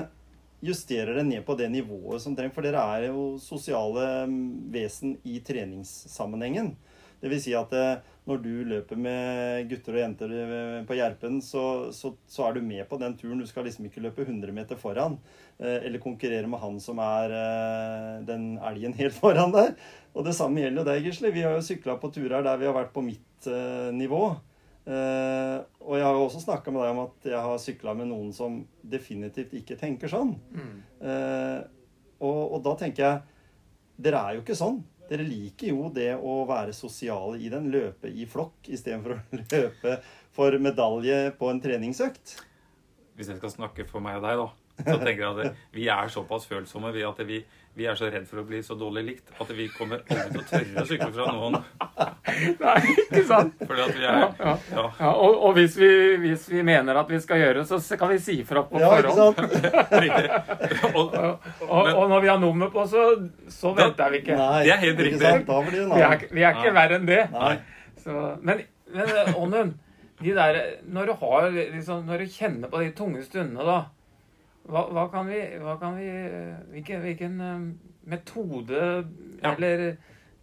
justerer 0.65 1.19
det 1.19 1.25
ned 1.27 1.43
på 1.45 1.53
det 1.59 1.67
nivået 1.69 2.21
som 2.23 2.35
trengs. 2.37 2.55
For 2.55 2.65
dere 2.65 2.81
er 2.97 3.09
jo 3.11 3.35
sosiale 3.41 4.25
mm, 4.29 4.45
vesen 4.73 5.17
i 5.27 5.39
treningssammenhengen. 5.45 6.73
Det 7.21 7.31
vil 7.31 7.41
si 7.41 7.53
at 7.57 7.71
eh, 7.73 7.99
når 8.29 8.41
du 8.43 8.49
løper 8.69 8.99
med 9.01 9.69
gutter 9.71 9.95
og 9.97 10.01
jenter 10.03 10.33
eh, 10.37 10.79
på 10.85 10.97
Gjerpen, 10.99 11.39
så, 11.41 11.63
så, 11.95 12.11
så 12.29 12.45
er 12.45 12.57
du 12.57 12.65
med 12.65 12.83
på 12.89 12.99
den 13.01 13.15
turen. 13.17 13.39
Du 13.41 13.49
skal 13.49 13.65
liksom 13.65 13.87
ikke 13.89 14.03
løpe 14.05 14.25
100 14.25 14.53
meter 14.53 14.77
foran. 14.77 15.17
eh, 15.57 15.79
Eller 15.87 16.01
konkurrere 16.03 16.49
med 16.49 16.61
han 16.61 16.77
som 16.83 17.01
er 17.01 17.33
den 18.27 18.51
elgen 18.69 18.93
helt 18.99 19.17
foran 19.21 19.53
der. 19.55 19.73
Og 20.13 20.25
det 20.25 20.35
samme 20.37 20.61
gjelder 20.61 20.83
jo 20.83 20.89
deg, 20.91 21.09
Gisle. 21.09 21.33
Vi 21.33 21.45
har 21.45 21.57
jo 21.57 21.65
sykla 21.65 21.97
på 22.01 22.11
turer 22.13 22.45
der 22.45 22.61
vi 22.61 22.69
har 22.69 22.77
vært 22.77 22.93
på 22.93 23.05
mitt 23.05 23.49
nivå. 23.93 24.21
Eh, 24.87 25.57
og 25.83 25.97
jeg 25.97 26.05
har 26.05 26.15
jo 26.15 26.25
også 26.29 26.43
snakka 26.45 26.71
med 26.71 26.85
deg 26.85 26.93
om 26.93 27.01
at 27.03 27.25
jeg 27.27 27.39
har 27.43 27.57
sykla 27.59 27.95
med 27.97 28.07
noen 28.07 28.29
som 28.35 28.61
definitivt 28.87 29.55
ikke 29.59 29.75
tenker 29.79 30.11
sånn. 30.11 30.35
Eh, 31.03 31.59
og, 32.23 32.39
og 32.55 32.61
da 32.65 32.77
tenker 32.79 33.03
jeg 33.03 33.25
Dere 33.97 34.19
er 34.21 34.37
jo 34.37 34.43
ikke 34.43 34.55
sånn. 34.57 34.75
Dere 35.09 35.23
liker 35.25 35.71
jo 35.71 35.87
det 35.89 36.11
å 36.19 36.43
være 36.45 36.75
sosiale 36.75 37.39
i 37.41 37.49
den. 37.49 37.71
Løpe 37.73 38.11
i 38.11 38.27
flokk 38.29 38.69
istedenfor 38.69 39.15
å 39.15 39.19
løpe 39.41 39.95
for 40.35 40.57
medalje 40.61 41.31
på 41.39 41.49
en 41.49 41.61
treningsøkt. 41.63 42.35
Hvis 43.17 43.31
jeg 43.31 43.39
skal 43.39 43.53
snakke 43.55 43.87
for 43.89 44.03
meg 44.05 44.19
og 44.19 44.27
deg, 44.27 44.43
da, 44.43 44.47
så 44.83 44.97
tenker 45.01 45.23
jeg 45.23 45.31
at 45.31 45.63
vi 45.73 45.87
er 45.89 46.11
såpass 46.13 46.45
følsomme 46.45 46.91
vi 46.93 47.01
at 47.07 47.23
vi, 47.25 47.41
vi 47.77 47.85
er 47.85 47.95
så 47.99 48.07
redd 48.09 48.25
for 48.25 48.41
å 48.41 48.43
bli 48.47 48.59
så 48.65 48.73
dårlig 48.79 49.03
likt 49.05 49.27
at 49.39 49.51
vi 49.53 49.67
kommer 49.69 49.99
aldri 50.09 50.31
til 50.33 50.41
å 50.41 50.45
tørre 50.49 50.81
å 50.81 50.85
sykle 50.89 51.09
fra 51.13 51.25
noen. 51.35 51.57
Nei, 52.57 52.75
ikke 53.05 53.21
sant? 53.29 53.53
Fordi 53.61 53.83
at 53.85 53.93
vi 53.95 54.03
er 54.07 54.17
Ja, 54.17 54.29
ja. 54.39 54.53
ja. 54.73 54.85
Ja, 54.99 55.11
og 55.13 55.43
og 55.47 55.53
hvis, 55.59 55.75
vi, 55.77 55.89
hvis 56.23 56.47
vi 56.49 56.63
mener 56.65 56.97
at 57.03 57.09
vi 57.13 57.19
skal 57.21 57.37
gjøre 57.43 57.61
det, 57.61 57.79
så 57.85 57.97
kan 58.01 58.09
vi 58.15 58.17
si 58.23 58.39
fra 58.49 58.63
på 58.65 58.81
Ja, 58.81 58.89
ikke 58.97 59.13
forhånd. 59.13 59.37
Og, 60.97 61.13
Og, 61.67 61.87
og 61.93 62.09
når 62.09 62.21
vi 62.25 62.27
har 62.31 62.39
nummer 62.41 62.69
på, 62.73 62.83
så, 62.89 63.03
så 63.51 63.73
venter 63.77 64.11
vi 64.13 64.21
ikke. 64.23 64.37
Nei, 64.39 64.63
Det 64.65 64.73
er 64.73 64.81
helt 64.83 64.93
ikke 64.99 65.07
riktig. 65.11 65.21
sant? 65.27 65.47
Da 65.47 65.59
blir 65.67 65.79
det 65.83 65.87
Vi 65.93 66.01
er, 66.07 66.15
ikke- 66.17 66.33
vi 66.37 66.43
er 66.47 66.57
ikke 66.57 66.73
verre 66.77 66.97
enn 66.99 67.05
det. 67.09 67.21
Nei. 67.33 67.53
Så, 68.03 68.15
men 68.41 68.65
men 68.87 69.09
eh, 69.11 69.33
Ånden, 69.35 69.73
de 70.23 70.31
der, 70.33 70.57
når 70.87 71.09
du 71.09 71.13
har 71.19 71.49
liksom, 71.51 72.05
når 72.07 72.21
du 72.23 72.29
kjenner 72.31 72.69
på 72.71 72.79
de 72.79 72.91
tunge 72.95 73.23
stundene, 73.25 73.65
da 73.67 73.79
hva, 74.67 74.85
hva 74.93 75.07
kan 75.11 75.27
vi, 75.29 75.39
hva 75.63 75.77
kan 75.79 75.95
vi 75.97 76.05
eh, 76.07 76.55
Hvilken, 76.73 77.01
hvilken 77.05 77.41
eh, 77.41 77.65
metode 78.11 78.81
Ja. 79.41 79.53
eller 79.53 79.97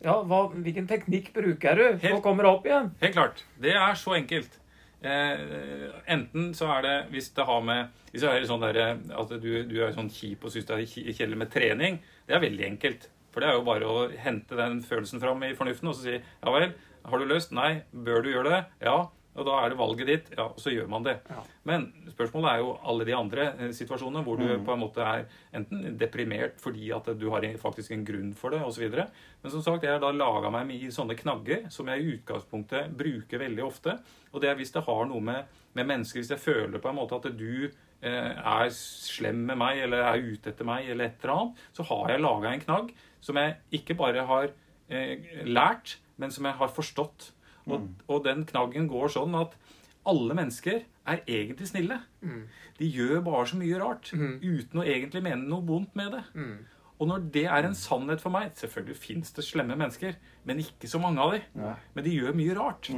ja, 0.04 0.18
hva, 0.22 0.42
Hvilken 0.52 0.86
teknikk 0.90 1.32
bruker 1.34 1.76
du 1.78 1.84
Helt- 2.02 2.18
å 2.18 2.22
komme 2.24 2.44
opp 2.48 2.66
igjen? 2.68 2.90
helt 3.00 3.14
klart. 3.16 3.44
Det 3.60 3.72
er 3.74 3.94
så 3.96 4.14
enkelt. 4.18 4.58
Eh, 5.04 5.90
enten 6.08 6.52
så 6.56 6.68
er 6.78 6.82
det 6.86 6.94
hvis 7.12 7.30
det 7.36 7.44
har 7.44 7.60
med 7.64 7.88
Hvis 8.12 8.22
det 8.24 8.30
er 8.30 8.46
sånn 8.48 8.62
der, 8.64 8.78
at 9.18 9.32
du, 9.42 9.50
du 9.68 9.76
er 9.84 9.92
sånn 9.92 10.08
kjip 10.12 10.44
og 10.46 10.52
syns 10.54 10.68
det 10.70 10.78
er 10.78 11.12
kjedelig 11.12 11.36
med 11.40 11.50
trening, 11.52 11.98
det 12.28 12.36
er 12.36 12.40
veldig 12.44 12.66
enkelt. 12.70 13.08
For 13.34 13.42
det 13.42 13.48
er 13.50 13.56
jo 13.58 13.64
bare 13.66 13.88
å 13.90 14.04
hente 14.22 14.54
den 14.56 14.78
følelsen 14.86 15.20
fram 15.20 15.42
i 15.42 15.54
fornuften 15.58 15.88
og 15.90 15.96
så 15.98 16.04
si 16.06 16.14
ja 16.20 16.52
vel, 16.54 16.70
har 17.04 17.18
du 17.18 17.24
lyst? 17.26 17.50
Nei. 17.52 17.82
Bør 17.92 18.22
du 18.22 18.30
gjøre 18.30 18.52
det? 18.52 18.60
Ja. 18.86 19.08
Og 19.34 19.46
da 19.48 19.54
er 19.60 19.72
det 19.72 19.78
valget 19.78 20.10
ditt. 20.10 20.28
Ja, 20.38 20.46
så 20.60 20.70
gjør 20.70 20.86
man 20.90 21.06
det. 21.06 21.16
Ja. 21.30 21.42
Men 21.66 21.88
spørsmålet 22.12 22.50
er 22.52 22.62
jo 22.62 22.74
alle 22.86 23.06
de 23.08 23.16
andre 23.16 23.46
eh, 23.58 23.72
situasjonene 23.74 24.22
hvor 24.26 24.38
du 24.38 24.46
på 24.66 24.74
en 24.74 24.82
måte 24.82 25.02
er 25.04 25.24
enten 25.58 25.96
deprimert 25.98 26.60
fordi 26.62 26.92
at 26.94 27.10
du 27.18 27.26
har 27.32 27.46
faktisk 27.60 27.94
en 27.94 28.04
grunn 28.06 28.30
for 28.38 28.54
det, 28.54 28.62
osv. 28.62 28.86
Men 28.94 29.52
som 29.52 29.64
sagt, 29.64 29.86
jeg 29.86 29.96
har 29.96 30.02
da 30.02 30.12
laga 30.14 30.52
meg 30.54 30.70
i 30.76 30.92
sånne 30.94 31.18
knagger 31.18 31.66
som 31.74 31.90
jeg 31.90 32.02
i 32.02 32.14
utgangspunktet 32.18 32.94
bruker 32.98 33.42
veldig 33.42 33.66
ofte. 33.66 33.98
Og 34.32 34.42
det 34.42 34.52
er 34.52 34.58
hvis 34.60 34.74
det 34.74 34.84
har 34.86 35.10
noe 35.10 35.22
med, 35.22 35.50
med 35.74 35.90
mennesker 35.90 36.22
Hvis 36.22 36.30
jeg 36.30 36.42
føler 36.42 36.82
på 36.82 36.90
en 36.90 36.98
måte 37.00 37.18
at 37.18 37.26
du 37.34 37.66
eh, 37.66 38.32
er 38.38 38.70
slem 38.74 39.44
med 39.50 39.58
meg 39.58 39.82
eller 39.84 40.06
er 40.06 40.22
ute 40.22 40.52
etter 40.52 40.68
meg, 40.68 40.86
eller 40.90 41.10
et 41.10 41.22
eller 41.24 41.34
annet, 41.34 41.66
så 41.74 41.86
har 41.90 42.14
jeg 42.14 42.22
laga 42.22 42.52
en 42.52 42.64
knagg 42.68 42.94
som 43.24 43.40
jeg 43.40 43.56
ikke 43.80 43.96
bare 43.98 44.26
har 44.28 44.50
eh, 44.92 45.42
lært, 45.48 45.98
men 46.20 46.30
som 46.30 46.46
jeg 46.46 46.60
har 46.60 46.70
forstått. 46.70 47.32
Og, 47.66 47.88
og 48.08 48.24
den 48.26 48.44
knaggen 48.48 48.88
går 48.90 49.12
sånn 49.14 49.34
at 49.38 49.56
alle 50.04 50.36
mennesker 50.36 50.82
er 51.08 51.20
egentlig 51.24 51.68
snille. 51.70 51.98
Mm. 52.20 52.42
De 52.78 52.88
gjør 52.92 53.22
bare 53.24 53.46
så 53.48 53.56
mye 53.60 53.80
rart 53.80 54.10
mm. 54.12 54.38
uten 54.42 54.80
å 54.80 54.84
egentlig 54.84 55.22
mene 55.24 55.48
noe 55.48 55.64
vondt 55.64 55.94
med 55.96 56.12
det. 56.12 56.24
Mm. 56.34 56.56
Og 57.00 57.08
når 57.10 57.24
det 57.34 57.44
er 57.50 57.66
en 57.66 57.74
sannhet 57.74 58.20
for 58.22 58.30
meg 58.30 58.52
Selvfølgelig 58.54 58.96
fins 59.02 59.32
det 59.34 59.42
slemme 59.44 59.74
mennesker, 59.76 60.14
men 60.46 60.60
ikke 60.62 60.88
så 60.88 61.00
mange 61.02 61.20
av 61.24 61.32
dem. 61.34 61.46
Ja. 61.58 61.72
Men 61.96 62.06
de 62.06 62.12
gjør 62.14 62.36
mye 62.38 62.54
rart. 62.58 62.90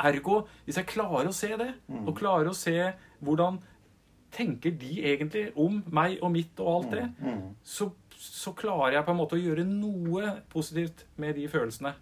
Ergo, 0.00 0.40
hvis 0.64 0.80
jeg 0.80 0.88
klarer 0.88 1.28
å 1.28 1.36
se 1.36 1.52
det, 1.60 1.74
og 2.06 2.16
klarer 2.18 2.50
å 2.50 2.56
se 2.56 2.74
hvordan 3.20 3.60
tenker 4.32 4.72
de 4.78 5.02
egentlig 5.04 5.50
om 5.58 5.82
meg 5.92 6.18
og 6.22 6.32
mitt 6.32 6.60
og 6.62 6.70
alt 6.74 6.90
det, 6.94 7.06
Mm. 7.20 7.54
så, 7.62 7.90
så 8.16 8.52
klarer 8.52 8.94
jeg 8.96 9.04
på 9.04 9.10
en 9.10 9.18
måte 9.18 9.36
å 9.36 9.42
gjøre 9.42 9.64
noe 9.66 10.36
positivt 10.48 11.04
med 11.16 11.34
de 11.36 11.48
følelsene. 11.48 11.94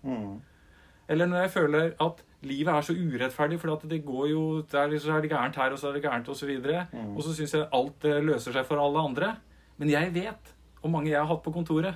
Mm. 1.09 1.13
Eller 1.15 1.27
når 1.27 1.41
jeg 1.43 1.51
føler 1.51 1.93
at 2.05 2.23
livet 2.43 2.69
er 2.75 2.83
så 2.83 2.93
urettferdig, 2.95 3.59
for 3.61 3.81
det 3.89 4.05
går 4.05 4.29
jo 4.31 4.43
der 4.71 4.99
så 4.99 5.17
er 5.17 5.21
det 5.25 5.31
gærent 5.31 5.57
her, 5.57 5.73
og 5.73 5.79
så 5.79 5.89
er 5.89 5.93
det 5.97 6.03
gærent, 6.03 6.29
osv. 6.29 6.51
Og, 6.57 6.63
så 6.63 6.87
Mm. 6.93 7.17
og 7.17 7.23
så 7.23 7.35
syns 7.35 7.55
jeg 7.55 7.69
alt 7.73 8.05
eh, 8.05 8.21
løser 8.23 8.53
seg 8.53 8.67
for 8.67 8.77
alle 8.79 8.99
andre. 9.09 9.37
Men 9.79 9.91
jeg 9.91 10.13
vet 10.15 10.55
hvor 10.81 10.91
mange 10.91 11.11
jeg 11.11 11.19
har 11.19 11.27
hatt 11.27 11.43
på 11.43 11.53
kontoret 11.53 11.95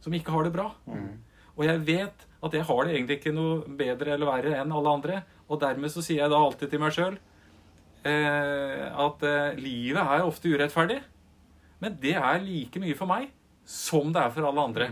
som 0.00 0.12
ikke 0.12 0.30
har 0.30 0.44
det 0.44 0.52
bra. 0.52 0.70
Mm. 0.86 1.18
Og 1.56 1.64
jeg 1.64 1.80
vet 1.86 2.26
at 2.44 2.52
jeg 2.52 2.62
har 2.64 2.84
det 2.84 2.94
egentlig 2.94 3.16
ikke 3.18 3.32
noe 3.34 3.62
bedre 3.78 4.12
eller 4.12 4.26
verre 4.26 4.60
enn 4.60 4.72
alle 4.72 4.90
andre. 4.92 5.22
Og 5.48 5.60
dermed 5.60 5.90
så 5.90 6.02
sier 6.02 6.20
jeg 6.22 6.30
da 6.30 6.36
alltid 6.36 6.70
til 6.70 6.80
meg 6.80 6.92
sjøl 6.92 7.16
eh, 8.04 8.84
at 9.06 9.22
eh, 9.22 9.56
livet 9.60 10.00
er 10.02 10.24
ofte 10.26 10.50
urettferdig. 10.52 11.00
Men 11.80 11.96
det 12.00 12.14
er 12.16 12.40
like 12.44 12.80
mye 12.80 12.96
for 12.96 13.06
meg 13.10 13.30
som 13.64 14.12
det 14.12 14.20
er 14.22 14.30
for 14.34 14.46
alle 14.48 14.60
andre. 14.68 14.90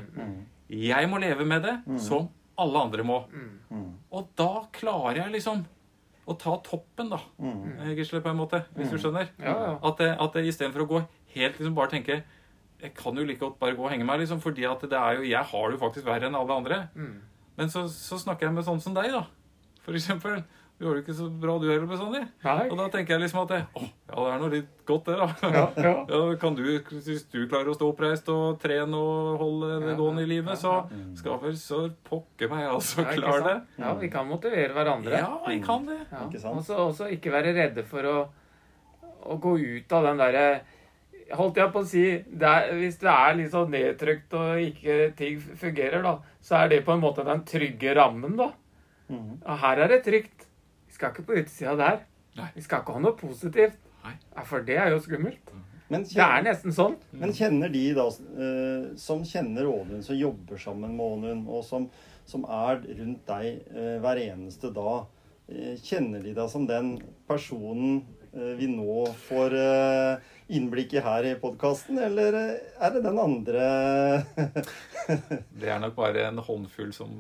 Jeg 0.73 1.09
må 1.11 1.19
leve 1.21 1.45
med 1.45 1.63
det 1.67 1.77
som 2.01 2.29
alle 2.59 2.79
andre 2.83 3.03
må. 3.07 3.21
Mm. 3.33 3.95
Og 4.13 4.29
da 4.37 4.67
klarer 4.73 5.23
jeg 5.25 5.33
liksom 5.33 5.65
å 6.29 6.37
ta 6.39 6.57
toppen, 6.63 7.09
da, 7.11 7.19
Mm. 7.41 7.81
eh, 7.81 7.95
Gisle, 7.97 8.21
på 8.23 8.31
en 8.31 8.37
måte. 8.39 8.65
Hvis 8.77 8.91
du 8.91 8.97
skjønner. 8.99 9.29
Ja, 9.41 9.55
ja. 9.59 9.79
At, 9.83 9.97
det- 9.99 10.17
at 10.21 10.33
istedenfor 10.35 10.85
å 10.85 10.89
gå 10.89 11.09
helt 11.35 11.59
liksom 11.59 11.75
bare 11.75 11.89
tenke 11.91 12.23
Jeg 12.83 12.95
kan 12.97 13.15
jo 13.15 13.23
like 13.25 13.39
godt 13.39 13.61
bare 13.61 13.77
gå 13.77 13.85
og 13.85 13.91
henge 13.93 14.05
meg, 14.05 14.19
liksom, 14.21 14.41
fordi 14.41 14.65
at 14.69 14.81
det 14.81 14.93
er 14.93 15.15
jo 15.17 15.23
Jeg 15.23 15.45
har 15.45 15.71
det 15.71 15.79
jo 15.79 15.87
faktisk 15.89 16.05
verre 16.05 16.27
enn 16.27 16.35
alle 16.35 16.51
andre. 16.53 16.89
Mm. 16.97 17.21
Men 17.57 17.69
så, 17.69 17.85
så 17.89 18.19
snakker 18.19 18.41
jeg 18.49 18.53
med 18.55 18.65
sånn 18.65 18.81
som 18.83 18.93
deg, 18.95 19.13
da. 19.13 19.25
For 19.83 19.93
eksempel. 19.93 20.43
Du 20.83 20.89
gjør 20.89 20.97
det 20.99 21.03
ikke 21.05 21.15
så 21.15 21.29
bra 21.31 21.53
du 21.63 21.69
heller, 21.71 21.85
bestandig. 21.87 22.21
Og 22.43 22.73
da 22.75 22.85
tenker 22.91 23.15
jeg 23.15 23.23
liksom 23.23 23.45
at 23.45 23.53
det, 23.53 23.59
Å, 23.79 23.85
ja, 23.87 24.17
det 24.17 24.31
er 24.33 24.41
noe 24.41 24.51
litt 24.51 24.71
godt, 24.89 25.07
det, 25.07 25.19
da. 25.21 25.29
Ja, 25.55 25.61
ja. 25.79 25.93
Ja, 26.11 26.23
kan 26.43 26.57
du, 26.59 26.63
Hvis 26.91 27.23
du 27.31 27.39
klarer 27.47 27.71
å 27.71 27.77
stå 27.77 27.91
oppreist 27.93 28.31
og 28.35 28.59
trene 28.65 28.99
og 28.99 29.39
holde 29.39 29.77
det 29.85 29.95
gående 30.01 30.27
i 30.27 30.31
livet, 30.33 30.59
så 30.59 30.75
ja. 30.81 31.05
skal 31.21 31.39
vel 31.45 31.55
så 31.61 31.85
pokker 32.09 32.51
meg 32.51 32.67
altså 32.67 33.07
klare 33.07 33.45
det. 33.47 33.55
Ja, 33.79 33.95
vi 34.03 34.11
kan 34.11 34.27
motivere 34.27 34.75
hverandre. 34.75 35.23
Ja, 35.23 35.31
vi 35.47 35.63
kan 35.63 35.87
det. 35.87 36.03
Ja. 36.11 36.27
Ikke 36.27 36.43
sant? 36.43 36.59
Og 36.59 36.67
så 36.67 36.83
også 36.89 37.11
ikke 37.15 37.37
være 37.39 37.55
redde 37.63 37.87
for 37.87 38.11
å, 38.11 38.19
å 39.23 39.41
gå 39.47 39.57
ut 39.63 39.99
av 39.99 40.11
den 40.11 40.27
derre 40.27 40.47
Holdt 41.33 41.57
jeg 41.63 41.71
på 41.73 41.81
å 41.81 41.87
si 41.89 42.01
det 42.27 42.45
er, 42.45 42.73
Hvis 42.77 42.99
det 43.01 43.09
er 43.09 43.37
litt 43.39 43.55
sånn 43.55 43.71
nedtrykt 43.73 44.35
og 44.37 44.59
ikke 44.67 44.97
ting 45.17 45.39
fungerer, 45.41 46.03
da, 46.05 46.19
så 46.45 46.59
er 46.59 46.75
det 46.75 46.83
på 46.85 46.93
en 46.93 47.01
måte 47.07 47.25
den 47.25 47.47
trygge 47.49 47.95
rammen, 47.97 48.35
da. 48.37 48.51
Mm. 49.07 49.39
Og 49.39 49.63
her 49.63 49.87
er 49.87 49.95
det 49.95 50.03
trygt. 50.05 50.49
Vi 51.03 51.09
skal 51.09 51.17
ikke 51.17 51.27
på 51.27 51.39
utsida 51.41 51.73
der. 51.75 51.97
Nei. 52.39 52.49
Vi 52.55 52.63
skal 52.63 52.83
ikke 52.83 52.95
ha 52.95 53.01
noe 53.03 53.17
positivt. 53.19 53.79
Nei. 54.05 54.13
Ja, 54.37 54.43
For 54.47 54.63
det 54.63 54.77
er 54.79 54.93
jo 54.93 55.01
skummelt. 55.03 55.51
Men, 55.91 56.05
Det 56.07 56.23
er 56.23 56.45
nesten 56.47 56.73
sånn. 56.73 56.95
men 57.13 57.33
kjenner 57.37 57.69
de 57.69 57.83
da 57.93 58.07
eh, 58.07 58.85
som 58.97 59.25
kjenner 59.29 59.67
Ånund, 59.69 60.05
som 60.07 60.17
jobber 60.17 60.57
sammen 60.57 60.95
med 60.97 61.05
Ånund, 61.05 61.49
og 61.51 61.65
som, 61.67 61.89
som 62.25 62.47
er 62.49 62.79
rundt 63.01 63.27
deg 63.27 63.67
eh, 63.75 63.99
hver 64.01 64.21
eneste 64.23 64.71
dag, 64.73 65.11
eh, 65.51 65.75
kjenner 65.83 66.23
de 66.23 66.33
deg 66.39 66.49
som 66.49 66.65
den 66.71 66.95
personen 67.29 68.05
vi 68.33 68.65
nå 68.65 69.03
får 69.27 69.53
eh, 70.53 70.57
innblikk 70.57 70.95
i 70.95 71.03
her 71.03 71.25
i 71.25 71.35
podkasten, 71.41 71.99
eller 71.99 72.37
eh, 72.37 72.71
er 72.83 72.95
det 72.95 73.03
den 73.05 73.19
andre 73.19 73.67
Det 75.61 75.69
er 75.69 75.81
nok 75.83 75.97
bare 75.97 76.29
en 76.29 76.39
håndfull 76.43 76.93
som, 76.95 77.13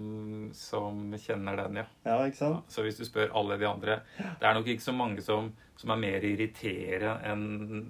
som 0.55 1.15
kjenner 1.19 1.59
den, 1.65 1.81
ja. 1.83 1.87
Ja, 2.07 2.21
ikke 2.27 2.39
sant? 2.39 2.71
Så 2.73 2.85
hvis 2.87 3.01
du 3.01 3.05
spør 3.09 3.33
alle 3.39 3.59
de 3.59 3.67
andre 3.69 4.01
Det 4.17 4.47
er 4.47 4.55
nok 4.55 4.71
ikke 4.71 4.85
så 4.85 4.95
mange 4.95 5.25
som, 5.25 5.51
som 5.81 5.95
er 5.95 6.03
mer 6.03 6.27
irriterende 6.27 7.17
enn, 7.27 7.47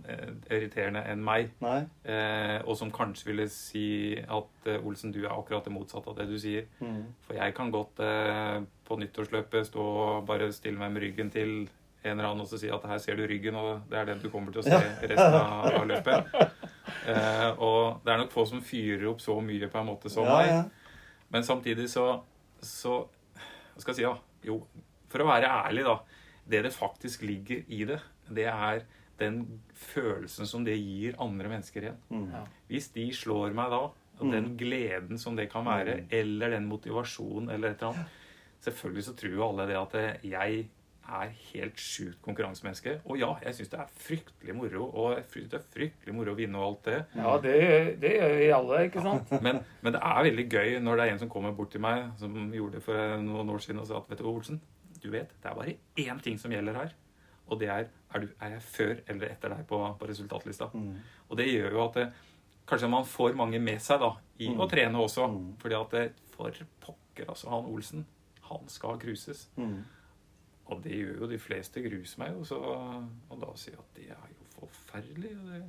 eh, 0.09 0.31
irriterende 0.49 1.05
enn 1.11 1.25
meg. 1.25 1.53
Nei? 1.65 1.83
Eh, 2.09 2.59
og 2.65 2.77
som 2.79 2.93
kanskje 2.95 3.33
ville 3.33 3.49
si 3.53 3.87
at 4.23 4.71
eh, 4.71 4.81
Olsen, 4.81 5.13
du 5.13 5.23
er 5.25 5.35
akkurat 5.35 5.67
det 5.67 5.75
motsatte 5.75 6.13
av 6.13 6.19
det 6.21 6.31
du 6.31 6.39
sier. 6.41 6.69
Mm. 6.81 7.05
For 7.27 7.37
jeg 7.37 7.57
kan 7.59 7.75
godt 7.75 8.01
eh, 8.05 8.63
på 8.89 8.99
nyttårsløpet 9.01 9.69
stå 9.69 9.87
og 10.07 10.27
bare 10.29 10.53
stille 10.57 10.81
meg 10.81 10.95
med 10.95 11.07
ryggen 11.07 11.33
til 11.35 11.57
en 12.03 12.19
eller 12.19 12.29
annen 12.33 12.43
og 12.43 12.49
sier 12.51 12.59
si 12.65 12.71
at 12.75 12.85
her 12.91 12.99
ser 12.99 13.17
du 13.17 13.23
ryggen, 13.31 13.55
og 13.57 13.85
det 13.91 13.99
er 14.01 14.09
den 14.11 14.23
du 14.23 14.29
kommer 14.33 14.53
til 14.55 14.63
å 14.63 14.67
se 14.67 14.79
resten 15.07 15.37
av, 15.39 15.69
av 15.79 15.87
løpet. 15.87 16.33
Eh, 17.07 17.51
og 17.63 18.01
det 18.05 18.13
er 18.15 18.19
nok 18.25 18.33
få 18.35 18.45
som 18.51 18.61
fyrer 18.63 19.07
opp 19.11 19.21
så 19.23 19.37
mye 19.43 19.69
på 19.71 19.79
en 19.81 19.87
måte 19.89 20.11
som 20.13 20.27
Ja, 20.27 20.39
meg. 20.39 20.49
ja. 20.51 20.97
Men 21.33 21.43
samtidig 21.47 21.89
så, 21.91 22.21
så 22.61 23.05
Hva 23.75 23.81
skal 23.81 23.95
jeg 23.95 24.01
si, 24.03 24.05
da? 24.05 24.17
Jo, 24.47 24.59
for 25.09 25.23
å 25.25 25.29
være 25.31 25.49
ærlig, 25.49 25.85
da. 25.87 25.95
Det 26.45 26.61
det 26.67 26.73
faktisk 26.75 27.23
ligger 27.25 27.63
i 27.73 27.85
det, 27.89 28.01
det 28.29 28.47
er 28.51 28.83
den 29.23 29.39
følelsen 29.79 30.47
som 30.51 30.65
det 30.67 30.75
gir 30.77 31.15
andre 31.23 31.49
mennesker 31.49 31.87
igjen. 31.87 31.99
Mm. 32.11 32.47
Hvis 32.69 32.91
de 32.95 33.07
slår 33.15 33.55
meg 33.57 33.71
da, 33.73 33.83
og 34.23 34.31
den 34.35 34.53
gleden 34.61 35.19
som 35.19 35.35
det 35.39 35.49
kan 35.53 35.65
være, 35.67 36.01
Mm. 36.03 36.09
eller 36.19 36.51
den 36.51 36.67
motivasjonen 36.69 37.49
eller 37.51 37.71
et 37.73 37.81
eller 37.83 37.95
annet 37.95 38.19
Selvfølgelig 38.63 39.03
så 39.09 39.15
tror 39.19 39.33
jo 39.35 39.47
alle 39.49 39.65
det 39.67 39.77
at 39.81 39.95
jeg 40.23 40.69
er 41.03 41.33
helt 41.53 41.81
sjukt 41.83 42.21
konkurransemenneske. 42.25 42.99
Og 43.11 43.19
ja, 43.21 43.31
jeg 43.45 43.57
syns 43.59 43.73
det 43.73 43.81
er 43.83 43.95
fryktelig 44.05 44.57
moro, 44.57 44.87
og 44.89 45.17
jeg 45.17 45.25
synes 45.33 45.53
det 45.53 45.59
er 45.59 45.69
fryktelig 45.75 46.17
moro 46.17 46.35
å 46.35 46.39
vinne 46.39 46.61
og 46.61 46.69
alt 46.69 46.89
det. 46.89 46.99
Ja, 47.19 47.35
det, 47.43 47.57
det 48.03 48.13
gjør 48.17 48.37
vi 48.39 48.51
alle, 48.59 48.83
ikke 48.89 49.05
sant? 49.05 49.33
Men, 49.47 49.63
men 49.83 49.97
det 49.97 50.03
er 50.13 50.27
veldig 50.29 50.47
gøy 50.49 50.77
når 50.85 50.99
det 50.99 51.05
er 51.05 51.15
en 51.15 51.23
som 51.25 51.31
kommer 51.33 51.55
bort 51.57 51.73
til 51.75 51.83
meg, 51.83 52.13
som 52.21 52.37
gjorde 52.55 52.79
det 52.79 52.85
for 52.87 53.25
noen 53.25 53.51
år 53.53 53.65
siden, 53.65 53.83
og 53.83 53.89
sa 53.91 53.99
at 53.99 54.11
vet 54.13 54.23
du, 54.23 54.29
Olsen, 54.31 54.61
du 55.03 55.09
vet, 55.11 55.33
det 55.43 55.51
er 55.51 55.59
bare 55.59 55.75
én 55.99 56.23
ting 56.23 56.39
som 56.39 56.55
gjelder 56.55 56.79
her. 56.79 56.95
Og 57.51 57.59
det 57.61 57.69
er 57.69 57.89
er, 58.15 58.21
du, 58.21 58.29
er 58.41 58.55
jeg 58.57 58.63
før 58.63 58.93
eller 59.09 59.33
etter 59.33 59.55
deg 59.55 59.65
på, 59.69 59.81
på 59.99 60.09
resultatlista. 60.09 60.69
Mm. 60.75 60.93
Og 61.29 61.39
det 61.41 61.49
gjør 61.49 61.77
jo 61.77 61.85
at 61.87 61.99
det, 61.99 62.07
kanskje 62.69 62.91
man 62.93 63.09
får 63.09 63.37
mange 63.39 63.61
med 63.63 63.83
seg 63.83 64.03
da, 64.03 64.13
i 64.43 64.51
å 64.53 64.69
trene 64.71 65.01
også. 65.01 65.29
Mm. 65.33 65.49
Fordi 65.63 65.79
at 65.79 65.97
det, 65.97 66.05
for 66.35 66.63
pokker, 66.85 67.29
altså, 67.29 67.51
han 67.53 67.69
Olsen, 67.73 68.07
han 68.49 68.71
skal 68.73 69.01
cruises. 69.03 69.47
Mm. 69.57 69.81
Og 70.73 70.83
det 70.85 70.97
gjør 70.99 71.23
jo 71.25 71.31
de 71.31 71.39
fleste 71.43 71.85
gruser 71.85 72.25
meg, 72.25 72.41
og, 72.41 72.49
så, 72.49 72.59
og 72.59 73.39
da 73.43 73.53
sier 73.61 73.77
jeg 73.77 73.85
at 73.85 74.01
det 74.01 74.11
er 74.17 74.35
jo 74.35 74.51
forferdelig. 74.59 75.37
Det, 75.47 75.63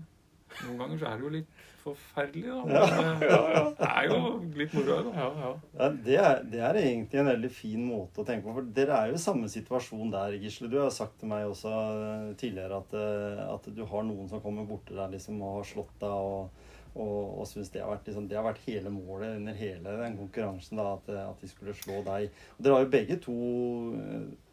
noen 0.64 0.82
ganger 0.84 1.00
så 1.02 1.10
er 1.10 1.20
det 1.20 1.26
jo 1.26 1.32
litt 1.34 1.62
forferdelig, 1.84 2.44
da. 2.48 2.60
Men 2.68 3.24
eh, 3.28 3.70
det 3.80 3.88
er 3.90 4.10
jo 4.10 4.20
litt 4.60 4.76
moro. 4.78 4.98
Ja, 5.16 5.30
ja. 5.42 5.54
Ja, 5.80 5.90
det, 6.08 6.18
er, 6.22 6.44
det 6.54 6.62
er 6.64 6.80
egentlig 6.80 7.22
en 7.22 7.32
veldig 7.32 7.52
fin 7.54 7.88
måte 7.88 8.24
å 8.24 8.28
tenke 8.28 8.48
på. 8.48 8.56
For 8.60 8.74
dere 8.78 9.00
er 9.00 9.12
jo 9.12 9.18
i 9.18 9.24
samme 9.24 9.50
situasjon 9.52 10.14
der, 10.14 10.38
Gisle. 10.44 10.70
Du 10.72 10.78
har 10.80 10.94
sagt 10.96 11.18
til 11.22 11.32
meg 11.32 11.48
også 11.50 11.74
eh, 11.74 12.30
tidligere 12.40 12.80
at, 12.84 12.96
eh, 13.00 13.42
at 13.48 13.72
du 13.76 13.84
har 13.90 14.06
noen 14.08 14.30
som 14.32 14.44
kommer 14.44 14.68
bort 14.70 14.86
til 14.88 15.02
deg 15.02 15.18
liksom, 15.18 15.42
og 15.42 15.60
har 15.62 15.74
slått 15.74 15.98
deg. 16.04 16.30
og 16.34 16.70
og, 16.94 17.40
og 17.42 17.48
synes 17.50 17.72
det 17.74 17.82
har, 17.82 17.90
vært, 17.90 18.06
liksom, 18.06 18.28
det 18.30 18.38
har 18.38 18.44
vært 18.46 18.66
hele 18.68 18.92
målet 18.94 19.40
under 19.40 19.56
hele 19.58 19.96
den 19.98 20.18
konkurransen, 20.20 20.78
da, 20.78 20.92
at, 20.94 21.08
at 21.24 21.40
de 21.42 21.50
skulle 21.50 21.74
slå 21.74 22.04
deg. 22.06 22.28
Og 22.58 22.66
dere 22.66 22.76
har 22.78 22.84
jo 22.84 22.92
begge 22.94 23.18
to 23.24 23.38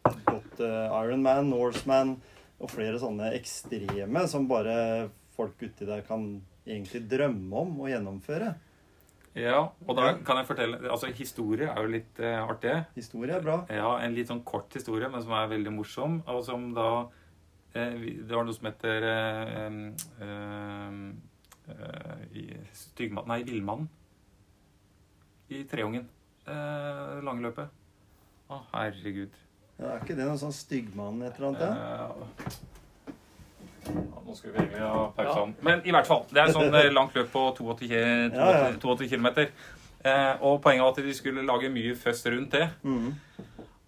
eh, 0.09 0.21
gått 0.27 0.61
uh, 0.63 1.01
Ironman, 1.01 1.49
Norseman 1.51 2.15
og 2.61 2.69
flere 2.71 2.99
sånne 3.01 3.31
ekstreme 3.37 4.25
som 4.29 4.47
bare 4.49 5.09
folk 5.35 5.61
uti 5.61 5.87
der 5.87 6.03
kan 6.05 6.41
egentlig 6.67 7.05
drømme 7.09 7.63
om 7.63 7.79
å 7.81 7.89
gjennomføre. 7.89 8.53
Ja, 9.37 9.61
og 9.87 9.95
da 9.95 10.09
kan 10.27 10.41
jeg 10.41 10.47
fortelle 10.49 10.79
Altså, 10.91 11.07
historie 11.15 11.69
er 11.71 11.85
jo 11.85 11.91
litt 11.93 12.19
eh, 12.19 12.35
artig. 12.35 12.73
Historie 12.97 13.37
er 13.37 13.45
bra. 13.45 13.61
Ja, 13.71 13.93
en 14.03 14.15
litt 14.15 14.27
sånn 14.27 14.43
kort 14.43 14.73
historie, 14.75 15.07
men 15.11 15.23
som 15.23 15.31
er 15.37 15.51
veldig 15.53 15.71
morsom, 15.71 16.19
og 16.27 16.41
som 16.43 16.71
da 16.75 16.87
eh, 17.71 17.95
Det 18.27 18.35
var 18.35 18.43
noe 18.43 18.57
som 18.57 18.67
heter 18.67 19.07
eh, 19.07 19.77
eh, 20.27 20.97
eh, 21.71 22.57
Styggmann 22.75 23.31
Nei, 23.31 23.39
Villmann. 23.47 23.87
I 25.51 25.63
Treungen. 25.71 26.09
Eh, 26.47 27.15
Langløpet. 27.23 27.71
Å, 28.51 28.59
herregud. 28.73 29.39
Ja, 29.81 29.95
er 29.95 30.03
ikke 30.03 30.15
det 30.19 30.27
noe 30.29 30.37
sånn 30.37 30.53
styggmann 30.53 31.21
et 31.25 31.39
eller 31.39 31.47
annet? 31.55 31.61
Ja? 31.65 33.15
Ja, 33.91 34.21
nå 34.27 34.35
skal 34.37 34.51
vi 34.53 34.59
egentlig 34.61 34.83
ha 34.85 35.05
pause. 35.15 35.37
ja. 35.39 35.45
Men 35.65 35.81
i 35.89 35.93
hvert 35.95 36.07
fall. 36.07 36.25
Det 36.29 36.43
er 36.43 36.51
sånn 36.53 36.75
eh, 36.77 36.91
langt 36.93 37.15
løp 37.17 37.31
på 37.33 37.47
82, 37.57 37.87
ki- 37.89 37.95
Ja, 38.37 38.51
ja. 38.53 38.67
82 38.77 39.09
km. 39.09 39.27
Eh, 40.01 40.33
og 40.41 40.61
poenget 40.63 40.85
var 40.85 40.93
at 40.93 41.01
de 41.05 41.13
skulle 41.17 41.43
lage 41.45 41.69
mye 41.73 41.95
føss 41.97 42.21
rundt 42.29 42.53
det. 42.55 42.67
Mm. 42.85 43.11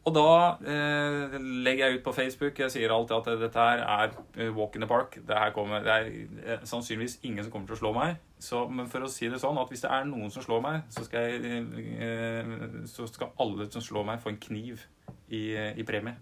Og 0.04 0.12
da 0.18 0.24
eh, 0.68 1.38
legger 1.64 1.86
jeg 1.88 2.00
ut 2.00 2.04
på 2.04 2.12
Facebook 2.12 2.58
Jeg 2.60 2.74
sier 2.74 2.92
alltid 2.92 3.14
at 3.22 3.40
dette 3.40 3.62
her 3.70 3.84
er 3.86 4.10
eh, 4.36 4.50
walk 4.52 4.76
in 4.76 4.84
the 4.84 4.90
park. 4.90 5.16
Det, 5.24 5.38
her 5.38 5.54
kommer, 5.56 5.86
det 5.86 5.94
er 5.94 6.10
eh, 6.58 6.66
sannsynligvis 6.68 7.20
ingen 7.24 7.46
som 7.46 7.54
kommer 7.54 7.70
til 7.72 7.78
å 7.78 7.82
slå 7.86 7.94
meg. 7.96 8.18
Så, 8.44 8.66
men 8.68 8.90
for 8.92 9.06
å 9.06 9.12
si 9.14 9.30
det 9.32 9.40
sånn 9.40 9.62
at 9.62 9.70
hvis 9.72 9.86
det 9.86 9.94
er 9.96 10.10
noen 10.10 10.34
som 10.34 10.44
slår 10.44 10.66
meg, 10.66 10.82
så 10.92 11.06
skal, 11.08 11.30
jeg, 11.38 11.64
eh, 12.04 12.52
så 12.92 13.08
skal 13.08 13.32
alle 13.40 13.70
som 13.72 13.86
slår 13.86 14.10
meg, 14.10 14.20
få 14.26 14.34
en 14.34 14.42
kniv 14.44 14.84
i, 15.34 15.43
i 15.82 15.88
premie. 15.88 16.15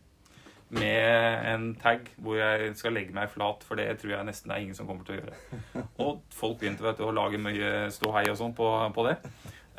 Med 0.72 1.48
en 1.52 1.66
tag 1.76 2.08
hvor 2.24 2.38
jeg 2.40 2.72
skal 2.80 2.96
legge 2.96 3.16
meg 3.16 3.32
flat, 3.34 3.64
for 3.68 3.80
det 3.80 3.90
tror 4.00 4.14
jeg 4.16 4.28
nesten 4.30 4.54
er 4.54 4.64
ingen 4.64 4.78
som 4.78 4.88
kommer 4.88 5.08
til 5.08 5.18
å 5.18 5.22
gjøre. 5.22 5.40
Og 6.06 6.22
folk 6.32 6.62
begynte 6.62 6.86
vet 6.86 7.02
du, 7.02 7.08
å 7.10 7.16
lage 7.16 7.42
mye 7.42 7.90
ståhei 7.92 8.30
og 8.32 8.40
sånn 8.40 8.56
på, 8.56 8.70
på 8.96 9.08
det. 9.10 9.18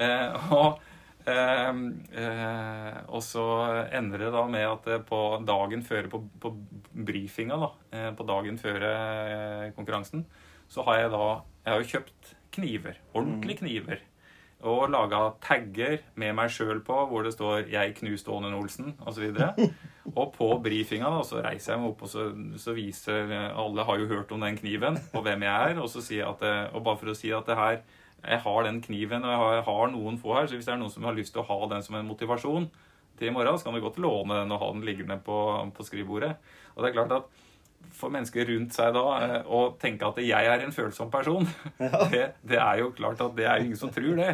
Eh, 0.02 0.52
og 0.52 0.82
Eh, 1.22 1.68
eh, 2.18 2.96
og 3.14 3.22
så 3.22 3.44
ender 3.94 4.24
det 4.24 4.30
da 4.34 4.42
med 4.50 4.66
at 4.66 4.88
eh, 4.90 5.02
på 5.06 5.18
dagen 5.46 5.84
før 5.86 6.08
på, 6.10 6.18
på 6.42 6.50
brifinga, 7.06 7.58
da, 7.62 7.68
eh, 7.94 8.08
på 8.18 8.26
dagen 8.26 8.58
før 8.58 8.86
eh, 8.88 9.68
konkurransen, 9.76 10.24
så 10.72 10.82
har 10.88 11.04
jeg 11.04 11.12
da 11.14 11.26
Jeg 11.62 11.70
har 11.70 11.82
jo 11.82 11.90
kjøpt 11.92 12.32
kniver. 12.56 12.96
Ordentlige 13.14 13.62
kniver. 13.62 14.00
Og 14.62 14.90
laga 14.92 15.32
tagger 15.42 15.96
med 16.14 16.36
meg 16.38 16.52
sjøl 16.54 16.82
på 16.86 17.00
hvor 17.10 17.24
det 17.26 17.32
står 17.34 17.66
'Jeg 17.70 17.96
knuste 17.98 18.30
Ånen 18.30 18.54
Olsen' 18.54 18.94
osv. 19.06 19.34
Og 20.18 20.32
på 20.34 20.48
brifinga 20.62 21.10
da, 21.10 21.22
så 21.22 21.42
reiser 21.42 21.72
jeg 21.72 21.80
meg 21.80 21.90
opp 21.90 22.02
og 22.02 22.08
så, 22.08 22.28
så 22.58 22.74
viser 22.74 23.30
Alle 23.54 23.84
har 23.84 23.98
jo 23.98 24.06
hørt 24.06 24.32
om 24.32 24.40
den 24.40 24.56
kniven 24.56 24.98
og 25.14 25.22
hvem 25.22 25.42
jeg 25.42 25.70
er. 25.70 25.80
Og 25.80 25.88
så 25.88 26.00
sier 26.00 26.24
jeg 26.24 26.28
at 26.28 26.74
og 26.74 26.84
bare 26.84 26.98
for 26.98 27.10
å 27.10 27.14
si 27.14 27.30
at 27.30 27.46
det 27.46 27.56
her 27.56 27.82
jeg 28.22 28.38
har 28.38 28.62
den 28.62 28.80
kniven, 28.82 29.24
og 29.24 29.30
jeg 29.30 29.38
har, 29.38 29.52
jeg 29.54 29.66
har 29.66 29.88
noen 29.90 30.18
få 30.18 30.34
her, 30.36 30.46
så 30.46 30.54
hvis 30.54 30.66
det 30.68 30.74
er 30.76 30.78
noen 30.78 30.92
som 30.94 31.06
har 31.08 31.16
lyst 31.16 31.34
til 31.34 31.42
å 31.42 31.48
ha 31.48 31.68
den 31.72 31.82
som 31.82 31.96
en 31.98 32.06
motivasjon 32.06 32.68
til 33.18 33.28
i 33.28 33.32
morgen, 33.34 33.58
så 33.58 33.66
kan 33.66 33.74
du 33.74 33.82
godt 33.82 33.98
låne 34.02 34.36
den 34.38 34.54
og 34.54 34.62
ha 34.62 34.68
den 34.72 34.84
liggende 34.86 35.18
på, 35.26 35.38
på 35.74 35.86
skrivebordet. 35.86 36.36
Og 36.76 36.84
det 36.84 36.90
er 36.90 36.96
klart 37.00 37.16
at 37.16 37.41
for 37.96 38.12
mennesker 38.14 38.46
rundt 38.48 38.74
seg 38.76 38.94
da 38.96 39.02
eh, 39.24 39.34
å 39.46 39.62
tenke 39.80 40.08
at 40.08 40.20
jeg 40.22 40.48
er 40.54 40.64
en 40.64 40.72
følsom 40.74 41.10
person, 41.12 41.46
det, 42.12 42.24
det 42.42 42.58
er 42.60 42.80
jo 42.82 42.92
klart 42.96 43.20
at 43.24 43.36
det 43.38 43.46
er 43.48 43.64
ingen 43.64 43.78
som 43.78 43.92
tror 43.94 44.16
det. 44.18 44.30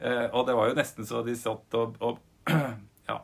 Eh, 0.00 0.26
Og 0.32 0.46
det 0.48 0.56
var 0.58 0.70
jo 0.70 0.78
nesten 0.78 1.08
så 1.08 1.22
de 1.26 1.34
satt 1.38 1.78
og, 1.78 1.96
og 2.00 2.20
ja, 3.10 3.18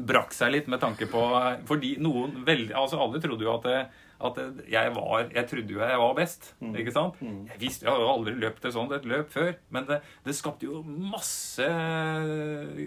brakk 0.00 0.32
seg 0.34 0.52
litt 0.54 0.68
med 0.70 0.80
tanke 0.80 1.06
på 1.10 1.20
Fordi 1.68 1.96
noen 2.02 2.40
veldig 2.46 2.72
Altså 2.78 2.98
alle 3.02 3.20
trodde 3.22 3.44
jo 3.44 3.52
at, 3.56 3.66
det, 3.66 3.80
at 4.20 4.38
jeg 4.68 4.92
var 4.94 5.30
Jeg 5.32 5.46
trodde 5.48 5.72
jo 5.72 5.80
jeg 5.80 5.98
var 5.98 6.14
best, 6.14 6.54
ikke 6.60 6.92
sant? 6.92 7.14
Jeg 7.22 7.60
visste 7.60 7.86
jeg 7.86 7.92
har 7.92 8.00
jo 8.02 8.10
aldri 8.12 8.34
løpt 8.36 8.64
et 8.68 8.74
sånt 8.74 8.92
et 8.92 9.04
løp 9.08 9.30
før, 9.32 9.52
men 9.70 9.86
det, 9.88 10.00
det 10.26 10.34
skapte 10.36 10.66
jo 10.66 10.82
masse 10.84 11.66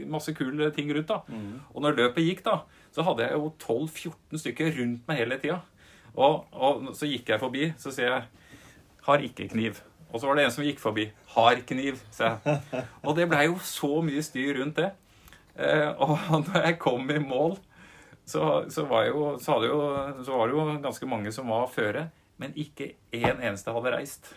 masse 0.08 0.34
kule 0.38 0.70
ting 0.76 0.92
rundt, 0.94 1.10
da. 1.10 1.22
Og 1.74 1.82
når 1.82 1.98
løpet 1.98 2.28
gikk, 2.28 2.44
da, 2.46 2.60
så 2.94 3.06
hadde 3.08 3.26
jeg 3.26 3.34
jo 3.34 3.54
12-14 3.60 4.44
stykker 4.44 4.76
rundt 4.80 5.08
meg 5.10 5.18
hele 5.24 5.40
tida. 5.42 5.62
Og, 6.14 6.46
og 6.54 6.92
så 6.94 7.10
gikk 7.10 7.34
jeg 7.34 7.42
forbi, 7.42 7.72
så 7.78 7.92
sier 7.92 8.12
jeg 8.14 8.24
'har 9.04 9.20
ikke 9.20 9.50
kniv'. 9.52 9.82
Og 10.14 10.22
så 10.22 10.28
var 10.28 10.36
det 10.36 10.46
en 10.46 10.52
som 10.52 10.64
gikk 10.64 10.80
forbi. 10.80 11.12
'Har 11.34 11.56
kniv', 11.66 12.04
sa 12.12 12.38
jeg. 12.46 12.62
Og 13.06 13.16
det 13.16 13.30
blei 13.30 13.46
jo 13.46 13.58
så 13.58 14.02
mye 14.02 14.22
styr 14.22 14.62
rundt 14.62 14.76
det. 14.78 14.92
Eh, 15.58 15.90
og 15.98 16.18
når 16.48 16.66
jeg 16.66 16.80
kom 16.80 17.10
i 17.10 17.20
mål, 17.20 17.58
så, 18.26 18.66
så, 18.72 18.86
var 18.86 19.08
jo, 19.10 19.26
så, 19.42 19.58
jo, 19.66 19.80
så 20.24 20.38
var 20.38 20.48
det 20.48 20.56
jo 20.56 20.66
ganske 20.84 21.10
mange 21.10 21.32
som 21.36 21.52
var 21.52 21.68
føre, 21.72 22.08
men 22.42 22.56
ikke 22.60 22.94
én 23.14 23.42
eneste 23.44 23.74
hadde 23.76 23.94
reist. 23.94 24.32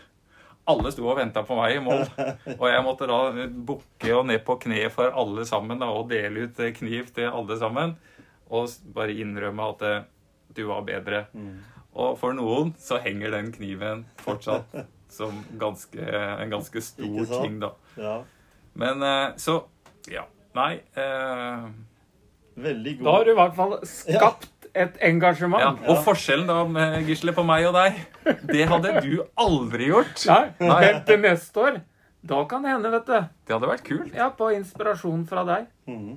Alle 0.67 0.91
sto 0.91 1.07
og 1.07 1.21
venta 1.21 1.45
på 1.47 1.55
meg 1.59 1.77
i 1.77 1.83
mål, 1.85 2.03
og 2.61 2.67
jeg 2.67 2.83
måtte 2.83 3.07
da 3.07 3.21
bukke 3.71 4.17
og 4.17 4.27
ned 4.33 4.43
på 4.47 4.59
kne 4.67 4.89
for 4.91 5.15
alle 5.15 5.47
sammen 5.47 5.79
da, 5.83 5.93
og 5.95 6.11
dele 6.11 6.49
ut 6.49 6.61
eh, 6.61 6.75
kniv 6.75 7.13
til 7.15 7.31
alle 7.31 7.59
sammen. 7.61 7.95
Og 8.51 8.71
bare 8.95 9.15
innrømme 9.15 9.71
at 9.73 9.87
eh, 9.87 10.05
du 10.57 10.67
var 10.69 10.85
bedre. 10.87 11.27
Og 11.97 12.19
for 12.21 12.35
noen 12.37 12.75
så 12.83 12.99
henger 13.03 13.33
den 13.35 13.53
kniven 13.55 14.05
fortsatt 14.23 14.75
som 15.17 15.39
ganske, 15.59 16.03
en 16.03 16.51
ganske 16.53 16.83
stor 16.83 17.31
ting, 17.31 17.61
da. 17.63 17.73
Ja. 17.97 18.17
Men 18.75 19.03
eh, 19.03 19.29
så 19.37 19.63
Ja. 20.11 20.27
Nei. 20.57 20.81
Eh, 20.97 21.65
Veldig 22.57 22.93
god. 22.99 23.05
Da 23.07 23.15
har 23.17 23.25
du 23.27 23.31
i 23.33 23.37
hvert 23.41 23.57
fall 23.57 23.75
skapt 23.89 24.69
et 24.77 24.97
engasjement. 25.09 25.61
ja. 25.63 25.73
Og 25.93 26.01
forskjellen 26.05 26.49
da, 26.49 26.63
med 26.69 27.07
Gisle, 27.09 27.33
på 27.37 27.45
meg 27.49 27.67
og 27.69 27.77
deg, 27.77 28.01
det 28.51 28.67
hadde 28.69 28.95
du 29.05 29.13
aldri 29.41 29.91
gjort. 29.91 30.25
Nei, 30.29 30.43
Nei. 30.65 30.81
Helt 30.85 31.07
til 31.09 31.21
neste 31.25 31.63
år, 31.63 31.79
da 32.27 32.41
kan 32.51 32.65
det 32.65 32.73
hende, 32.75 32.91
vet 32.97 33.07
du. 33.09 33.17
Det 33.47 33.57
hadde 33.57 33.71
vært 33.71 33.85
kult. 33.87 34.11
Ja, 34.17 34.31
på 34.37 34.51
inspirasjon 34.57 35.25
fra 35.29 35.45
deg. 35.49 35.69
Mm. 35.89 36.17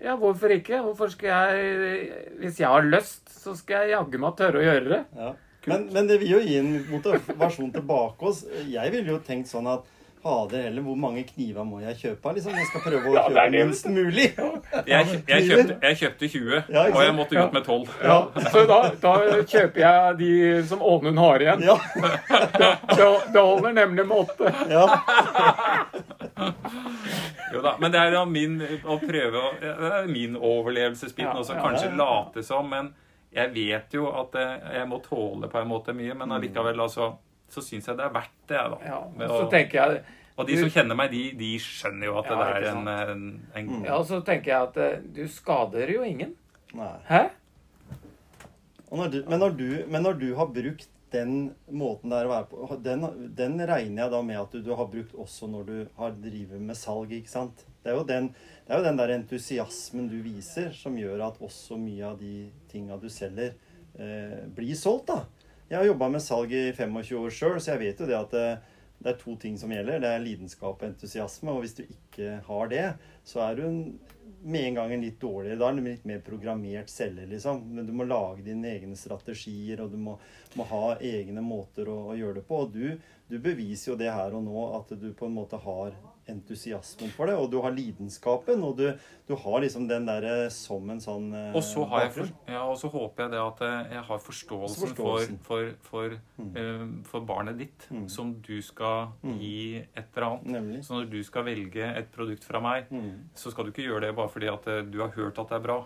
Ja, 0.00 0.14
hvorfor 0.16 0.48
ikke? 0.54 0.78
Hvorfor 0.80 1.10
skal 1.12 1.28
jeg 1.28 2.04
Hvis 2.40 2.56
jeg 2.62 2.70
har 2.72 2.86
lyst, 2.86 3.26
så 3.42 3.52
skal 3.58 3.84
jeg 3.84 3.92
jaggu 3.98 4.16
meg 4.22 4.36
tørre 4.38 4.62
å 4.62 4.64
gjøre 4.64 4.88
det. 4.94 5.00
Ja. 5.18 5.32
Men, 5.68 5.82
men 5.92 6.06
det 6.08 6.16
vil 6.22 6.30
jo 6.38 6.40
gi 6.40 6.54
en 6.56 6.70
motivasjon 6.88 7.68
tilbake 7.74 8.30
oss. 8.30 8.46
Jeg 8.64 8.94
ville 8.94 9.12
jo 9.12 9.18
tenkt 9.26 9.50
sånn 9.52 9.68
at 9.68 9.84
Fader 10.22 10.62
heller, 10.66 10.82
hvor 10.84 10.96
mange 11.00 11.22
kniver 11.24 11.64
må 11.64 11.78
jeg 11.80 11.96
kjøpe? 12.00 12.32
Liksom, 12.36 12.52
jeg 12.58 12.66
skal 12.68 12.82
prøve 12.84 13.08
å 13.08 13.14
Ja, 13.14 13.22
kjøpe 13.28 13.44
minst 13.54 13.86
mulig. 13.88 14.26
Jeg, 14.86 15.22
jeg, 15.28 15.46
kjøpte, 15.48 15.76
jeg 15.86 15.98
kjøpte 16.02 16.28
20, 16.34 16.58
Ja, 16.74 16.82
og 16.92 17.00
jeg 17.06 17.14
måtte 17.16 17.38
ut 17.40 17.54
med 17.56 17.64
12. 17.64 17.94
Ja, 18.04 18.18
så 18.52 18.64
da, 18.68 18.78
da 19.00 19.14
kjøper 19.48 19.80
jeg 19.84 20.18
de 20.20 20.30
som 20.68 20.82
Ånund 20.84 21.18
har 21.24 21.44
igjen. 21.46 21.64
Ja, 21.64 21.78
Det, 22.60 23.08
det 23.32 23.40
holder 23.40 23.72
nemlig 23.80 24.06
med 24.10 24.16
åtte. 24.26 24.52
ja. 24.68 24.84
Jo 27.54 27.60
da, 27.64 27.74
Men 27.80 27.92
det 27.92 27.98
er 28.00 28.12
da 28.14 28.24
min 28.28 28.58
å 28.84 28.96
prøve 29.02 29.40
å, 29.40 29.48
det 29.60 29.90
er 30.00 30.10
min 30.10 30.36
overlevelsesbiten 30.38 31.32
Ja, 31.32 31.38
også. 31.40 31.56
ja, 31.56 31.64
Kanskje 31.64 31.88
ja, 31.88 31.94
ja. 31.96 31.98
late 32.04 32.44
som, 32.46 32.68
men 32.70 32.92
jeg 33.34 33.52
vet 33.54 33.94
jo 33.94 34.08
at 34.10 34.34
eh, 34.38 34.54
jeg 34.80 34.86
må 34.90 34.98
tåle 35.04 35.46
på 35.50 35.58
en 35.60 35.68
måte 35.70 35.92
mye. 35.94 36.14
Men 36.18 36.32
allikevel, 36.34 36.80
altså, 36.82 37.12
så 37.50 37.64
syns 37.64 37.88
jeg 37.90 37.98
det 37.98 38.06
er 38.06 38.14
verdt 38.14 38.36
det, 38.46 38.56
jeg, 38.56 38.72
da. 38.72 38.78
Ja, 38.86 39.00
og, 39.04 39.34
så 39.34 39.50
tenker 39.52 39.80
jeg 39.80 40.02
Og 40.38 40.46
de 40.48 40.60
som 40.60 40.70
kjenner 40.72 40.98
meg, 40.98 41.10
de, 41.12 41.24
de 41.38 41.50
skjønner 41.62 42.10
jo 42.10 42.14
at 42.20 42.30
det 42.30 42.38
er 42.46 42.68
en, 42.70 42.86
en, 42.94 43.26
en, 43.58 43.74
mm. 43.74 43.84
Ja, 43.88 43.98
så 44.06 44.22
tenker 44.26 44.54
jeg 44.54 44.70
at 44.70 44.80
eh, 44.80 45.02
du 45.18 45.24
skader 45.28 45.92
jo 45.92 46.06
ingen. 46.06 46.32
Nei. 46.78 46.94
Hæ? 47.10 47.26
Og 48.90 48.98
når 48.98 49.12
du, 49.12 49.18
men, 49.26 49.38
når 49.42 49.58
du, 49.58 49.68
men 49.90 50.02
når 50.06 50.18
du 50.22 50.28
har 50.38 50.48
brukt 50.54 50.88
den 51.10 51.34
måten 51.66 52.12
der 52.12 52.26
å 52.26 52.30
være 52.30 52.46
på, 52.50 52.78
den, 52.84 53.04
den 53.38 53.58
regner 53.66 54.04
jeg 54.04 54.12
da 54.12 54.20
med 54.26 54.38
at 54.40 54.54
du, 54.54 54.60
du 54.66 54.70
har 54.78 54.88
brukt 54.90 55.16
også 55.18 55.48
når 55.50 55.66
du 55.66 55.76
har 55.98 56.14
drevet 56.22 56.62
med 56.62 56.78
salg, 56.78 57.12
ikke 57.14 57.30
sant? 57.30 57.64
Det 57.82 57.92
er 57.92 57.98
jo 57.98 58.06
den, 58.06 58.30
det 58.66 58.74
er 58.74 58.80
jo 58.80 58.86
den 58.86 59.00
der 59.00 59.14
entusiasmen 59.16 60.08
du 60.10 60.18
viser, 60.24 60.70
som 60.76 60.98
gjør 60.98 61.26
at 61.30 61.42
også 61.42 61.78
mye 61.80 62.12
av 62.12 62.18
de 62.20 62.50
tinga 62.70 62.98
du 63.00 63.08
selger, 63.12 63.54
eh, 63.98 64.42
blir 64.54 64.78
solgt, 64.78 65.10
da. 65.10 65.24
Jeg 65.70 65.78
har 65.78 65.86
jobba 65.86 66.08
med 66.10 66.22
salg 66.24 66.50
i 66.50 66.72
25 66.74 67.18
år 67.20 67.30
sjøl, 67.30 67.58
så 67.62 67.76
jeg 67.76 67.80
vet 67.84 68.00
jo 68.02 68.06
det 68.08 68.16
at 68.18 68.32
det, 68.34 68.46
det 68.98 69.12
er 69.12 69.18
to 69.20 69.36
ting 69.38 69.58
som 69.58 69.70
gjelder. 69.70 70.00
Det 70.02 70.08
er 70.10 70.24
lidenskap 70.24 70.80
og 70.80 70.88
entusiasme. 70.88 71.52
Og 71.52 71.62
hvis 71.62 71.76
du 71.78 71.84
ikke 71.84 72.40
har 72.48 72.72
det, 72.72 72.86
så 73.22 73.44
er 73.44 73.60
du 73.60 73.66
med 74.42 74.64
en 74.64 74.80
gang 74.80 74.94
en 74.96 75.04
litt 75.04 75.20
dårligere. 75.22 75.60
Da 75.60 75.68
er 75.68 75.78
du 75.78 75.84
litt 75.86 76.08
mer 76.10 76.24
programmert 76.26 76.90
selger, 76.90 77.30
liksom. 77.30 77.62
Men 77.76 77.86
du 77.86 77.94
må 77.94 78.08
lage 78.08 78.42
dine 78.48 78.66
egne 78.72 78.98
strategier, 78.98 79.84
og 79.84 79.94
du 79.94 80.00
må, 80.02 80.16
må 80.58 80.66
ha 80.72 80.96
egne 81.06 81.44
måter 81.46 81.86
å, 81.92 82.00
å 82.10 82.18
gjøre 82.18 82.40
det 82.40 82.46
på. 82.50 82.64
Og 82.64 82.74
du, 82.74 83.14
du 83.30 83.38
beviser 83.38 83.92
jo 83.92 83.98
det 84.00 84.10
her 84.10 84.34
og 84.34 84.42
nå, 84.48 84.66
at 84.80 84.90
du 84.98 85.12
på 85.14 85.30
en 85.30 85.38
måte 85.38 85.60
har 85.68 85.94
entusiasmen 86.30 87.10
for 87.10 87.26
det, 87.26 87.34
og 87.36 87.50
du 87.52 87.60
har 87.62 87.70
lidenskapen, 87.74 88.62
og 88.62 88.76
du, 88.78 88.86
du 89.28 89.34
har 89.36 89.60
liksom 89.60 89.86
den 89.90 90.06
derre 90.06 90.50
som 90.50 90.88
en 90.90 91.00
sånn 91.02 91.28
eh, 91.34 91.54
Og 91.56 91.62
så, 91.62 91.84
har 91.90 92.06
jeg 92.06 92.12
for, 92.16 92.30
ja, 92.48 92.62
og 92.64 92.76
så 92.80 92.90
håper 92.90 93.24
jeg 93.26 93.30
det 93.34 93.40
at 93.44 93.60
eh, 93.66 93.92
jeg 93.96 94.04
har 94.08 94.18
forståelsen, 94.18 94.88
Forståelsen. 94.88 95.38
For, 95.46 95.70
for, 95.90 96.16
for, 96.38 96.56
eh, 96.62 96.86
for 97.10 97.20
barnet 97.28 97.58
ditt, 97.58 97.86
Mm. 97.90 98.08
som 98.08 98.34
du 98.40 98.60
skal 98.62 99.08
Mm. 99.22 99.38
gi 99.40 99.76
et 99.96 100.06
eller 100.16 100.26
annet. 100.30 100.46
Nemlig. 100.46 100.84
Så 100.84 100.94
når 100.94 101.10
du 101.10 101.22
skal 101.24 101.44
velge 101.44 101.84
et 101.96 102.10
produkt 102.12 102.44
fra 102.44 102.60
meg, 102.60 102.86
Mm. 102.90 103.28
så 103.34 103.50
skal 103.50 103.64
du 103.64 103.70
ikke 103.72 103.86
gjøre 103.88 104.00
det 104.08 104.14
bare 104.16 104.28
fordi 104.28 104.48
at 104.52 104.66
eh, 104.68 104.82
du 104.82 105.00
har 105.00 105.10
hørt 105.10 105.38
at 105.38 105.48
det 105.48 105.56
er 105.56 105.66
bra. 105.66 105.84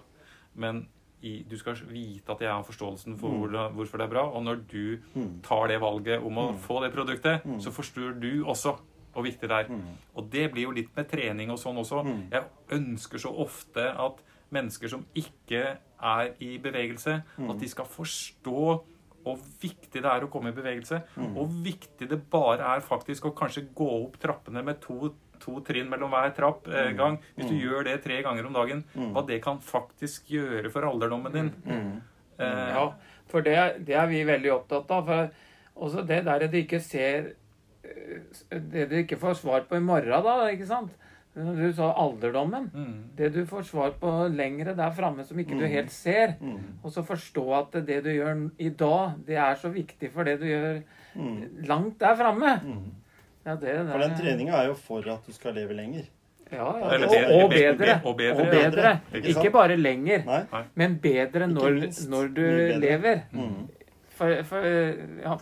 Men 0.56 0.86
i, 1.24 1.42
du 1.48 1.56
skal 1.56 1.74
vite 1.88 2.28
at 2.34 2.40
jeg 2.44 2.50
har 2.52 2.62
forståelsen 2.62 3.16
for 3.18 3.30
Mm. 3.32 3.38
hvor, 3.48 3.70
hvorfor 3.72 3.96
det 3.98 4.04
er 4.04 4.10
bra. 4.12 4.24
Og 4.28 4.42
når 4.44 4.56
du 4.68 4.98
Mm. 5.14 5.40
tar 5.42 5.68
det 5.68 5.80
valget 5.80 6.22
om 6.22 6.34
å 6.36 6.50
Mm. 6.52 6.58
få 6.58 6.80
det 6.82 6.92
produktet, 6.92 7.44
Mm. 7.46 7.60
så 7.60 7.70
forstår 7.72 8.20
du 8.20 8.44
også 8.44 8.76
og 9.16 9.24
viktig 9.24 9.48
det 9.48 9.50
er. 9.50 9.68
Mm. 9.68 9.96
Og 10.16 10.30
det 10.30 10.50
blir 10.52 10.62
jo 10.64 10.70
litt 10.70 10.94
med 10.96 11.08
trening 11.08 11.50
og 11.50 11.58
sånn 11.58 11.76
også. 11.78 12.04
Mm. 12.04 12.30
Jeg 12.30 12.44
ønsker 12.70 13.18
så 13.18 13.32
ofte 13.44 13.88
at 13.96 14.22
mennesker 14.52 14.88
som 14.88 15.04
ikke 15.14 15.76
er 16.02 16.32
i 16.40 16.58
bevegelse, 16.58 17.22
Mm. 17.38 17.50
at 17.50 17.58
de 17.58 17.68
skal 17.68 17.84
forstå 17.86 18.84
hvor 19.24 19.38
viktig 19.62 20.02
det 20.02 20.04
er 20.04 20.20
å 20.20 20.28
komme 20.30 20.50
i 20.50 20.52
bevegelse. 20.52 21.02
Mm. 21.16 21.36
Og 21.36 21.46
hvor 21.48 21.62
viktig 21.64 22.08
det 22.10 22.30
bare 22.30 22.60
er 22.76 22.80
faktisk 22.80 23.24
å 23.24 23.34
kanskje 23.34 23.66
gå 23.74 23.86
opp 24.04 24.18
trappene 24.20 24.62
med 24.62 24.80
to, 24.82 25.14
to 25.40 25.60
trinn 25.64 25.88
mellom 25.88 26.10
hver 26.10 26.34
trapp 26.36 26.68
eh, 26.68 26.90
Mm. 26.92 26.96
gang. 26.96 27.18
Hvis 27.36 27.48
du 27.48 27.54
Mm. 27.54 27.62
gjør 27.62 27.84
det 27.84 28.02
tre 28.04 28.22
ganger 28.22 28.46
om 28.46 28.52
dagen, 28.52 28.84
Mm. 28.94 29.12
hva 29.14 29.26
det 29.26 29.42
kan 29.42 29.58
faktisk 29.58 30.26
gjøre 30.28 30.70
for 30.70 30.82
alderdommen 30.82 31.32
din. 31.32 31.50
Mm. 31.66 32.02
Eh, 32.38 32.74
Ja, 32.74 32.92
for 33.26 33.40
det, 33.40 33.84
det 33.86 33.94
er 33.94 34.06
vi 34.06 34.24
veldig 34.24 34.52
opptatt 34.52 34.90
av. 34.90 35.06
For 35.06 35.30
også 35.76 36.06
det 36.06 36.24
der 36.26 36.44
at 36.44 36.50
du 36.50 36.56
ikke 36.62 36.80
ser 36.82 37.32
Det 38.50 38.88
du 38.90 38.96
ikke 39.02 39.18
får 39.20 39.34
svar 39.40 39.64
på 39.68 39.76
i 39.76 39.80
morgen, 39.84 40.24
da, 40.24 40.36
ikke 40.52 40.66
sant? 40.66 40.90
Du 41.34 41.72
sa 41.74 41.88
alderdommen. 41.98 42.68
mm. 42.74 42.98
Det 43.18 43.32
du 43.34 43.40
får 43.50 43.64
svar 43.66 43.90
på 44.00 44.10
lengre 44.30 44.74
der 44.78 44.90
framme 44.94 45.24
som 45.26 45.36
ikke 45.38 45.56
du 45.58 45.64
Mm. 45.64 45.70
helt 45.72 45.90
ser. 45.90 46.34
Mm. 46.40 46.58
Og 46.84 46.92
så 46.92 47.02
forstå 47.02 47.44
at 47.58 47.86
det 47.86 48.04
du 48.04 48.10
gjør 48.10 48.50
i 48.58 48.68
dag, 48.68 49.14
det 49.26 49.36
er 49.36 49.54
så 49.58 49.68
viktig 49.74 50.12
for 50.12 50.22
det 50.24 50.38
du 50.40 50.46
gjør 50.46 50.82
Mm. 51.16 51.66
langt 51.66 51.98
der 51.98 52.14
framme. 52.16 52.60
Mm. 52.62 52.92
Ja, 53.46 53.56
For 53.56 53.98
den 53.98 54.14
treninga 54.16 54.54
er 54.62 54.66
jo 54.68 54.74
for 54.74 54.98
at 55.10 55.26
du 55.26 55.32
skal 55.32 55.54
leve 55.54 55.74
lenger. 55.74 56.04
Ja, 56.52 56.58
ja. 56.58 56.84
Og, 56.84 57.42
og 57.44 57.50
bedre. 57.50 58.00
og 58.04 58.16
bedre, 58.16 58.40
Og 58.40 58.50
bedre. 58.50 59.00
Ikke 59.14 59.50
bare 59.50 59.76
lenger, 59.76 60.22
men 60.74 60.98
bedre 60.98 61.46
når, 61.48 62.08
når 62.08 62.28
du 62.34 62.78
lever. 62.80 63.20
Mm. 63.32 63.68
For, 64.10 64.42
for 64.44 64.60
ja, 64.62 65.36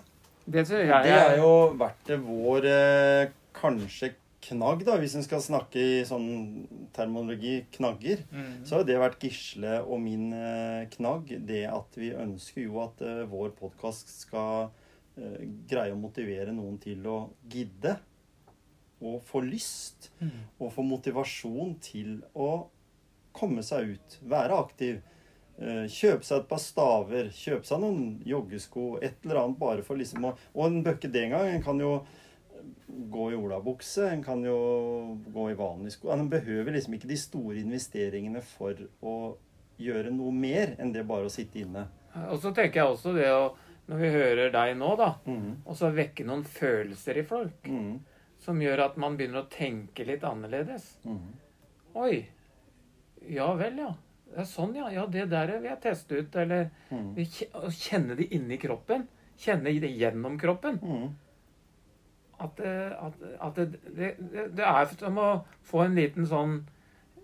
det 0.46 0.66
tror 0.66 0.82
jeg 0.82 1.06
Det 1.06 1.14
er 1.14 1.38
jo 1.38 1.52
vært 1.78 2.12
vår 2.24 2.66
eh, 2.68 3.30
kanskje 3.56 4.12
knagg, 4.42 4.82
da, 4.86 4.96
hvis 4.98 5.14
en 5.14 5.22
skal 5.22 5.42
snakke 5.44 5.78
i 5.78 5.98
sånn 6.06 6.26
terminologi 6.94 7.60
knagger. 7.76 8.24
Mm. 8.32 8.64
Så 8.66 8.80
har 8.80 8.86
det 8.88 8.98
vært 8.98 9.22
Gisle 9.22 9.78
og 9.84 10.02
min 10.02 10.32
eh, 10.34 10.88
knagg, 10.96 11.30
det 11.46 11.62
at 11.70 11.98
vi 11.98 12.10
ønsker 12.10 12.66
jo 12.66 12.80
at 12.82 13.04
eh, 13.06 13.22
vår 13.30 13.54
podkast 13.58 14.16
skal 14.24 14.72
greie 15.68 15.92
å 15.92 15.98
motivere 16.00 16.54
noen 16.56 16.78
til 16.80 17.04
å 17.04 17.16
gidde. 17.52 17.98
Og 19.04 19.18
få 19.28 19.42
lyst. 19.44 20.08
Mm. 20.22 20.46
Og 20.56 20.70
få 20.72 20.84
motivasjon 20.88 21.74
til 21.84 22.14
å 22.32 22.70
komme 23.36 23.60
seg 23.66 23.92
ut. 23.92 24.16
Være 24.24 24.56
aktiv. 24.56 25.02
Eh, 25.62 25.84
Kjøpe 25.92 26.26
seg 26.26 26.42
et 26.42 26.50
par 26.50 26.60
staver. 26.62 27.30
Kjøpe 27.36 27.68
seg 27.68 27.82
noen 27.82 28.02
joggesko. 28.26 28.96
Et 29.04 29.16
eller 29.24 29.44
annet 29.44 29.60
bare 29.60 29.86
for 29.86 30.00
liksom 30.00 30.26
å 30.26 30.34
Og 30.54 30.66
en 30.66 30.82
bøkke 30.84 31.10
den 31.12 31.34
gang. 31.34 31.48
En 31.52 31.64
kan 31.64 31.80
jo 31.80 31.94
gå 33.12 33.30
i 33.32 33.38
olabukse. 33.38 34.08
En 34.10 34.22
kan 34.24 34.42
jo 34.44 34.58
gå 35.32 35.50
i 35.50 35.58
vanlige 35.58 35.96
sko. 35.96 36.12
En 36.14 36.28
behøver 36.32 36.74
liksom 36.74 36.98
ikke 36.98 37.10
de 37.10 37.18
store 37.20 37.60
investeringene 37.62 38.42
for 38.44 38.78
å 39.02 39.16
gjøre 39.82 40.12
noe 40.14 40.32
mer 40.34 40.76
enn 40.78 40.92
det 40.94 41.06
bare 41.08 41.28
å 41.28 41.32
sitte 41.32 41.62
inne. 41.62 41.86
Og 42.28 42.38
så 42.42 42.52
tenker 42.54 42.82
jeg 42.82 42.94
også 42.94 43.14
det 43.16 43.30
å 43.32 43.52
Når 43.82 43.98
vi 43.98 44.08
hører 44.14 44.52
deg 44.54 44.76
nå, 44.78 44.88
da, 44.96 45.08
mm. 45.26 45.46
og 45.66 45.74
så 45.76 45.88
vekke 45.92 46.22
noen 46.24 46.44
følelser 46.46 47.18
i 47.18 47.24
folk 47.26 47.66
mm. 47.66 47.96
som 48.40 48.60
gjør 48.62 48.84
at 48.84 49.00
man 49.02 49.16
begynner 49.18 49.42
å 49.42 49.50
tenke 49.50 50.06
litt 50.06 50.22
annerledes. 50.24 50.84
Mm. 51.02 51.32
Oi. 51.98 52.20
Ja 53.26 53.48
vel, 53.58 53.80
ja. 53.82 53.90
Er 54.36 54.46
sånn, 54.48 54.76
ja. 54.78 54.88
Ja, 54.92 55.06
det 55.10 55.26
der 55.32 55.50
vil 55.58 55.68
jeg 55.68 55.80
teste 55.82 56.22
ut. 56.22 56.36
Eller 56.40 56.70
mm. 56.90 57.12
kjenne 57.76 58.16
det 58.18 58.30
inni 58.36 58.58
kroppen. 58.60 59.06
Kjenne 59.42 59.74
det 59.82 59.92
gjennom 59.92 60.38
kroppen. 60.40 60.78
Mm. 60.82 61.10
At, 62.42 62.62
eh, 62.64 62.94
at, 63.06 63.26
at 63.48 63.58
det, 63.60 63.82
det, 63.96 64.14
det, 64.56 64.64
er 64.66 64.88
som 64.98 65.20
å 65.20 65.28
få 65.66 65.84
en 65.84 65.98
liten 65.98 66.26
sånn 66.26 66.56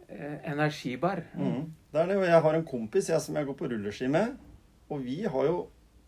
eh, 0.06 0.38
energibar. 0.52 1.24
Mm. 1.34 1.64
Det 1.90 2.02
er 2.02 2.12
det, 2.12 2.20
og 2.20 2.28
jeg 2.28 2.44
har 2.44 2.58
en 2.58 2.68
kompis 2.68 3.10
jeg, 3.10 3.24
som 3.24 3.38
jeg 3.38 3.48
går 3.48 3.58
på 3.58 3.70
rulleski 3.72 4.10
med. 4.12 4.36
Og 4.92 5.02
vi 5.04 5.22
har 5.24 5.48
jo 5.48 5.58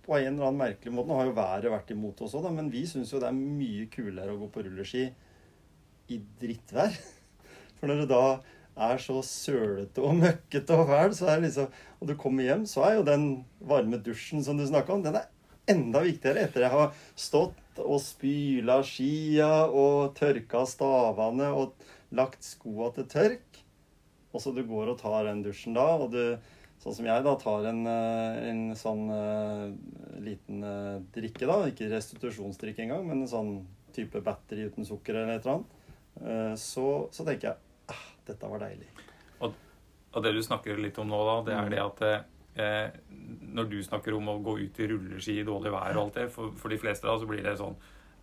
på 0.04 0.16
en 0.16 0.30
eller 0.32 0.48
annen 0.48 0.60
merkelig 0.62 0.92
måte 0.94 1.10
Nå 1.10 1.18
har 1.18 1.28
jo 1.28 1.34
været 1.36 1.72
vært 1.72 1.90
imot 1.94 2.22
oss 2.24 2.36
òg, 2.38 2.48
men 2.54 2.70
vi 2.72 2.86
syns 2.88 3.12
jo 3.12 3.20
det 3.22 3.28
er 3.28 3.36
mye 3.36 3.88
kulere 3.92 4.32
å 4.34 4.40
gå 4.40 4.48
på 4.52 4.64
rulleski 4.66 5.04
i 6.10 6.18
drittvær. 6.40 6.96
For 7.78 7.90
når 7.90 8.02
det 8.02 8.08
da 8.10 8.24
er 8.86 9.02
så 9.02 9.20
sølete 9.26 10.02
og 10.04 10.16
møkkete 10.20 10.76
og 10.76 10.88
fæl, 10.90 11.14
så 11.16 11.28
er 11.30 11.40
det 11.40 11.50
liksom 11.50 11.80
Og 12.00 12.08
du 12.08 12.14
kommer 12.16 12.46
hjem, 12.46 12.64
så 12.66 12.84
er 12.86 12.94
jo 12.98 13.06
den 13.06 13.26
varme 13.60 14.00
dusjen 14.00 14.44
som 14.44 14.58
du 14.58 14.66
snakka 14.66 14.94
om, 14.94 15.04
den 15.04 15.18
er 15.20 15.28
enda 15.70 16.02
viktigere 16.04 16.46
etter 16.46 16.64
jeg 16.64 16.72
har 16.72 16.94
stått 17.18 17.80
og 17.80 18.00
spyla 18.02 18.80
skia 18.84 19.66
og 19.68 20.14
tørka 20.16 20.64
stavene 20.68 21.50
og 21.54 21.76
lagt 22.16 22.42
skoa 22.44 22.90
til 22.96 23.06
tørk. 23.10 23.60
Og 24.32 24.42
så 24.42 24.52
du 24.54 24.62
går 24.66 24.92
og 24.92 24.98
tar 25.00 25.26
den 25.26 25.42
dusjen 25.44 25.76
da, 25.76 25.86
og 25.98 26.12
du, 26.14 26.36
sånn 26.82 26.96
som 26.96 27.08
jeg 27.08 27.26
da, 27.26 27.34
tar 27.38 27.66
en, 27.70 27.82
eh, 27.90 28.40
en 28.50 28.62
sånn 28.78 29.04
uh, 29.10 29.70
liten 30.22 30.62
uh, 30.62 31.02
drikke 31.14 31.48
da, 31.50 31.58
ikke 31.70 31.90
restitusjonsdrikke 31.90 32.84
engang, 32.86 33.06
men 33.08 33.24
en 33.24 33.30
sånn 33.30 33.52
type 33.94 34.22
batteri 34.24 34.68
uten 34.70 34.86
sukker 34.86 35.18
eller 35.18 35.36
et 35.36 35.44
eller 35.44 35.60
annet, 35.60 35.76
Uh, 36.20 36.52
så, 36.58 37.06
så 37.14 37.24
tenker 37.24 37.46
jeg, 37.46 37.69
dette 38.32 38.48
var 38.50 38.62
deilig. 38.66 38.88
Og 40.10 40.24
det 40.24 40.32
du 40.34 40.40
snakker 40.42 40.78
litt 40.82 40.96
om 40.98 41.06
nå, 41.06 41.18
da, 41.22 41.34
det 41.46 41.52
er 41.54 41.68
Mm. 41.68 41.70
det 41.70 41.82
at 41.84 42.00
eh, 42.58 42.90
når 43.54 43.68
du 43.70 43.76
snakker 43.86 44.16
om 44.16 44.26
å 44.32 44.40
gå 44.42 44.56
ut 44.58 44.80
i 44.82 44.88
rulleski 44.90 45.36
i 45.38 45.44
dårlig 45.46 45.70
vær 45.70 45.94
og 45.94 46.00
alt 46.08 46.14
det, 46.18 46.24
for, 46.34 46.50
for 46.58 46.68
de 46.72 46.78
fleste 46.82 47.06
da, 47.06 47.14
så 47.20 47.28
blir 47.30 47.44
det 47.46 47.52
sånn 47.60 47.76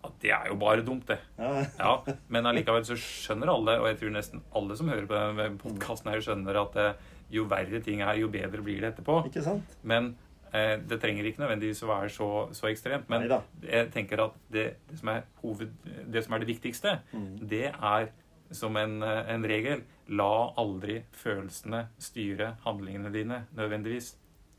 at 0.03 0.17
det 0.21 0.33
er 0.35 0.49
jo 0.51 0.57
bare 0.59 0.83
dumt, 0.85 1.07
det. 1.07 1.17
Ja, 1.39 1.63
Ja, 1.79 1.93
Men 2.27 2.43
allikevel 2.45 2.83
så 2.85 2.97
skjønner 2.99 3.49
alle, 3.53 3.77
og 3.79 3.87
jeg 3.87 3.97
tror 4.01 4.11
nesten 4.13 4.43
alle 4.55 4.75
som 4.77 4.91
hører 4.91 5.07
på 5.09 5.15
denne 5.15 5.47
podkasten 5.63 6.11
her, 6.11 6.19
skjønner 6.27 6.59
at 6.61 6.75
eh, 6.83 6.93
jo 7.31 7.47
verre 7.49 7.79
ting 7.83 8.03
er, 8.03 8.19
jo 8.19 8.27
bedre 8.35 8.61
blir 8.63 8.83
det 8.83 8.91
etterpå. 8.93 9.21
ikke 9.31 9.41
sant? 9.47 9.73
Men 9.83 10.11
eh, 10.53 10.75
det 10.83 10.99
trenger 11.01 11.23
ikke 11.31 11.41
nødvendigvis 11.45 11.81
å 11.87 11.91
være 11.95 12.11
så, 12.13 12.29
så 12.55 12.67
ekstremt. 12.69 13.07
Men 13.09 13.25
Neida. 13.25 13.41
jeg 13.63 13.89
tenker 13.95 14.25
at 14.27 14.35
det, 14.51 14.67
det, 14.91 14.99
som 14.99 15.07
er 15.15 15.23
hoved, 15.41 15.71
det 16.05 16.23
som 16.27 16.35
er 16.35 16.43
det 16.43 16.51
viktigste, 16.51 16.99
Mm. 17.15 17.47
det 17.47 17.65
er 17.73 18.11
som 18.51 18.77
en, 18.77 19.01
eh, 19.03 19.33
en 19.33 19.43
regel. 19.43 19.83
La 20.07 20.53
aldri 20.57 21.01
følelsene 21.11 21.87
styre 21.99 22.57
handlingene 22.65 23.11
dine 23.11 23.45
nødvendigvis. 23.55 24.15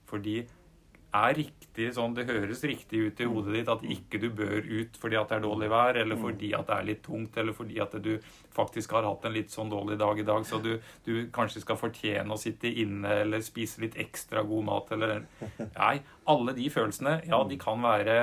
For 0.08 0.18
de 0.18 0.46
er 1.14 1.34
riktig 1.38 1.88
sånn 1.96 2.14
Det 2.16 2.26
høres 2.28 2.62
riktig 2.68 3.00
ut 3.06 3.20
i 3.22 3.28
hodet 3.28 3.54
ditt 3.54 3.70
at 3.72 3.84
ikke 3.94 4.20
du 4.20 4.28
bør 4.34 4.60
ut 4.60 4.98
fordi 5.00 5.16
at 5.16 5.30
det 5.30 5.38
er 5.38 5.44
dårlig 5.46 5.70
vær, 5.72 5.96
eller 5.96 6.20
fordi 6.20 6.52
at 6.56 6.68
det 6.68 6.76
er 6.76 6.88
litt 6.90 7.02
tungt, 7.06 7.36
eller 7.40 7.56
fordi 7.56 7.80
at 7.80 7.96
du 8.04 8.10
faktisk 8.52 8.92
har 8.96 9.06
hatt 9.08 9.24
en 9.24 9.36
litt 9.36 9.54
sånn 9.54 9.72
dårlig 9.72 9.98
dag 10.00 10.20
i 10.20 10.26
dag, 10.28 10.44
så 10.44 10.60
du, 10.60 10.74
du 11.06 11.28
kanskje 11.32 11.62
skal 11.64 11.80
fortjene 11.80 12.34
å 12.34 12.40
sitte 12.40 12.68
inne 12.68 13.22
eller 13.22 13.44
spise 13.46 13.80
litt 13.84 13.96
ekstra 14.00 14.44
god 14.48 14.68
mat, 14.68 14.92
eller 14.96 15.24
Nei, 15.78 15.94
alle 16.28 16.56
de 16.56 16.68
følelsene, 16.72 17.20
ja, 17.28 17.40
de 17.48 17.60
kan 17.60 17.80
være 17.84 18.18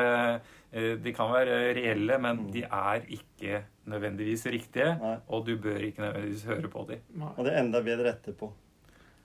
eh, 0.71 0.93
de 1.01 1.15
kan 1.15 1.31
være 1.33 1.73
reelle, 1.77 2.19
men 2.21 2.45
de 2.53 2.67
er 2.67 3.07
ikke 3.17 3.63
nødvendigvis 3.85 4.45
riktige. 4.45 4.95
Nei. 5.01 5.15
Og 5.27 5.45
du 5.47 5.57
bør 5.61 5.77
ikke 5.87 6.01
nødvendigvis 6.01 6.45
høre 6.49 6.69
på 6.71 6.85
dem. 6.89 7.21
Og 7.35 7.45
det 7.45 7.53
er 7.53 7.59
enda 7.63 7.81
bedre 7.85 8.09
etterpå. 8.15 8.51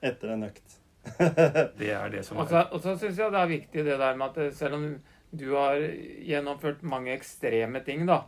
Etter 0.01 0.33
en 0.33 0.43
økt. 0.49 0.77
Det 1.79 1.87
er 1.89 2.09
det 2.13 2.19
som 2.25 2.37
også, 2.37 2.55
er 2.57 2.67
så, 2.67 2.75
og 2.75 2.81
så 2.83 2.91
syns 3.01 3.17
jeg 3.17 3.31
det 3.33 3.39
er 3.39 3.47
viktig 3.49 3.85
det 3.85 3.95
der 3.99 4.15
med 4.19 4.37
at 4.37 4.53
selv 4.53 4.75
om 4.77 4.83
du 5.33 5.47
har 5.55 5.79
gjennomført 6.27 6.83
mange 6.85 7.13
ekstreme 7.15 7.81
ting, 7.85 8.05
da 8.05 8.19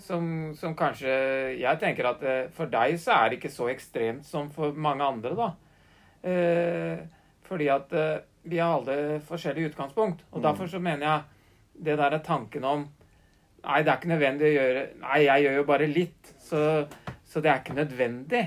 som, 0.00 0.54
som 0.56 0.74
kanskje 0.76 1.10
Jeg 1.60 1.78
tenker 1.82 2.08
at 2.10 2.22
eh, 2.26 2.48
for 2.56 2.70
deg 2.72 2.96
så 3.00 3.12
er 3.18 3.28
det 3.30 3.38
ikke 3.40 3.52
så 3.52 3.68
ekstremt 3.72 4.26
som 4.26 4.50
for 4.54 4.72
mange 4.72 5.04
andre, 5.04 5.34
da. 5.36 5.50
Eh, 6.26 7.02
fordi 7.46 7.68
at 7.72 7.92
eh, 7.92 8.22
vi 8.50 8.58
har 8.58 8.78
alle 8.78 9.20
forskjellig 9.26 9.70
utgangspunkt. 9.70 10.24
Og 10.30 10.38
Mm. 10.40 10.42
derfor 10.42 10.66
så 10.66 10.78
mener 10.78 11.06
jeg 11.06 11.22
det 11.84 11.98
der 11.98 12.10
er 12.16 12.18
tanken 12.24 12.64
om 12.64 12.88
Nei, 13.60 13.82
det 13.84 13.92
er 13.92 13.98
ikke 13.98 14.12
nødvendig 14.14 14.46
å 14.48 14.54
gjøre 14.54 14.86
Nei, 15.02 15.18
jeg 15.26 15.44
gjør 15.44 15.58
jo 15.58 15.66
bare 15.68 15.90
litt. 15.90 16.32
Så, 16.40 16.62
så 17.28 17.42
det 17.44 17.52
er 17.52 17.62
ikke 17.62 17.76
nødvendig. 17.76 18.42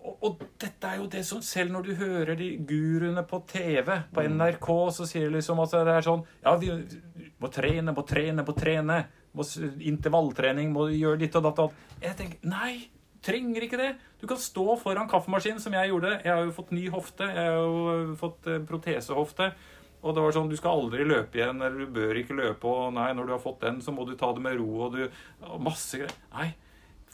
Og, 0.00 0.14
og 0.24 0.44
dette 0.60 0.88
er 0.88 1.00
jo 1.02 1.08
det 1.12 1.22
som 1.28 1.42
selv 1.44 1.74
når 1.74 1.88
du 1.88 1.90
hører 2.00 2.38
de 2.38 2.50
guruene 2.68 3.24
på 3.28 3.42
TV, 3.50 3.90
på 4.14 4.24
NRK, 4.24 4.68
så 4.96 5.08
sier 5.08 5.28
de 5.28 5.36
liksom 5.36 5.60
at 5.60 5.74
det 5.76 5.96
er 5.98 6.06
sånn 6.06 6.22
Ja, 6.44 6.54
vi 6.60 6.70
må 7.40 7.50
trene, 7.52 7.92
må 7.96 8.06
trene, 8.08 8.46
må 8.46 8.56
trene. 8.56 9.02
Må 9.36 9.44
intervalltrening, 9.86 10.72
må 10.74 10.88
gjøre 10.90 11.20
ditt 11.20 11.36
og 11.38 11.44
datt 11.44 11.60
og 11.62 11.68
alt. 11.68 11.82
Jeg 12.02 12.16
tenker 12.18 12.48
nei, 12.50 12.72
trenger 13.22 13.66
ikke 13.66 13.78
det. 13.78 13.90
Du 14.18 14.26
kan 14.26 14.40
stå 14.40 14.74
foran 14.80 15.08
kaffemaskinen, 15.10 15.60
som 15.62 15.76
jeg 15.76 15.92
gjorde. 15.92 16.16
Jeg 16.24 16.32
har 16.32 16.42
jo 16.48 16.56
fått 16.56 16.72
ny 16.74 16.88
hofte. 16.90 17.28
Jeg 17.28 17.52
har 17.52 17.60
jo 17.60 18.16
fått 18.18 18.48
eh, 18.50 18.58
protesehofte. 18.66 19.52
Og 20.00 20.14
det 20.16 20.22
var 20.24 20.32
sånn, 20.32 20.48
du 20.48 20.56
skal 20.56 20.78
aldri 20.78 21.04
løpe 21.04 21.36
igjen, 21.36 21.58
eller 21.60 21.84
du 21.84 21.92
bør 21.92 22.16
ikke 22.22 22.36
løpe, 22.38 22.64
og 22.70 22.94
nei, 22.96 23.10
når 23.16 23.26
du 23.28 23.32
har 23.34 23.42
fått 23.42 23.60
den, 23.66 23.82
så 23.84 23.92
må 23.92 24.06
du 24.08 24.14
ta 24.16 24.30
det 24.32 24.40
med 24.44 24.56
ro, 24.56 24.68
og 24.86 24.94
du 24.96 25.02
og 25.44 25.60
Masse 25.60 26.00
greier. 26.00 26.14
Nei, 26.32 26.46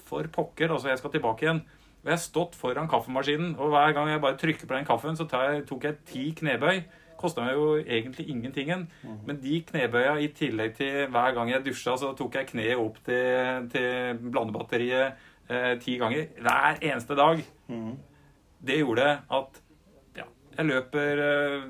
for 0.06 0.28
pokker, 0.30 0.70
altså, 0.70 0.92
jeg 0.92 1.00
skal 1.00 1.10
tilbake 1.16 1.46
igjen. 1.48 1.64
Og 2.04 2.12
jeg 2.12 2.14
har 2.14 2.22
stått 2.22 2.54
foran 2.54 2.86
kaffemaskinen, 2.86 3.56
og 3.58 3.72
hver 3.74 3.90
gang 3.96 4.12
jeg 4.12 4.22
bare 4.22 4.38
trykker 4.38 4.68
på 4.70 4.76
den 4.76 4.86
kaffen, 4.86 5.18
så 5.18 5.26
tar 5.26 5.48
jeg, 5.50 5.64
tok 5.66 5.88
jeg 5.88 5.98
ti 6.06 6.24
knebøy. 6.38 6.84
kosta 7.18 7.42
meg 7.42 7.56
jo 7.56 7.68
egentlig 7.80 8.28
ingentingen. 8.28 8.84
Men 9.26 9.40
de 9.40 9.62
knebøya, 9.66 10.18
i 10.20 10.28
tillegg 10.36 10.74
til 10.76 11.06
hver 11.10 11.32
gang 11.34 11.50
jeg 11.50 11.64
dusja, 11.64 11.96
så 11.98 12.12
tok 12.14 12.36
jeg 12.38 12.50
kneet 12.52 12.76
opp 12.78 13.00
til, 13.08 13.66
til 13.72 14.20
blandebatteriet 14.20 15.16
eh, 15.48 15.72
ti 15.82 15.96
ganger 15.98 16.28
hver 16.38 16.78
eneste 16.82 17.16
dag. 17.18 17.42
Mhm. 17.72 17.96
Det 18.66 18.78
gjorde 18.78 19.08
at 19.30 19.58
ja, 20.16 20.24
jeg 20.58 20.66
løper 20.70 21.24
eh, 21.24 21.66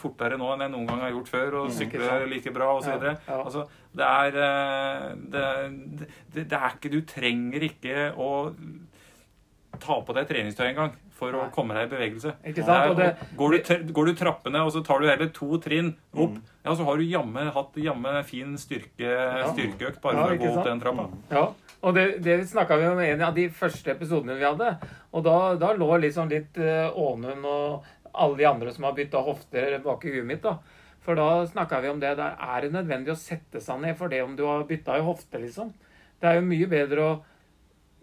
fortere 0.00 0.36
nå 0.38 0.52
enn 0.54 0.60
jeg 0.66 0.70
noen 0.74 0.86
gang 0.90 1.00
har 1.04 1.10
gjort 1.14 1.28
før, 1.32 1.54
og 1.62 1.70
sykler 1.74 2.26
like 2.30 2.52
bra 2.54 2.70
osv. 2.78 2.96
Ja, 3.02 3.14
ja. 3.28 3.38
Altså, 3.44 3.66
det 3.96 4.06
er 4.06 4.40
eh, 4.46 5.06
det, 5.34 5.44
det, 6.34 6.48
det 6.50 6.58
er 6.60 6.74
ikke 6.76 6.90
Du 6.92 7.00
trenger 7.08 7.66
ikke 7.66 8.10
å 8.16 8.30
ta 9.80 9.96
på 10.04 10.12
deg 10.16 10.26
treningstøy 10.28 10.66
engang 10.72 10.96
for 11.20 11.36
å 11.36 11.46
komme 11.52 11.74
deg 11.76 11.86
i 11.86 11.90
bevegelse. 11.92 12.32
Er- 12.44 12.94
det- 12.96 13.16
går, 13.36 13.50
du, 13.60 13.92
går 13.92 14.06
du 14.06 14.14
trappene, 14.16 14.62
og 14.64 14.72
så 14.72 14.82
tar 14.84 15.00
du 15.00 15.06
heller 15.08 15.28
to 15.36 15.58
trinn 15.60 15.94
opp, 16.14 16.30
Mm. 16.32 16.42
ja, 16.64 16.74
så 16.74 16.84
har 16.84 16.96
du 16.96 17.04
jamme, 17.04 17.44
hatt 17.52 17.72
jamme 17.76 18.24
fin 18.24 18.56
styrke, 18.56 19.10
styrkeøkt 19.52 20.00
bare 20.00 20.14
Ja, 20.16 20.26
for 20.26 20.34
å 20.34 20.38
gå 20.40 20.56
opp 20.56 20.64
den 20.64 20.80
trappa. 20.80 21.08
Ja, 21.30 21.44
og 21.82 21.94
det, 21.94 22.22
det 22.22 22.38
snakka 22.48 22.76
vi 22.80 22.86
om 22.88 22.98
i 23.00 23.10
en 23.12 23.22
av 23.22 23.34
de 23.34 23.48
første 23.48 23.90
episodene 23.92 24.36
vi 24.36 24.44
hadde. 24.44 24.78
Og 25.12 25.22
da, 25.24 25.54
da 25.56 25.72
lå 25.74 25.90
liksom 26.00 26.28
litt 26.28 26.56
uh, 26.58 26.90
Ånund 26.96 27.44
og 27.44 27.84
alle 28.12 28.36
de 28.40 28.44
andre 28.48 28.72
som 28.74 28.84
har 28.88 28.94
bytta 28.96 29.22
hofter 29.26 29.78
bak 29.84 30.04
i 30.04 30.14
huet 30.16 30.26
mitt. 30.26 30.42
da. 30.42 30.56
For 31.00 31.16
da 31.16 31.46
snakka 31.48 31.80
vi 31.80 31.88
om 31.88 32.00
det. 32.00 32.16
Der 32.18 32.36
er 32.36 32.60
det 32.60 32.72
nødvendig 32.74 33.12
å 33.14 33.18
sette 33.18 33.60
seg 33.64 33.80
ned 33.80 33.96
for 33.96 34.08
det 34.12 34.22
om 34.22 34.36
du 34.36 34.44
har 34.44 34.64
bytta 34.68 34.98
i 34.98 35.04
hofte, 35.06 35.38
liksom. 35.40 35.72
Det 36.20 36.28
er 36.28 36.34
jo 36.40 36.46
mye 36.50 36.66
bedre 36.68 37.06
å 37.06 37.12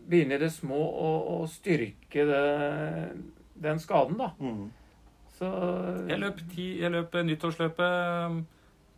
begynne 0.08 0.38
i 0.40 0.42
det 0.42 0.50
små 0.56 0.80
og, 0.80 1.28
og 1.36 1.50
styrke 1.52 2.24
det, 2.26 2.44
den 3.62 3.80
skaden, 3.80 4.18
da. 4.18 4.32
Mm. 4.40 4.72
Så 5.38 5.50
Jeg 6.10 6.18
løp, 6.24 6.40
ti, 6.56 6.80
jeg 6.82 6.92
løp 6.92 7.14
nyttårsløpet 7.14 8.32
um, 8.32 8.40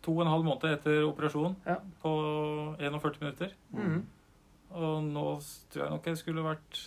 to 0.00 0.14
og 0.16 0.22
en 0.24 0.30
halv 0.32 0.46
måned 0.46 0.70
etter 0.72 1.02
operasjonen 1.04 1.56
Ja. 1.68 1.76
på 2.00 2.14
41 2.80 3.20
minutter. 3.20 3.52
Mm. 3.76 4.06
Og 4.70 5.02
nå 5.10 5.26
tror 5.74 5.84
jeg 5.84 5.90
nok 5.90 6.06
jeg 6.06 6.16
skulle 6.22 6.46
vært 6.46 6.80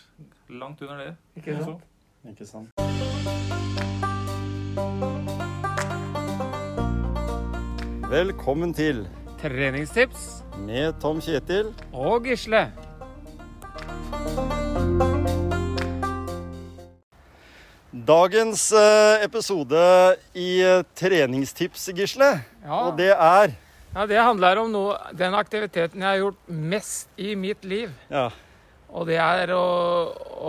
langt 0.50 0.82
under 0.82 0.98
det. 1.04 1.14
Ikke 1.38 1.60
sant? 1.62 1.86
Ikke 2.26 2.46
sant. 2.48 4.13
Velkommen 8.14 8.74
til 8.74 9.04
Treningstips 9.42 10.44
med 10.68 10.94
Tom 11.02 11.22
Kjetil. 11.22 11.74
og 11.94 12.24
Gisle. 12.26 12.68
Dagens 17.94 18.72
eh, 18.74 19.24
episode 19.26 19.82
i 20.34 20.48
eh, 20.66 20.82
treningstips, 20.98 21.90
Gisle. 21.94 22.32
Ja. 22.64 22.80
Og 22.88 22.96
det 22.98 23.12
er 23.14 23.54
Ja, 23.94 24.06
Det 24.10 24.18
handler 24.18 24.58
om 24.64 24.72
noe, 24.74 24.96
den 25.14 25.36
aktiviteten 25.38 26.02
jeg 26.02 26.08
har 26.10 26.18
gjort 26.24 26.40
mest 26.50 27.12
i 27.22 27.36
mitt 27.38 27.62
liv. 27.64 27.92
Ja, 28.10 28.32
Og 28.90 29.06
det 29.10 29.20
er 29.22 29.54
å, 29.54 29.62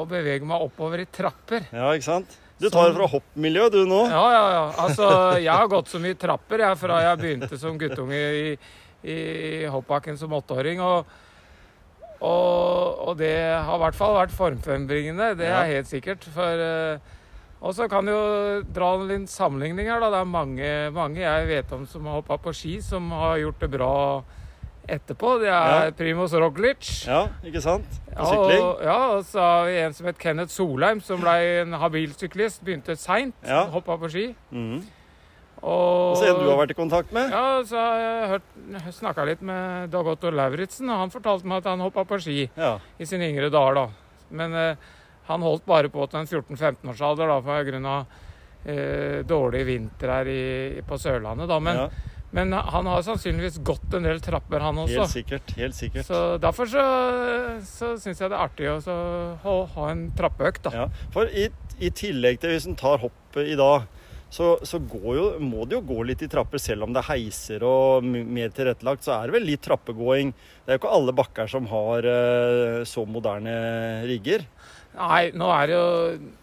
å 0.01 0.07
bevege 0.09 0.45
meg 0.49 0.65
oppover 0.65 1.01
i 1.01 1.07
trapper. 1.13 1.69
ja 1.73 1.93
ikke 1.93 2.09
sant? 2.09 2.39
Du 2.61 2.69
tar 2.71 2.89
det 2.89 2.95
fra 2.97 3.09
hoppmiljø, 3.11 3.67
du 3.73 3.81
nå. 3.89 4.05
Ja, 4.13 4.25
ja, 4.31 4.45
ja. 4.55 4.65
Altså, 4.85 5.09
jeg 5.43 5.51
har 5.51 5.71
gått 5.71 5.91
så 5.91 6.01
mye 6.03 6.17
trapper 6.19 6.63
jeg, 6.63 6.79
fra 6.79 7.01
jeg 7.03 7.21
begynte 7.21 7.59
som 7.61 7.79
guttunge 7.81 8.21
i, 8.39 8.45
i 9.11 9.19
hoppbakken 9.73 10.19
som 10.21 10.37
åtteåring. 10.39 10.83
Og, 10.85 11.11
og, 12.21 13.03
og 13.11 13.19
det 13.19 13.35
har 13.35 13.75
i 13.75 13.83
hvert 13.83 13.99
fall 13.99 14.15
vært 14.21 14.37
formfrembringende. 14.37 15.33
Det 15.41 15.51
er 15.51 15.73
helt 15.73 15.91
sikkert. 15.91 16.25
For, 16.37 16.63
eh, 16.69 17.13
og 17.65 17.75
så 17.75 17.89
kan 17.91 18.07
du 18.07 18.15
jo 18.15 18.63
dra 18.77 18.95
en 19.17 19.27
sammenligning 19.31 19.91
her. 19.91 19.99
Da. 20.05 20.13
Det 20.15 20.23
er 20.23 20.33
mange, 20.37 20.71
mange 20.95 21.25
jeg 21.25 21.51
vet 21.51 21.75
om 21.75 21.89
som 21.91 22.07
har 22.07 22.21
hoppa 22.21 22.39
på 22.39 22.55
ski, 22.55 22.79
som 22.85 23.11
har 23.19 23.43
gjort 23.43 23.67
det 23.67 23.73
bra 23.75 23.93
etterpå. 24.89 25.39
Det 25.41 25.49
er 25.49 25.85
Ja. 25.87 25.91
Primoz 25.91 26.33
Roglic. 26.33 27.07
Ja, 27.07 27.29
ikke 27.45 27.61
sant? 27.63 27.87
På 28.15 28.51
Ja, 28.51 28.59
og, 28.63 28.83
ja, 28.83 28.99
og 29.17 29.25
så 29.25 29.41
har 29.41 29.65
vi 29.67 29.79
en 29.79 29.93
som 29.93 30.07
het 30.07 30.19
Kenneth 30.19 30.53
Solheim, 30.53 31.01
som 31.03 31.21
ble 31.21 31.63
en 31.63 31.73
habil 31.73 32.11
syklist. 32.15 32.63
Begynte 32.65 32.97
seint, 32.97 33.35
Ja. 33.47 33.65
hoppa 33.67 33.97
på 33.99 34.11
ski. 34.11 34.35
Mm. 34.53 34.83
Og, 35.63 36.13
Og 36.13 36.17
så 36.19 36.27
en 36.29 36.45
du 36.45 36.51
har 36.51 36.59
vært 36.67 36.71
i 36.71 36.75
kontakt 36.75 37.13
med. 37.13 37.31
Ja, 37.31 37.63
så 37.65 37.77
har 37.77 38.41
jeg 38.73 38.93
snakka 38.93 39.25
litt 39.25 39.41
med 39.43 39.91
Dag 39.91 40.07
Otto 40.07 40.31
Lauritzen, 40.31 40.91
og 40.91 40.99
han 40.99 41.11
fortalte 41.11 41.45
meg 41.47 41.59
at 41.59 41.71
han 41.71 41.81
hoppa 41.81 42.05
på 42.05 42.21
ski 42.21 42.51
Ja. 42.57 42.79
i 43.01 43.05
sine 43.05 43.31
yngre 43.33 43.51
dager. 43.51 43.75
da. 43.75 43.89
Men 44.31 44.55
eh, 44.55 44.77
han 45.29 45.41
holdt 45.41 45.65
bare 45.65 45.89
på 45.89 46.07
til 46.11 46.21
en 46.21 46.27
14-15 46.27 46.89
års 46.91 47.01
alder 47.01 47.27
da, 47.29 47.41
på 47.41 47.65
grunn 47.71 47.87
av 47.87 48.07
eh, 48.67 49.23
dårlig 49.23 49.65
vinter 49.67 50.09
her 50.09 50.25
i, 50.27 50.83
på 50.83 50.99
Sørlandet. 50.99 51.49
da. 51.49 51.59
Men. 51.61 51.91
Men 52.35 52.51
han 52.53 52.89
har 52.91 53.03
sannsynligvis 53.07 53.61
gått 53.63 53.95
en 53.95 54.07
del 54.09 54.19
trapper, 54.23 54.63
han 54.65 54.79
også. 54.83 55.05
Helt 55.05 55.13
sikkert. 55.13 55.53
Helt 55.55 55.77
sikkert. 55.79 56.09
Så 56.09 56.23
derfor 56.43 56.67
så, 56.71 56.85
så 57.69 57.93
syns 58.03 58.23
jeg 58.23 58.33
det 58.33 58.35
er 58.35 58.43
artig 58.43 58.71
å 58.71 58.79
ha, 59.45 59.85
en 59.93 60.09
trappeøkt, 60.19 60.65
da. 60.67 60.73
Ja, 60.75 61.11
for 61.15 61.31
i, 61.31 61.47
i 61.79 61.93
tillegg 61.95 62.43
til 62.43 62.57
hvis 62.57 62.67
en 62.67 62.79
tar 62.81 62.99
hoppet 63.05 63.53
i 63.53 63.55
dag, 63.61 63.87
så, 64.35 64.57
så 64.67 64.81
går 64.83 65.09
jo, 65.15 65.25
må 65.47 65.63
det 65.71 65.79
jo 65.79 65.85
gå 65.87 66.01
litt 66.09 66.25
i 66.27 66.31
trapper, 66.31 66.59
selv 66.59 66.89
om 66.89 66.95
det 66.95 67.05
er 67.05 67.13
heiser 67.13 67.63
og 67.69 68.03
mer 68.03 68.51
tilrettelagt. 68.51 69.07
Så 69.07 69.15
er 69.15 69.31
det 69.31 69.37
vel 69.37 69.47
litt 69.53 69.63
trappegåing. 69.63 70.35
Det 70.35 70.73
er 70.73 70.79
jo 70.81 70.83
ikke 70.83 70.95
alle 70.97 71.15
bakker 71.15 71.53
som 71.55 71.69
har 71.71 72.09
eh, 72.11 72.81
så 72.89 73.07
moderne 73.07 73.55
rigger. 74.11 74.43
Nei, 74.99 75.29
nå 75.39 75.55
er 75.55 75.71
det 75.71 75.77
jo 75.79 75.87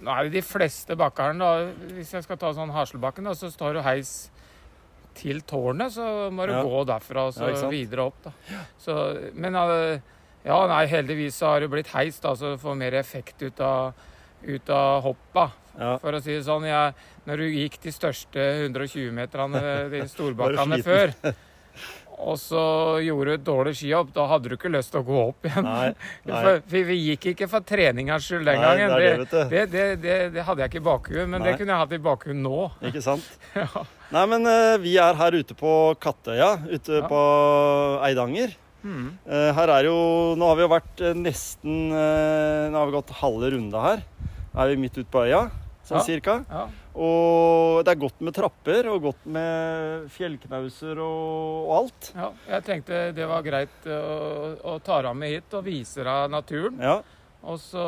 nå 0.08 0.14
er 0.14 0.28
det 0.30 0.40
de 0.40 0.44
fleste 0.46 0.96
bakkerne, 1.00 1.44
da. 1.44 1.92
Hvis 1.98 2.16
jeg 2.16 2.24
skal 2.24 2.40
ta 2.40 2.56
sånn 2.56 2.72
Haslebakken, 2.72 3.28
da, 3.28 3.36
så 3.36 3.52
står 3.52 3.82
det 3.82 3.90
heis 3.90 4.14
til 5.18 5.42
tårnet, 5.48 5.92
så 5.96 6.30
må 6.32 6.46
du 6.48 6.54
Ja. 6.54 6.64
gå 6.64 6.84
derfra 6.88 7.28
og 7.28 7.34
så 7.36 7.50
Ja, 7.52 7.70
videre 7.70 8.06
opp, 8.08 8.22
da. 8.24 8.32
Så, 8.80 8.96
men 9.34 9.56
eh, 9.56 10.00
ja, 10.46 10.60
nei, 10.68 10.86
heldigvis 10.88 11.36
så 11.42 11.46
har 11.54 11.60
det 11.62 11.70
blitt 11.70 11.92
heis, 11.94 12.20
da, 12.20 12.34
så 12.36 12.54
du 12.56 12.58
får 12.62 12.76
mer 12.80 12.94
effekt 12.94 13.42
ut 13.44 13.60
av, 13.62 13.94
ut 14.44 14.70
av 14.70 15.02
hoppa. 15.04 15.52
Ja. 15.80 15.98
For 16.02 16.12
å 16.14 16.22
si 16.24 16.34
det 16.36 16.44
sånn, 16.48 16.66
jeg, 16.68 16.94
når 17.28 17.38
du 17.38 17.46
gikk 17.52 17.78
de 17.84 17.92
største 17.96 18.48
120-meterne, 18.68 19.90
de 19.92 20.02
storbakkene 20.16 20.82
før, 20.84 21.14
og 22.22 22.38
så 22.40 22.62
gjorde 23.02 23.26
du 23.32 23.34
et 23.34 23.44
dårlig 23.48 23.74
skihopp, 23.80 24.12
da 24.16 24.28
hadde 24.30 24.52
du 24.52 24.56
ikke 24.58 24.70
lyst 24.74 24.92
til 24.94 25.02
å 25.02 25.06
gå 25.08 25.20
opp 25.24 25.48
igjen. 25.50 25.66
Nei, 25.66 25.88
nei. 26.30 26.42
For, 26.46 26.62
vi, 26.74 26.98
gikk 27.12 27.26
ikke 27.34 27.48
for 27.52 27.66
treningas 27.66 28.28
skyld 28.30 28.46
den 28.48 28.62
Nei, 28.62 28.68
gangen. 28.68 28.94
det 28.94 29.12
det, 29.32 29.44
det, 29.52 29.64
det, 29.74 29.86
det, 30.04 30.18
det 30.36 30.46
hadde 30.48 30.64
jeg 30.66 30.72
ikke 30.74 30.82
i 30.84 30.86
bakhuet, 30.90 31.26
men 31.28 31.40
Nei. 31.42 31.48
det 31.50 31.56
kunne 31.60 31.74
jeg 31.74 31.84
hatt 31.86 31.96
i 31.98 32.02
bakhuet 32.06 32.38
nå. 32.42 32.60
Ikke 32.92 33.04
sant? 33.06 33.26
Ja. 33.62 33.86
Nei, 34.12 34.26
men 34.28 34.44
uh, 34.48 34.76
vi 34.84 34.98
er 35.00 35.16
her 35.16 35.36
ute 35.40 35.56
på 35.56 35.72
Kattøya, 36.04 36.54
ute 36.68 37.00
Ja. 37.02 37.08
på 37.08 37.20
Eidanger. 38.06 38.58
Mm. 38.84 39.12
Uh, 39.30 39.50
her 39.56 39.70
er 39.78 39.86
jo 39.86 39.96
Nå 40.42 40.48
har 40.50 40.56
vi 40.58 40.64
jo 40.64 40.70
vært 40.72 41.02
eh, 41.06 41.12
nesten 41.14 41.92
uh, 41.94 42.66
Nå 42.74 42.80
har 42.80 42.88
vi 42.90 42.96
gått 42.96 43.12
halve 43.20 43.52
runda 43.54 43.84
her. 43.86 44.02
Nå 44.56 44.64
er 44.64 44.72
vi 44.74 44.80
midt 44.82 44.98
ute 44.98 45.06
på 45.14 45.22
øya, 45.28 45.44
sånn 45.88 46.00
Ja. 46.02 46.06
cirka. 46.08 46.40
Ja. 46.50 46.64
Og 46.96 47.86
det 47.86 47.94
er 47.94 48.02
godt 48.02 48.20
med 48.22 48.36
trapper 48.36 48.90
og 48.92 49.02
godt 49.08 49.26
med 49.32 50.10
fjellknauser 50.12 51.00
og, 51.00 51.70
og 51.70 51.74
alt. 51.78 52.12
ja, 52.18 52.30
jeg 52.58 52.64
tenkte 52.68 53.00
det 53.16 53.28
var 53.30 53.46
greit 53.46 53.88
å, 53.88 54.52
å 54.74 54.78
ta 54.84 55.02
deg 55.06 55.16
med 55.16 55.32
hit 55.38 55.54
og 55.58 55.64
vise 55.70 56.04
deg 56.04 56.32
naturen. 56.34 56.80
Ja. 56.84 56.98
Og 57.42 57.58
så 57.58 57.84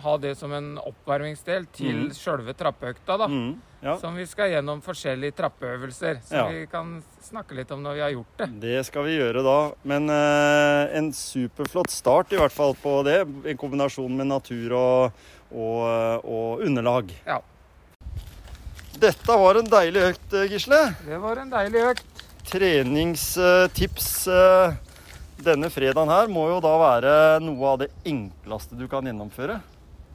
ha 0.00 0.12
det 0.16 0.30
som 0.38 0.54
en 0.56 0.76
oppvarmingsdel 0.80 1.66
til 1.76 2.06
Mm. 2.06 2.12
sjølve 2.16 2.54
trappeøkta, 2.56 3.18
da. 3.20 3.26
Mm, 3.28 3.58
ja. 3.82 3.96
Som 4.00 4.14
vi 4.16 4.24
skal 4.24 4.48
gjennom 4.54 4.80
forskjellige 4.80 5.34
trappeøvelser. 5.36 6.22
Så 6.24 6.32
Ja. 6.38 6.46
vi 6.48 6.62
kan 6.66 7.02
snakke 7.20 7.52
litt 7.58 7.70
om 7.76 7.82
når 7.84 7.94
vi 7.94 8.00
har 8.00 8.10
gjort 8.14 8.36
det. 8.38 8.48
Det 8.60 8.86
skal 8.86 9.04
vi 9.04 9.18
gjøre 9.18 9.42
da. 9.44 9.58
Men 9.84 10.08
eh, 10.08 10.96
en 10.96 11.10
superflott 11.12 11.90
start 11.92 12.32
i 12.32 12.36
hvert 12.40 12.52
fall 12.56 12.72
på 12.74 13.02
det. 13.04 13.18
En 13.50 13.56
kombinasjon 13.60 14.16
med 14.16 14.28
natur 14.32 14.72
og, 14.72 15.12
og, 15.52 16.24
og 16.24 16.64
underlag. 16.64 17.12
Ja. 17.26 17.42
Dette 19.00 19.36
var 19.36 19.58
en 19.60 19.68
deilig 19.68 20.02
økt, 20.12 20.32
eh, 20.32 20.46
Gisle. 20.50 20.78
Det 21.04 21.18
var 21.20 21.36
en 21.42 21.50
deilig 21.52 21.82
økt. 21.90 22.22
Treningstips 22.48 24.10
eh, 24.30 24.76
denne 25.44 25.68
fredagen 25.74 26.08
her 26.08 26.30
må 26.32 26.46
jo 26.54 26.60
da 26.64 26.72
være 26.80 27.14
noe 27.44 27.72
av 27.74 27.80
det 27.82 27.90
enkleste 28.08 28.78
du 28.78 28.86
kan 28.88 29.04
gjennomføre. 29.04 29.58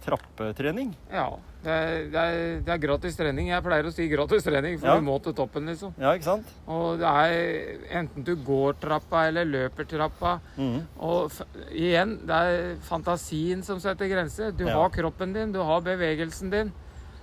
Trappetrening. 0.01 0.95
Ja. 1.13 1.27
Det 1.61 1.69
er, 1.69 1.91
det, 2.09 2.21
er, 2.25 2.37
det 2.65 2.71
er 2.73 2.79
gratis 2.81 3.13
trening. 3.19 3.51
Jeg 3.51 3.61
pleier 3.61 3.85
å 3.85 3.91
si 3.93 4.07
gratis 4.09 4.41
trening, 4.47 4.79
for 4.81 4.89
Ja. 4.89 4.95
du 4.97 5.05
må 5.05 5.19
til 5.21 5.35
toppen, 5.37 5.67
liksom. 5.69 5.91
Ja, 6.01 6.15
ikke 6.17 6.25
sant? 6.25 6.47
Og 6.65 6.97
det 6.97 7.05
er 7.05 7.99
enten 7.99 8.25
du 8.25 8.31
går 8.47 8.79
trappa 8.81 9.27
eller 9.29 9.45
løper 9.45 9.85
trappa. 9.85 10.39
Mm. 10.57 10.79
Og 11.05 11.35
igjen, 11.69 12.15
det 12.25 12.39
er 12.47 12.75
fantasien 12.89 13.61
som 13.63 13.77
setter 13.83 14.09
grenser. 14.09 14.49
Du 14.57 14.65
Ja. 14.65 14.73
har 14.81 14.89
kroppen 14.89 15.33
din, 15.37 15.51
du 15.53 15.59
har 15.61 15.81
bevegelsen 15.85 16.49
din. 16.49 16.73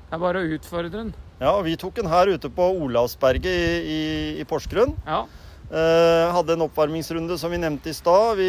Det 0.07 0.15
er 0.15 0.19
bare 0.23 0.39
å 0.39 0.47
utfordre 0.55 0.93
den. 0.93 1.11
Ja, 1.39 1.53
og 1.55 1.65
vi 1.69 1.77
tok 1.79 1.95
den 2.01 2.09
her 2.11 2.27
ute 2.35 2.49
på 2.51 2.65
Olavsberget 2.83 3.47
i, 3.47 3.75
i, 3.95 4.01
i 4.43 4.47
Porsgrunn. 4.49 4.95
Ja. 5.07 5.21
Eh, 5.69 6.25
hadde 6.35 6.55
en 6.57 6.65
oppvarmingsrunde 6.65 7.37
som 7.39 7.53
vi 7.53 7.61
nevnte 7.61 7.91
i 7.93 7.95
stad. 7.95 8.39
Vi, 8.41 8.49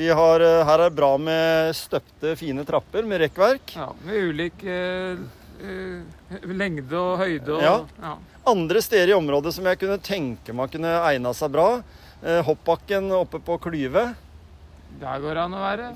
vi 0.00 0.08
har, 0.08 0.40
eh, 0.42 0.62
her 0.66 0.78
er 0.86 0.88
det 0.88 0.96
bra 0.98 1.12
med 1.20 1.74
støpte, 1.76 2.32
fine 2.40 2.64
trapper 2.66 3.06
med 3.06 3.20
rekkverk. 3.26 3.74
ja 3.76 3.90
med 4.06 4.30
ulik 4.30 4.64
eh, 4.64 5.20
eh, 5.60 6.48
lengde 6.50 6.96
og 6.98 7.18
høyde 7.20 7.54
og 7.58 7.62
Ja. 7.62 7.76
ja. 8.00 8.16
Andre 8.48 8.80
steder 8.82 9.12
i 9.12 9.14
området 9.18 9.52
som 9.54 9.66
jeg 9.68 9.78
kunne 9.78 9.98
tenke 10.00 10.54
meg 10.56 10.72
kunne 10.72 10.94
egna 11.04 11.34
seg 11.36 11.52
bra. 11.52 11.68
Eh, 12.24 12.40
hoppbakken 12.42 13.12
oppe 13.12 13.38
på 13.44 13.58
Klyve. 13.60 14.08
Der 15.00 15.20
går 15.22 15.36
det 15.36 15.42
an 15.44 15.54
å 15.54 15.60
være. 15.62 15.90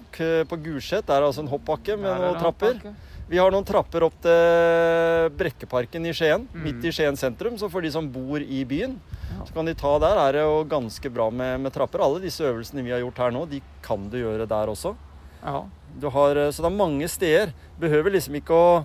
På 0.47 0.57
Gulset 0.63 1.09
er 1.11 1.25
det 1.25 1.27
altså 1.33 1.43
en 1.43 1.51
hoppbakke 1.51 1.97
med 1.99 2.13
noen 2.21 2.39
trapper. 2.39 2.77
hoppbakke. 2.79 2.95
Vi 3.29 3.39
har 3.41 3.51
noen 3.55 3.65
trapper 3.65 4.05
opp 4.05 4.17
til 4.25 5.31
Brekkeparken 5.39 6.05
i 6.07 6.13
Skien. 6.17 6.45
Mm. 6.53 6.63
Midt 6.67 6.85
i 6.85 6.93
Skien 6.93 7.17
sentrum. 7.17 7.57
Så 7.59 7.71
for 7.73 7.81
de 7.85 7.91
som 7.95 8.09
bor 8.13 8.41
i 8.43 8.65
byen, 8.69 8.99
Ja. 9.35 9.45
så 9.47 9.55
kan 9.55 9.65
de 9.65 9.75
ta 9.75 9.99
der. 9.99 10.17
Er 10.29 10.33
det 10.33 10.43
jo 10.45 10.65
ganske 10.69 11.11
bra 11.13 11.31
med, 11.31 11.61
med 11.61 11.73
trapper. 11.73 12.01
Alle 12.05 12.21
disse 12.21 12.45
øvelsene 12.45 12.85
vi 12.85 12.93
har 12.93 13.01
gjort 13.01 13.19
her 13.19 13.31
nå, 13.33 13.47
de 13.51 13.63
kan 13.83 14.09
du 14.11 14.19
gjøre 14.21 14.47
der 14.47 14.69
også. 14.69 14.95
Ja. 15.43 15.65
Du 15.99 16.09
har, 16.11 16.37
eh, 16.37 16.51
så 16.53 16.63
det 16.63 16.71
er 16.73 16.77
mange 16.77 17.09
steder. 17.09 17.53
Behøver 17.81 18.13
liksom 18.13 18.35
ikke 18.41 18.55
å 18.55 18.85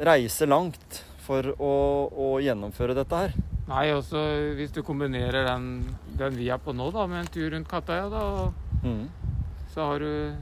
reise 0.00 0.46
langt 0.46 1.02
for 1.24 1.42
å, 1.58 1.74
å 2.14 2.30
gjennomføre 2.42 2.94
dette 2.94 3.16
her. 3.16 3.34
Nei, 3.68 3.86
også 3.96 4.20
hvis 4.58 4.72
du 4.76 4.82
kombinerer 4.84 5.46
den, 5.48 5.68
den 6.18 6.34
vi 6.36 6.48
er 6.52 6.58
på 6.60 6.74
nå, 6.76 6.90
da, 6.92 7.06
med 7.06 7.22
en 7.24 7.30
tur 7.32 7.50
rundt 7.50 7.68
Kattøya, 7.68 8.08
da, 8.12 8.52
Mm. 8.84 9.08
så 9.72 9.80
har 9.88 9.98
du 9.98 10.34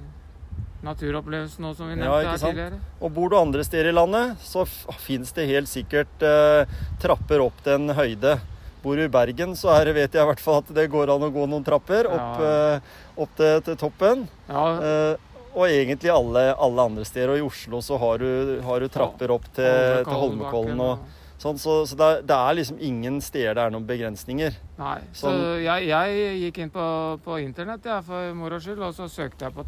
naturopplevelsen 0.83 1.63
nå, 1.65 1.75
som 1.79 1.89
vi 1.91 1.95
Ja, 1.97 2.01
nevnte 2.05 2.21
ikke 2.23 2.33
her 2.33 2.53
tidligere. 2.53 2.81
Og 3.01 3.13
bor 3.17 3.31
du 3.33 3.37
andre 3.39 3.65
steder 3.67 3.91
i 3.91 3.97
landet, 3.97 4.37
så 4.43 4.65
fins 4.99 5.33
det 5.37 5.49
helt 5.51 5.71
sikkert 5.71 6.23
eh, 6.27 6.65
trapper 7.03 7.45
opp 7.45 7.63
til 7.65 7.77
en 7.79 7.95
høyde. 7.97 8.37
Bor 8.83 8.97
du 8.99 9.05
i 9.05 9.11
Bergen, 9.15 9.55
så 9.55 9.71
her 9.77 9.93
vet 9.95 10.11
jeg 10.13 10.23
i 10.25 10.27
hvert 10.27 10.41
fall 10.43 10.59
at 10.63 10.73
det 10.75 10.89
går 10.91 11.13
an 11.15 11.23
å 11.23 11.31
gå 11.31 11.45
noen 11.47 11.63
trapper 11.67 12.09
opp, 12.11 12.41
Ja. 12.43 12.77
eh, 12.77 12.95
opp 13.23 13.37
til, 13.39 13.61
til 13.69 13.77
toppen. 13.77 14.29
Ja, 14.49 14.65
Eh, 14.83 15.29
og 15.55 15.67
egentlig 15.69 16.09
alle, 16.09 16.55
alle 16.57 16.81
andre 16.89 17.05
steder. 17.05 17.29
Og 17.35 17.37
i 17.37 17.43
Oslo 17.45 17.83
så 17.85 17.99
har 18.01 18.19
du, 18.23 18.61
har 18.65 18.81
du 18.81 18.89
trapper 18.89 19.31
opp 19.35 19.45
til, 19.53 20.01
til 20.07 20.15
Holmenkollen 20.17 20.81
og 20.81 21.03
sånn. 21.43 21.59
Så, 21.61 21.75
så 21.91 21.95
det, 22.01 22.07
er, 22.09 22.23
det 22.25 22.39
er 22.39 22.55
liksom 22.57 22.79
ingen 22.81 23.19
steder 23.21 23.59
det 23.59 23.67
er 23.67 23.75
noen 23.75 23.85
begrensninger. 23.85 24.57
Nei. 24.79 24.95
Så 25.13 25.29
Sånn- 25.29 25.61
jeg, 25.61 25.91
jeg 25.93 26.39
gikk 26.47 26.59
inn 26.65 26.73
på, 26.73 26.87
på 27.27 27.37
internett 27.45 27.85
ja, 27.85 27.99
for 28.01 28.33
moro 28.33 28.57
skyld, 28.65 28.81
og 28.81 28.97
så 28.97 29.11
søkte 29.13 29.45
jeg 29.45 29.53
på 29.59 29.67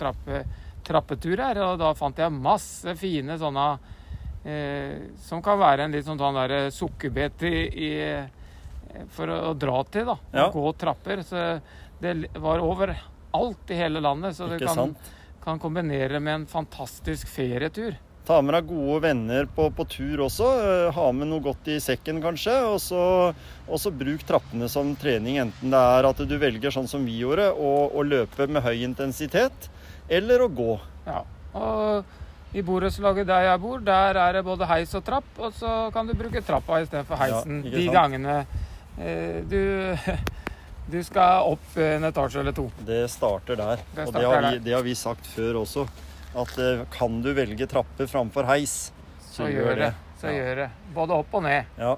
trappe, 0.85 1.17
trappeturer, 1.17 1.61
og 1.65 1.79
da 1.81 1.93
fant 1.99 2.19
jeg 2.21 2.33
masse 2.35 2.95
fine 3.01 3.39
sånne 3.41 3.67
eh, 4.45 5.11
som 5.25 5.43
kan 5.45 5.59
være 5.61 5.87
en 5.87 5.95
litt 5.97 6.07
sånn, 6.07 6.21
sånn 6.21 6.39
der 6.43 6.71
sukkerbit 6.75 7.43
i, 7.49 7.57
i 7.89 7.91
for 9.15 9.31
å, 9.33 9.41
å 9.51 9.55
dra 9.59 9.83
til, 9.91 10.07
da. 10.13 10.17
Ja. 10.37 10.49
Gå 10.55 10.73
trapper. 10.79 11.23
Så 11.27 11.41
det 12.01 12.15
var 12.39 12.63
overalt 12.63 13.71
i 13.73 13.79
hele 13.79 14.03
landet, 14.05 14.37
så 14.37 14.47
du 14.51 14.59
kan, 14.63 14.95
kan 15.45 15.59
kombinere 15.63 16.21
med 16.21 16.35
en 16.43 16.47
fantastisk 16.51 17.29
ferietur. 17.33 17.97
Ta 18.25 18.39
med 18.41 18.55
deg 18.57 18.69
gode 18.71 19.01
venner 19.05 19.45
på, 19.53 19.67
på 19.77 19.85
tur 19.93 20.23
også. 20.25 20.47
eh, 20.65 20.93
Ha 20.97 21.11
med 21.13 21.29
noe 21.29 21.45
godt 21.45 21.67
i 21.69 21.81
sekken, 21.83 22.23
kanskje. 22.25 22.55
Og 22.71 22.79
så, 22.81 23.03
og 23.69 23.81
så 23.83 23.93
bruk 23.93 24.23
trappene 24.25 24.69
som 24.73 24.95
trening, 24.97 25.37
enten 25.43 25.75
det 25.75 25.83
er 25.99 26.09
at 26.09 26.23
du 26.25 26.37
velger 26.41 26.73
sånn 26.73 26.89
som 26.89 27.05
vi 27.05 27.19
gjorde, 27.21 27.51
å 27.53 28.01
løpe 28.07 28.47
med 28.49 28.65
høy 28.65 28.85
intensitet, 28.87 29.69
eller 30.09 30.45
å 30.45 30.49
gå. 30.53 30.75
Ja. 31.07 31.23
Og 31.55 32.05
i 32.55 32.63
borettslaget 32.63 33.27
der 33.27 33.49
jeg 33.49 33.61
bor, 33.63 33.81
der 33.83 34.19
er 34.21 34.37
det 34.39 34.45
både 34.47 34.67
heis 34.71 34.93
og 34.95 35.05
trapp, 35.07 35.27
og 35.39 35.53
så 35.59 35.91
kan 35.95 36.07
du 36.07 36.15
bruke 36.15 36.43
trappa 36.47 36.81
istedenfor 36.85 37.19
heisen 37.19 37.63
Ja, 37.67 37.73
de 37.75 37.87
gangene 37.91 38.37
eh, 38.99 39.41
du, 39.51 39.97
du 40.93 40.99
skal 41.07 41.49
opp 41.55 41.77
en 41.83 42.05
etasje 42.11 42.41
eller 42.45 42.55
to. 42.55 42.69
Det 42.87 43.05
starter 43.11 43.59
der. 43.59 43.83
Det 43.95 44.07
og 44.09 44.15
det 44.15 44.25
har, 44.29 44.49
vi, 44.53 44.59
det 44.69 44.77
har 44.77 44.87
vi 44.87 44.95
sagt 44.99 45.27
før 45.35 45.63
også. 45.65 45.87
At 46.35 46.57
eh, 46.59 46.85
kan 46.95 47.21
du 47.23 47.33
velge 47.35 47.67
trapper 47.71 48.07
framfor 48.11 48.47
heis, 48.51 48.93
Så 49.31 49.49
gjør 49.51 49.75
det. 49.81 49.93
Så 50.21 50.31
Ja. 50.31 50.33
gjør 50.39 50.57
det. 50.63 50.71
Både 50.95 51.17
opp 51.19 51.35
og 51.35 51.43
ned. 51.43 51.67
Ja, 51.79 51.97